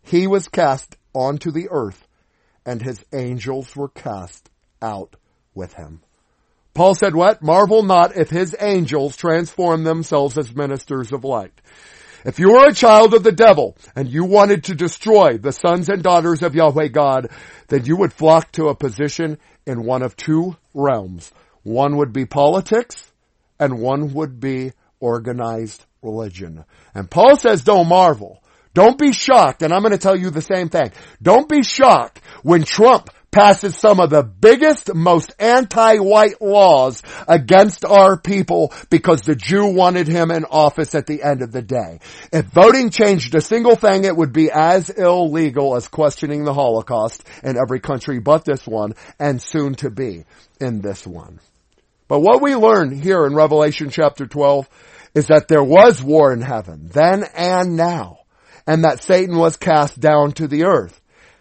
He 0.03 0.27
was 0.27 0.49
cast 0.49 0.97
onto 1.15 1.51
the 1.51 1.69
earth, 1.71 2.07
and 2.67 2.83
his 2.83 3.03
angels 3.13 3.75
were 3.75 3.89
cast 3.89 4.51
out 4.83 5.17
with 5.55 5.73
him. 5.73 6.03
Paul 6.81 6.95
said 6.95 7.15
what? 7.15 7.43
Marvel 7.43 7.83
not 7.83 8.17
if 8.17 8.31
his 8.31 8.57
angels 8.59 9.15
transform 9.15 9.85
themselves 9.85 10.39
as 10.39 10.57
ministers 10.57 11.13
of 11.13 11.25
light. 11.25 11.53
If 12.25 12.39
you 12.39 12.53
were 12.55 12.69
a 12.69 12.73
child 12.73 13.13
of 13.13 13.23
the 13.23 13.33
devil 13.33 13.77
and 13.95 14.09
you 14.09 14.25
wanted 14.25 14.65
to 14.65 14.75
destroy 14.75 15.37
the 15.37 15.53
sons 15.53 15.91
and 15.91 16.03
daughters 16.03 16.43
of 16.43 16.55
Yahweh 16.55 16.89
God, 16.89 17.33
then 17.69 17.85
you 17.85 17.99
would 17.99 18.15
flock 18.15 18.51
to 18.53 18.69
a 18.69 18.75
position 18.75 19.37
in 19.67 19.85
one 19.85 20.01
of 20.01 20.17
two 20.17 20.57
realms. 20.73 21.31
One 21.65 21.99
would 21.99 22.15
be 22.15 22.25
politics 22.25 23.13
and 23.59 23.79
one 23.79 24.15
would 24.15 24.41
be 24.41 24.73
organized 25.01 25.85
religion. 26.01 26.65
And 26.95 27.11
Paul 27.11 27.37
says 27.37 27.61
don't 27.61 27.89
marvel. 27.89 28.43
Don't 28.73 28.97
be 28.97 29.13
shocked, 29.13 29.63
and 29.63 29.73
I'm 29.75 29.83
going 29.83 29.93
to 29.93 29.99
tell 29.99 30.17
you 30.17 30.31
the 30.31 30.41
same 30.41 30.71
thing. 30.71 30.93
Don't 31.21 31.49
be 31.49 31.63
shocked 31.63 32.23
when 32.43 32.63
Trump 32.63 33.11
passes 33.31 33.77
some 33.77 34.01
of 34.01 34.11
the 34.11 34.23
biggest, 34.23 34.95
most 34.95 35.35
anti-white 35.39 36.41
laws 36.41 37.03
against 37.29 37.85
our 37.85 38.17
people 38.17 38.73
because 38.91 39.23
the 39.23 39.37
Jew 39.37 39.67
wanted 39.67 40.09
him 40.09 40.31
in 40.31 40.45
office 40.45 40.95
at 40.95 41.07
the 41.07 41.23
end 41.23 41.43
of 41.43 41.53
the 41.53 41.63
day. 41.63 42.01
If 42.33 42.47
voting 42.47 42.91
changed 42.91 43.35
a 43.35 43.41
single 43.41 43.77
thing, 43.77 44.05
it 44.05 44.17
would 44.17 44.33
be 44.33 44.51
as 44.51 44.91
illegal 44.91 45.77
as 45.77 45.89
questioning 45.89 46.45
the 46.45 46.55
Holocaust 46.55 47.25
in 47.43 47.57
every 47.57 47.81
country 47.81 48.19
but 48.19 48.45
this 48.45 48.67
one 48.67 48.95
and 49.19 49.41
soon 49.41 49.75
to 49.77 49.91
be 49.91 50.25
in 50.61 50.81
this 50.81 51.07
one. 51.07 51.41
But 52.09 52.21
what 52.21 52.43
we 52.43 52.57
learn 52.57 52.91
here 52.91 53.25
in 53.27 53.35
Revelation 53.35 53.91
chapter 53.91 54.27
12 54.27 54.69
is 55.15 55.27
that 55.29 55.49
there 55.49 55.63
was 55.63 56.03
war 56.03 56.33
in 56.33 56.41
heaven 56.41 56.89
then 56.93 57.25
and 57.35 57.77
now 57.77 58.19
and 58.67 58.85
that 58.85 59.03
Satan 59.03 59.37
was 59.37 59.57
cast 59.57 59.99
down 59.99 60.33
to 60.33 60.47
the 60.47 60.65
earth. 60.65 61.01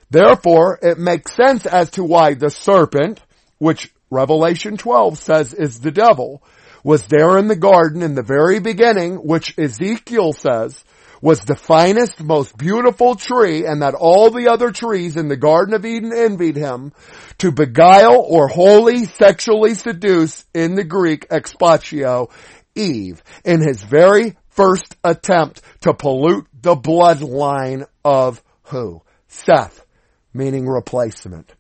Therefore, 0.10 0.80
it 0.82 0.98
makes 0.98 1.36
sense 1.36 1.66
as 1.66 1.92
to 1.92 2.04
why 2.04 2.34
the 2.34 2.50
serpent, 2.50 3.22
which 3.60 3.94
Revelation 4.10 4.78
12 4.78 5.18
says 5.20 5.54
is 5.54 5.80
the 5.80 5.92
devil, 5.92 6.42
was 6.84 7.06
there 7.06 7.38
in 7.38 7.48
the 7.48 7.56
garden 7.56 8.02
in 8.02 8.16
the 8.16 8.24
very 8.24 8.60
beginning, 8.60 9.18
which 9.18 9.58
Ezekiel 9.58 10.34
says 10.34 10.84
was 11.22 11.42
the 11.42 11.56
finest, 11.56 12.24
most 12.24 12.58
beautiful 12.58 13.16
tree, 13.16 13.66
and 13.66 13.82
that 13.82 13.94
all 13.94 14.32
the 14.32 14.48
other 14.50 14.72
trees 14.72 15.18
in 15.18 15.28
the 15.28 15.36
Garden 15.36 15.74
of 15.74 15.86
Eden 15.86 16.14
envied 16.16 16.56
him, 16.56 16.94
to 17.40 17.52
beguile 17.52 18.26
or 18.26 18.48
wholly 18.48 19.04
sexually 19.04 19.74
seduce, 19.74 20.46
in 20.54 20.76
the 20.76 20.84
Greek, 20.86 21.28
exapatao, 21.28 22.32
Eve, 22.74 23.22
in 23.44 23.60
his 23.60 23.84
very 23.84 24.38
first 24.48 24.96
attempt 25.04 25.62
to 25.82 25.94
pollute 25.94 26.48
the 26.62 26.76
bloodline 26.76 27.86
of 28.06 28.42
who? 28.64 29.02
Seth 29.28 29.86
meaning 30.34 30.68
replacement. 30.68 31.54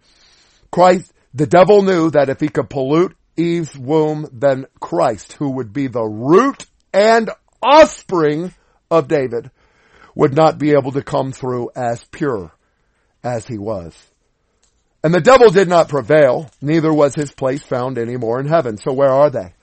Christ, 0.71 1.11
the 1.33 1.47
devil 1.47 1.81
knew 1.81 2.09
that 2.11 2.29
if 2.29 2.39
he 2.39 2.49
could 2.49 2.69
pollute 2.69 3.15
Eve's 3.35 3.75
womb, 3.77 4.27
then 4.31 4.65
Christ, 4.79 5.33
who 5.33 5.51
would 5.51 5.73
be 5.73 5.87
the 5.87 6.03
root 6.03 6.65
and 6.93 7.29
offspring 7.61 8.53
of 8.91 9.07
David, 9.07 9.51
would 10.15 10.35
not 10.35 10.57
be 10.57 10.71
able 10.71 10.91
to 10.91 11.01
come 11.01 11.31
through 11.31 11.71
as 11.75 12.03
pure 12.05 12.51
as 13.23 13.47
he 13.47 13.57
was. 13.57 13.93
And 15.03 15.13
the 15.13 15.21
devil 15.21 15.49
did 15.49 15.69
not 15.69 15.87
prevail, 15.87 16.49
neither 16.61 16.93
was 16.93 17.15
his 17.15 17.31
place 17.31 17.63
found 17.63 17.97
any 17.97 18.17
more 18.17 18.39
in 18.39 18.47
heaven. 18.47 18.77
So 18.77 18.91
where 18.91 19.11
are 19.11 19.29
they? 19.29 19.53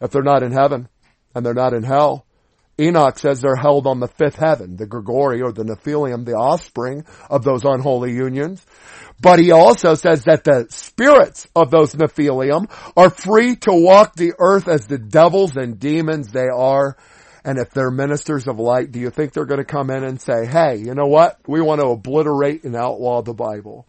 If 0.00 0.10
they're 0.10 0.22
not 0.22 0.42
in 0.42 0.52
heaven, 0.52 0.88
and 1.34 1.44
they're 1.44 1.54
not 1.54 1.74
in 1.74 1.82
hell, 1.82 2.25
Enoch 2.78 3.18
says 3.18 3.40
they're 3.40 3.56
held 3.56 3.86
on 3.86 4.00
the 4.00 4.08
fifth 4.08 4.36
heaven, 4.36 4.76
the 4.76 4.86
Grigori 4.86 5.40
or 5.40 5.52
the 5.52 5.64
Nephilim, 5.64 6.24
the 6.26 6.34
offspring 6.34 7.04
of 7.30 7.42
those 7.42 7.64
unholy 7.64 8.12
unions. 8.12 8.64
But 9.20 9.38
he 9.38 9.50
also 9.50 9.94
says 9.94 10.24
that 10.24 10.44
the 10.44 10.66
spirits 10.68 11.48
of 11.56 11.70
those 11.70 11.94
Nephilim 11.94 12.70
are 12.96 13.08
free 13.08 13.56
to 13.56 13.72
walk 13.72 14.14
the 14.14 14.34
earth 14.38 14.68
as 14.68 14.86
the 14.86 14.98
devils 14.98 15.56
and 15.56 15.80
demons 15.80 16.32
they 16.32 16.48
are. 16.48 16.96
And 17.42 17.58
if 17.58 17.70
they're 17.70 17.90
ministers 17.90 18.46
of 18.46 18.58
light, 18.58 18.92
do 18.92 18.98
you 18.98 19.08
think 19.08 19.32
they're 19.32 19.46
going 19.46 19.60
to 19.60 19.64
come 19.64 19.88
in 19.88 20.04
and 20.04 20.20
say, 20.20 20.44
hey, 20.44 20.76
you 20.76 20.94
know 20.94 21.06
what? 21.06 21.38
We 21.46 21.62
want 21.62 21.80
to 21.80 21.86
obliterate 21.86 22.64
and 22.64 22.76
outlaw 22.76 23.22
the 23.22 23.32
Bible. 23.32 23.86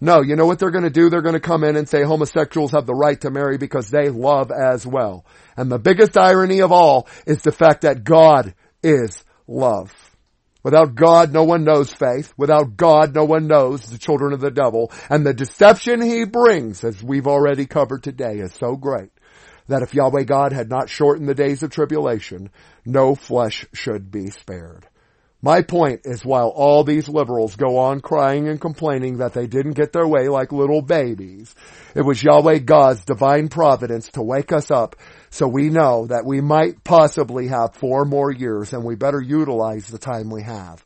No, 0.00 0.22
you 0.22 0.34
know 0.34 0.46
what 0.46 0.58
they're 0.58 0.70
going 0.70 0.84
to 0.84 0.90
do? 0.90 1.10
They're 1.10 1.20
going 1.20 1.34
to 1.34 1.40
come 1.40 1.62
in 1.62 1.76
and 1.76 1.88
say 1.88 2.02
homosexuals 2.02 2.72
have 2.72 2.86
the 2.86 2.94
right 2.94 3.20
to 3.20 3.30
marry 3.30 3.58
because 3.58 3.90
they 3.90 4.08
love 4.08 4.50
as 4.50 4.86
well. 4.86 5.26
And 5.56 5.70
the 5.70 5.78
biggest 5.78 6.16
irony 6.16 6.60
of 6.60 6.72
all 6.72 7.06
is 7.26 7.42
the 7.42 7.52
fact 7.52 7.82
that 7.82 8.02
God 8.02 8.54
is 8.82 9.22
love. 9.46 9.92
Without 10.62 10.94
God, 10.94 11.32
no 11.32 11.44
one 11.44 11.64
knows 11.64 11.92
faith. 11.92 12.32
Without 12.36 12.76
God, 12.76 13.14
no 13.14 13.24
one 13.24 13.46
knows 13.46 13.82
the 13.82 13.98
children 13.98 14.32
of 14.32 14.40
the 14.40 14.50
devil. 14.50 14.90
And 15.08 15.24
the 15.24 15.34
deception 15.34 16.00
he 16.00 16.24
brings, 16.24 16.82
as 16.84 17.02
we've 17.02 17.26
already 17.26 17.66
covered 17.66 18.02
today, 18.02 18.38
is 18.38 18.52
so 18.54 18.76
great 18.76 19.10
that 19.68 19.82
if 19.82 19.94
Yahweh 19.94 20.24
God 20.24 20.52
had 20.52 20.68
not 20.68 20.90
shortened 20.90 21.28
the 21.28 21.34
days 21.34 21.62
of 21.62 21.70
tribulation, 21.70 22.50
no 22.84 23.14
flesh 23.14 23.66
should 23.72 24.10
be 24.10 24.30
spared. 24.30 24.86
My 25.42 25.62
point 25.62 26.02
is 26.04 26.22
while 26.22 26.48
all 26.48 26.84
these 26.84 27.08
liberals 27.08 27.56
go 27.56 27.78
on 27.78 28.00
crying 28.00 28.48
and 28.48 28.60
complaining 28.60 29.18
that 29.18 29.32
they 29.32 29.46
didn't 29.46 29.72
get 29.72 29.90
their 29.92 30.06
way 30.06 30.28
like 30.28 30.52
little 30.52 30.82
babies, 30.82 31.54
it 31.94 32.02
was 32.02 32.22
Yahweh 32.22 32.58
God's 32.58 33.04
divine 33.06 33.48
providence 33.48 34.08
to 34.12 34.22
wake 34.22 34.52
us 34.52 34.70
up 34.70 34.96
so 35.30 35.48
we 35.48 35.70
know 35.70 36.06
that 36.08 36.26
we 36.26 36.42
might 36.42 36.84
possibly 36.84 37.48
have 37.48 37.74
four 37.74 38.04
more 38.04 38.30
years 38.30 38.74
and 38.74 38.84
we 38.84 38.96
better 38.96 39.20
utilize 39.20 39.86
the 39.86 39.98
time 39.98 40.28
we 40.28 40.42
have. 40.42 40.84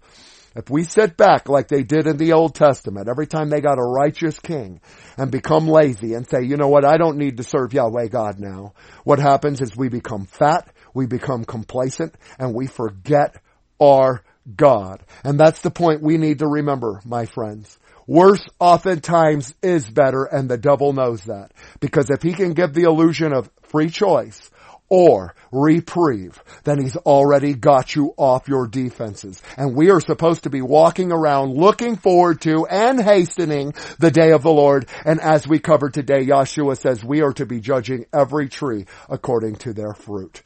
If 0.54 0.70
we 0.70 0.84
sit 0.84 1.16
back 1.16 1.48
like 1.48 1.66
they 1.66 1.82
did 1.82 2.06
in 2.06 2.16
the 2.16 2.34
Old 2.34 2.54
Testament, 2.54 3.08
every 3.08 3.26
time 3.26 3.50
they 3.50 3.60
got 3.60 3.80
a 3.80 3.82
righteous 3.82 4.38
king 4.38 4.80
and 5.16 5.32
become 5.32 5.66
lazy 5.66 6.14
and 6.14 6.28
say, 6.28 6.44
you 6.44 6.56
know 6.56 6.68
what, 6.68 6.84
I 6.84 6.96
don't 6.96 7.18
need 7.18 7.38
to 7.38 7.42
serve 7.42 7.72
Yahweh 7.72 8.06
God 8.06 8.38
now. 8.38 8.74
What 9.02 9.18
happens 9.18 9.60
is 9.60 9.76
we 9.76 9.88
become 9.88 10.26
fat, 10.26 10.72
we 10.94 11.06
become 11.06 11.44
complacent, 11.44 12.14
and 12.38 12.54
we 12.54 12.68
forget 12.68 13.42
our 13.80 14.22
God. 14.56 15.02
And 15.22 15.38
that's 15.38 15.60
the 15.60 15.70
point 15.70 16.02
we 16.02 16.16
need 16.16 16.40
to 16.40 16.46
remember, 16.46 17.00
my 17.04 17.26
friends. 17.26 17.78
Worse 18.06 18.44
oftentimes 18.60 19.54
is 19.62 19.88
better 19.88 20.24
and 20.24 20.48
the 20.48 20.58
devil 20.58 20.92
knows 20.92 21.24
that. 21.24 21.52
Because 21.80 22.10
if 22.10 22.22
he 22.22 22.34
can 22.34 22.52
give 22.52 22.74
the 22.74 22.82
illusion 22.82 23.32
of 23.32 23.50
free 23.62 23.88
choice 23.88 24.50
or 24.90 25.34
reprieve, 25.50 26.42
then 26.64 26.78
he's 26.80 26.96
already 26.96 27.54
got 27.54 27.96
you 27.96 28.12
off 28.18 28.48
your 28.48 28.66
defenses. 28.66 29.42
And 29.56 29.74
we 29.74 29.90
are 29.90 30.00
supposed 30.00 30.42
to 30.42 30.50
be 30.50 30.60
walking 30.60 31.10
around 31.10 31.54
looking 31.54 31.96
forward 31.96 32.42
to 32.42 32.66
and 32.66 33.00
hastening 33.00 33.72
the 33.98 34.10
day 34.10 34.32
of 34.32 34.42
the 34.42 34.52
Lord. 34.52 34.86
And 35.06 35.20
as 35.20 35.48
we 35.48 35.58
covered 35.58 35.94
today, 35.94 36.26
Yahshua 36.26 36.76
says 36.76 37.02
we 37.02 37.22
are 37.22 37.32
to 37.32 37.46
be 37.46 37.60
judging 37.60 38.04
every 38.12 38.48
tree 38.50 38.84
according 39.08 39.56
to 39.56 39.72
their 39.72 39.94
fruit. 39.94 40.42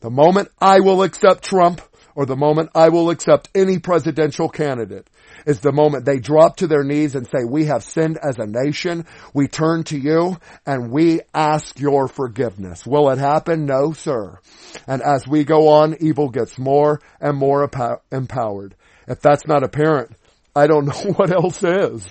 The 0.00 0.10
moment 0.10 0.48
I 0.60 0.80
will 0.80 1.02
accept 1.02 1.44
Trump, 1.44 1.82
or 2.14 2.26
the 2.26 2.36
moment 2.36 2.70
I 2.74 2.88
will 2.88 3.10
accept 3.10 3.48
any 3.54 3.78
presidential 3.78 4.48
candidate 4.48 5.08
is 5.46 5.60
the 5.60 5.72
moment 5.72 6.04
they 6.04 6.18
drop 6.18 6.56
to 6.56 6.66
their 6.66 6.84
knees 6.84 7.14
and 7.14 7.26
say, 7.26 7.44
we 7.48 7.66
have 7.66 7.82
sinned 7.82 8.18
as 8.22 8.38
a 8.38 8.46
nation. 8.46 9.06
We 9.34 9.48
turn 9.48 9.84
to 9.84 9.98
you 9.98 10.38
and 10.66 10.90
we 10.90 11.20
ask 11.34 11.78
your 11.78 12.08
forgiveness. 12.08 12.86
Will 12.86 13.10
it 13.10 13.18
happen? 13.18 13.66
No, 13.66 13.92
sir. 13.92 14.38
And 14.86 15.02
as 15.02 15.26
we 15.26 15.44
go 15.44 15.68
on, 15.68 15.96
evil 16.00 16.28
gets 16.28 16.58
more 16.58 17.00
and 17.20 17.36
more 17.36 17.68
empowered. 18.10 18.74
If 19.06 19.20
that's 19.20 19.46
not 19.46 19.62
apparent, 19.62 20.16
I 20.54 20.66
don't 20.66 20.86
know 20.86 21.12
what 21.12 21.32
else 21.32 21.62
is. 21.62 22.06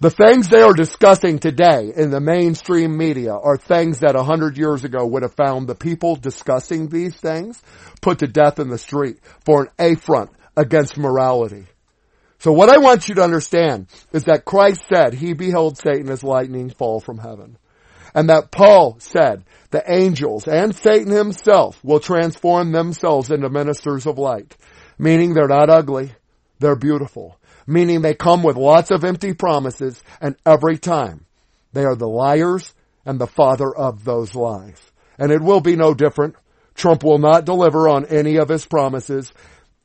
The 0.00 0.10
things 0.10 0.48
they 0.48 0.62
are 0.62 0.74
discussing 0.74 1.40
today 1.40 1.92
in 1.96 2.10
the 2.10 2.20
mainstream 2.20 2.96
media 2.96 3.32
are 3.32 3.56
things 3.56 3.98
that 3.98 4.14
a 4.14 4.22
hundred 4.22 4.56
years 4.56 4.84
ago 4.84 5.04
would 5.04 5.24
have 5.24 5.34
found 5.34 5.66
the 5.66 5.74
people 5.74 6.14
discussing 6.14 6.88
these 6.88 7.16
things 7.16 7.60
put 8.00 8.20
to 8.20 8.28
death 8.28 8.60
in 8.60 8.68
the 8.68 8.78
street 8.78 9.18
for 9.44 9.62
an 9.62 9.68
affront 9.76 10.30
against 10.56 10.98
morality. 10.98 11.66
So 12.38 12.52
what 12.52 12.68
I 12.68 12.78
want 12.78 13.08
you 13.08 13.16
to 13.16 13.24
understand 13.24 13.88
is 14.12 14.26
that 14.26 14.44
Christ 14.44 14.82
said 14.88 15.14
he 15.14 15.32
beheld 15.32 15.78
Satan 15.78 16.08
as 16.10 16.22
lightning 16.22 16.70
fall 16.70 17.00
from 17.00 17.18
heaven. 17.18 17.58
And 18.14 18.28
that 18.28 18.52
Paul 18.52 18.98
said 19.00 19.42
the 19.72 19.82
angels 19.92 20.46
and 20.46 20.76
Satan 20.76 21.10
himself 21.10 21.82
will 21.82 21.98
transform 21.98 22.70
themselves 22.70 23.32
into 23.32 23.50
ministers 23.50 24.06
of 24.06 24.16
light. 24.16 24.56
Meaning 24.96 25.34
they're 25.34 25.48
not 25.48 25.70
ugly, 25.70 26.12
they're 26.60 26.76
beautiful 26.76 27.36
meaning 27.68 28.00
they 28.00 28.14
come 28.14 28.42
with 28.42 28.56
lots 28.56 28.90
of 28.90 29.04
empty 29.04 29.34
promises 29.34 30.02
and 30.20 30.36
every 30.46 30.78
time 30.78 31.26
they 31.72 31.84
are 31.84 31.94
the 31.94 32.08
liars 32.08 32.74
and 33.04 33.20
the 33.20 33.26
father 33.26 33.72
of 33.74 34.04
those 34.04 34.34
lies. 34.34 34.80
And 35.18 35.30
it 35.30 35.42
will 35.42 35.60
be 35.60 35.76
no 35.76 35.94
different. 35.94 36.34
Trump 36.74 37.04
will 37.04 37.18
not 37.18 37.44
deliver 37.44 37.88
on 37.88 38.06
any 38.06 38.36
of 38.36 38.48
his 38.48 38.64
promises. 38.64 39.32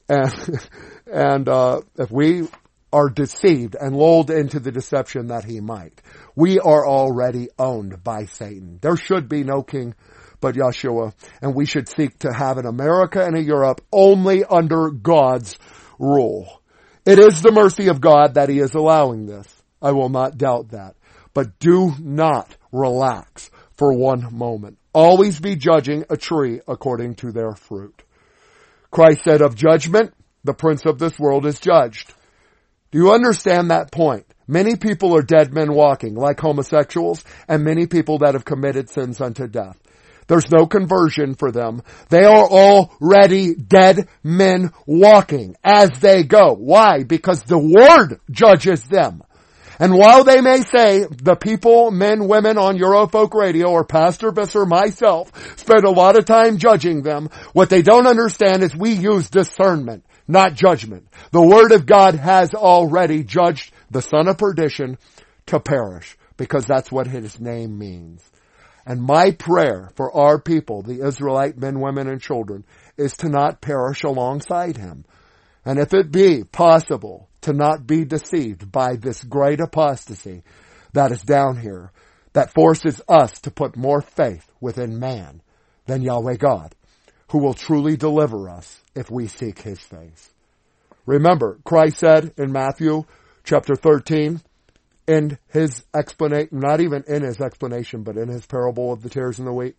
And, 0.08 0.68
and, 1.12 1.50
uh, 1.50 1.82
if 1.98 2.10
we 2.10 2.48
are 2.94 3.10
deceived 3.10 3.76
and 3.80 3.96
lulled 3.96 4.30
into 4.30 4.60
the 4.60 4.72
deception 4.72 5.28
that 5.28 5.44
he 5.44 5.60
might, 5.60 6.02
we 6.36 6.60
are 6.60 6.88
already 6.88 7.50
owned 7.60 8.04
by 8.04 8.26
Satan. 8.26 8.80
There 8.82 8.96
should 8.96 9.28
be 9.28 9.44
no 9.44 9.64
king 9.64 9.96
but 10.40 10.56
Yeshua, 10.56 11.14
and 11.42 11.56
we 11.56 11.66
should 11.66 11.90
seek 11.90 12.20
to 12.20 12.32
have 12.32 12.58
an 12.58 12.66
America 12.66 13.26
and 13.26 13.36
a 13.36 13.42
Europe 13.42 13.82
only 13.92 14.44
under 14.44 14.92
God's 14.92 15.58
rule. 15.98 16.62
It 17.06 17.20
is 17.20 17.42
the 17.42 17.52
mercy 17.52 17.88
of 17.88 18.02
God 18.02 18.36
that 18.36 18.50
He 18.50 18.60
is 18.60 18.74
allowing 18.74 19.26
this. 19.26 19.48
I 19.82 19.92
will 19.92 20.10
not 20.10 20.38
doubt 20.38 20.70
that. 20.70 20.96
But 21.34 21.60
do 21.60 21.94
not 22.00 22.56
relax 22.72 23.50
for 23.74 23.94
one 23.94 24.36
moment. 24.36 24.78
Always 24.94 25.40
be 25.40 25.56
judging 25.56 26.06
a 26.10 26.16
tree 26.16 26.62
according 26.68 27.16
to 27.16 27.32
their 27.32 27.54
fruit. 27.54 28.04
Christ 28.92 29.24
said 29.24 29.42
of 29.42 29.56
judgment, 29.56 30.14
the 30.44 30.54
prince 30.54 30.86
of 30.86 31.00
this 31.00 31.18
world 31.18 31.46
is 31.46 31.60
judged. 31.60 32.14
Do 32.92 33.00
you 33.00 33.12
understand 33.12 33.72
that 33.72 33.92
point? 33.92 34.26
Many 34.48 34.76
people 34.76 35.16
are 35.16 35.24
dead 35.24 35.54
men 35.54 35.74
walking, 35.74 36.16
like 36.16 36.40
homosexuals, 36.40 37.24
and 37.48 37.64
many 37.64 37.88
people 37.88 38.20
that 38.20 38.36
have 38.36 38.46
committed 38.46 38.90
sins 38.90 39.20
unto 39.20 39.48
death. 39.48 39.80
There's 40.28 40.50
no 40.52 40.66
conversion 40.66 41.36
for 41.36 41.52
them. 41.52 41.82
They 42.10 42.24
are 42.24 42.46
already 42.46 43.56
dead 43.56 44.08
men 44.24 44.72
walking 44.86 45.56
as 45.64 45.92
they 46.00 46.24
go. 46.24 46.54
Why? 46.54 47.04
Because 47.04 47.42
the 47.44 47.60
Word 47.60 48.20
judges 48.32 48.84
them. 48.86 49.24
And 49.80 49.96
while 49.96 50.24
they 50.24 50.40
may 50.40 50.62
say 50.62 51.06
the 51.10 51.36
people, 51.36 51.92
men, 51.92 52.28
women 52.28 52.58
on 52.58 52.78
Eurofolk 52.78 53.34
Radio 53.34 53.72
or 53.72 53.84
Pastor 53.84 54.32
Visser, 54.32 54.66
myself, 54.66 55.32
spend 55.58 55.84
a 55.84 55.92
lot 55.92 56.18
of 56.18 56.26
time 56.26 56.58
judging 56.58 57.02
them, 57.02 57.30
what 57.54 57.70
they 57.70 57.82
don't 57.82 58.08
understand 58.08 58.64
is 58.64 58.76
we 58.76 58.92
use 58.92 59.30
discernment, 59.30 60.06
not 60.28 60.54
judgment. 60.54 61.08
The 61.32 61.42
Word 61.42 61.72
of 61.72 61.86
God 61.86 62.16
has 62.16 62.54
already 62.54 63.24
judged 63.24 63.74
the 63.90 64.02
son 64.02 64.28
of 64.28 64.38
perdition 64.38 64.98
to 65.48 65.60
perish 65.60 66.18
because 66.38 66.66
that's 66.66 66.92
what 66.92 67.08
his 67.08 67.40
name 67.40 67.78
means. 67.78 68.24
And 68.86 69.02
my 69.02 69.32
prayer 69.32 69.92
for 69.96 70.16
our 70.16 70.40
people, 70.40 70.82
the 70.82 71.06
Israelite 71.06 71.58
men, 71.58 71.80
women, 71.80 72.08
and 72.08 72.22
children, 72.22 72.66
is 72.98 73.16
to 73.18 73.30
not 73.30 73.62
perish 73.62 74.04
alongside 74.04 74.78
him. 74.78 75.06
And 75.66 75.80
if 75.80 75.94
it 75.94 76.12
be 76.12 76.44
possible 76.44 77.30
to 77.42 77.54
not 77.54 77.88
be 77.88 78.04
deceived 78.04 78.72
by 78.72 78.96
this 78.96 79.24
great 79.24 79.62
apostasy 79.62 80.44
that 80.92 81.12
is 81.12 81.22
down 81.22 81.58
here, 81.58 81.92
that 82.34 82.54
forces 82.54 83.02
us 83.08 83.40
to 83.42 83.52
put 83.52 83.78
more 83.78 84.02
faith 84.02 84.52
within 84.60 85.00
man 85.00 85.42
than 85.86 86.02
Yahweh 86.02 86.38
God, 86.38 86.76
who 87.30 87.38
will 87.38 87.54
truly 87.54 87.96
deliver 87.96 88.50
us 88.50 88.82
if 88.96 89.10
we 89.10 89.28
seek 89.28 89.60
his 89.62 89.80
face. 89.80 90.32
Remember, 91.06 91.60
Christ 91.64 91.98
said 91.98 92.34
in 92.38 92.52
Matthew 92.52 93.04
chapter 93.44 93.76
13, 93.76 94.42
in 95.08 95.38
his 95.50 95.84
explanation, 95.94 96.60
not 96.60 96.82
even 96.82 97.04
in 97.08 97.24
his 97.24 97.42
explanation, 97.42 98.04
but 98.04 98.18
in 98.18 98.30
his 98.30 98.46
parable 98.46 98.92
of 98.92 99.02
the 99.02 99.10
tares 99.10 99.40
and 99.40 99.48
the 99.48 99.54
wheat. 99.54 99.76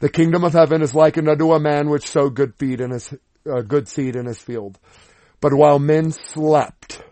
The 0.00 0.08
kingdom 0.08 0.42
of 0.44 0.52
heaven 0.52 0.82
is 0.82 0.94
likened 0.94 1.28
unto 1.28 1.52
a 1.52 1.60
man 1.60 1.88
which 1.88 2.08
sowed 2.08 2.34
good 2.34 2.54
feed 2.56 2.80
in 2.80 2.90
his, 2.90 3.14
uh, 3.50 3.60
good 3.60 3.86
seed 3.88 4.16
in 4.16 4.26
his 4.26 4.40
field. 4.40 4.78
But 5.40 5.54
while 5.54 5.78
men 5.78 6.10
slept, 6.12 7.02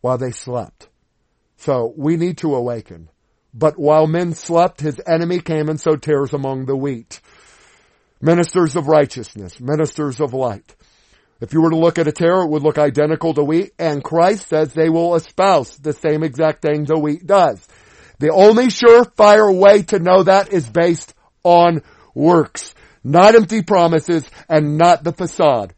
while 0.00 0.18
they 0.18 0.30
slept. 0.30 0.88
So 1.56 1.94
we 1.96 2.16
need 2.16 2.38
to 2.38 2.54
awaken. 2.54 3.08
But 3.54 3.78
while 3.78 4.06
men 4.06 4.34
slept, 4.34 4.82
his 4.82 5.00
enemy 5.06 5.40
came 5.40 5.68
and 5.68 5.80
sowed 5.80 6.02
tares 6.02 6.34
among 6.34 6.66
the 6.66 6.76
wheat. 6.76 7.20
Ministers 8.20 8.76
of 8.76 8.86
righteousness, 8.86 9.60
ministers 9.60 10.20
of 10.20 10.34
light. 10.34 10.74
If 11.40 11.52
you 11.52 11.60
were 11.60 11.70
to 11.70 11.76
look 11.76 11.98
at 11.98 12.08
a 12.08 12.12
tare, 12.12 12.42
it 12.42 12.48
would 12.48 12.62
look 12.62 12.78
identical 12.78 13.34
to 13.34 13.44
wheat, 13.44 13.72
and 13.78 14.02
Christ 14.02 14.48
says 14.48 14.72
they 14.72 14.88
will 14.88 15.14
espouse 15.16 15.76
the 15.76 15.92
same 15.92 16.22
exact 16.22 16.62
thing 16.62 16.84
the 16.84 16.98
wheat 16.98 17.26
does. 17.26 17.66
The 18.18 18.32
only 18.32 18.66
surefire 18.66 19.54
way 19.54 19.82
to 19.82 19.98
know 19.98 20.22
that 20.22 20.52
is 20.52 20.68
based 20.68 21.14
on 21.42 21.82
works, 22.14 22.74
not 23.04 23.34
empty 23.34 23.62
promises, 23.62 24.26
and 24.48 24.78
not 24.78 25.04
the 25.04 25.12
facade 25.12 25.74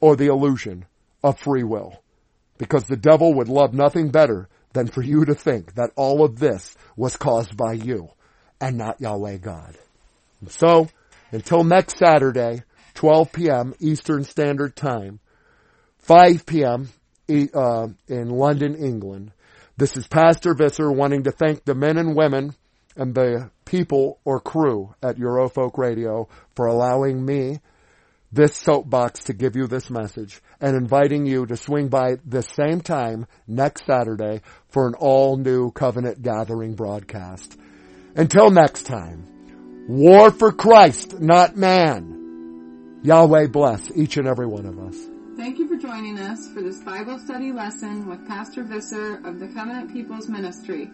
or 0.00 0.14
the 0.14 0.26
illusion 0.26 0.84
of 1.24 1.40
free 1.40 1.64
will. 1.64 2.00
Because 2.58 2.84
the 2.84 2.96
devil 2.96 3.34
would 3.34 3.48
love 3.48 3.74
nothing 3.74 4.10
better 4.10 4.48
than 4.72 4.86
for 4.86 5.02
you 5.02 5.24
to 5.24 5.34
think 5.34 5.74
that 5.74 5.90
all 5.96 6.24
of 6.24 6.38
this 6.38 6.76
was 6.96 7.16
caused 7.16 7.56
by 7.56 7.72
you 7.72 8.10
and 8.60 8.76
not 8.76 9.00
Yahweh 9.00 9.38
God. 9.38 9.76
So, 10.48 10.88
until 11.32 11.64
next 11.64 11.96
Saturday, 11.96 12.62
12 12.94 13.32
p.m. 13.32 13.74
Eastern 13.80 14.24
Standard 14.24 14.76
Time, 14.76 15.20
5 15.98 16.46
p.m. 16.46 16.88
Uh, 17.28 17.88
in 18.08 18.30
London, 18.30 18.74
England. 18.74 19.32
This 19.76 19.96
is 19.96 20.06
Pastor 20.06 20.52
Visser 20.54 20.90
wanting 20.90 21.22
to 21.24 21.30
thank 21.30 21.64
the 21.64 21.74
men 21.74 21.96
and 21.96 22.16
women 22.16 22.54
and 22.96 23.14
the 23.14 23.50
people 23.64 24.18
or 24.24 24.40
crew 24.40 24.94
at 25.02 25.16
Eurofolk 25.16 25.78
Radio 25.78 26.28
for 26.56 26.66
allowing 26.66 27.24
me 27.24 27.60
this 28.32 28.54
soapbox 28.56 29.24
to 29.24 29.32
give 29.32 29.56
you 29.56 29.66
this 29.66 29.90
message 29.90 30.40
and 30.60 30.76
inviting 30.76 31.26
you 31.26 31.46
to 31.46 31.56
swing 31.56 31.88
by 31.88 32.16
the 32.26 32.42
same 32.42 32.80
time 32.80 33.26
next 33.46 33.86
Saturday 33.86 34.40
for 34.68 34.86
an 34.86 34.94
all 34.94 35.36
new 35.36 35.70
covenant 35.70 36.22
gathering 36.22 36.74
broadcast. 36.74 37.56
Until 38.14 38.50
next 38.50 38.82
time, 38.82 39.26
war 39.88 40.30
for 40.30 40.52
Christ, 40.52 41.20
not 41.20 41.56
man. 41.56 42.19
Yahweh 43.02 43.46
bless 43.46 43.90
each 43.96 44.18
and 44.18 44.28
every 44.28 44.46
one 44.46 44.66
of 44.66 44.78
us. 44.78 45.06
Thank 45.34 45.58
you 45.58 45.66
for 45.66 45.76
joining 45.76 46.18
us 46.18 46.52
for 46.52 46.60
this 46.60 46.80
Bible 46.80 47.18
study 47.18 47.50
lesson 47.50 48.06
with 48.06 48.28
Pastor 48.28 48.62
Visser 48.62 49.22
of 49.24 49.40
the 49.40 49.48
Covenant 49.48 49.90
People's 49.90 50.28
Ministry. 50.28 50.90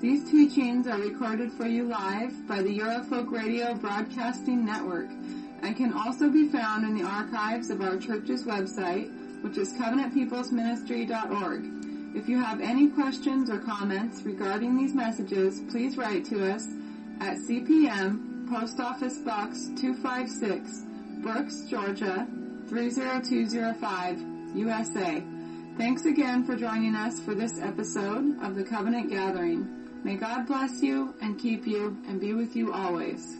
These 0.00 0.30
teachings 0.30 0.86
are 0.86 1.00
recorded 1.00 1.50
for 1.52 1.66
you 1.66 1.88
live 1.88 2.46
by 2.46 2.62
the 2.62 2.78
Eurofolk 2.78 3.32
Radio 3.32 3.74
Broadcasting 3.74 4.64
Network 4.64 5.08
and 5.62 5.76
can 5.76 5.92
also 5.92 6.30
be 6.30 6.48
found 6.48 6.84
in 6.84 6.96
the 6.96 7.02
archives 7.02 7.68
of 7.70 7.80
our 7.80 7.96
church's 7.96 8.44
website, 8.44 9.10
which 9.42 9.58
is 9.58 9.72
covenantpeoplesministry.org. 9.72 12.16
If 12.16 12.28
you 12.28 12.40
have 12.40 12.60
any 12.60 12.90
questions 12.90 13.50
or 13.50 13.58
comments 13.58 14.22
regarding 14.22 14.76
these 14.76 14.94
messages, 14.94 15.62
please 15.68 15.96
write 15.96 16.24
to 16.26 16.48
us 16.48 16.68
at 17.20 17.38
CPM 17.38 18.48
Post 18.48 18.78
Office 18.78 19.18
Box 19.18 19.68
256 19.76 20.86
Brooks, 21.22 21.62
Georgia 21.68 22.26
30205, 22.68 24.56
USA. 24.56 25.22
Thanks 25.76 26.06
again 26.06 26.44
for 26.44 26.56
joining 26.56 26.94
us 26.94 27.20
for 27.20 27.34
this 27.34 27.60
episode 27.60 28.42
of 28.42 28.54
the 28.54 28.64
Covenant 28.64 29.10
Gathering. 29.10 29.68
May 30.02 30.16
God 30.16 30.46
bless 30.46 30.82
you 30.82 31.14
and 31.20 31.38
keep 31.38 31.66
you 31.66 31.98
and 32.08 32.18
be 32.20 32.32
with 32.32 32.56
you 32.56 32.72
always. 32.72 33.39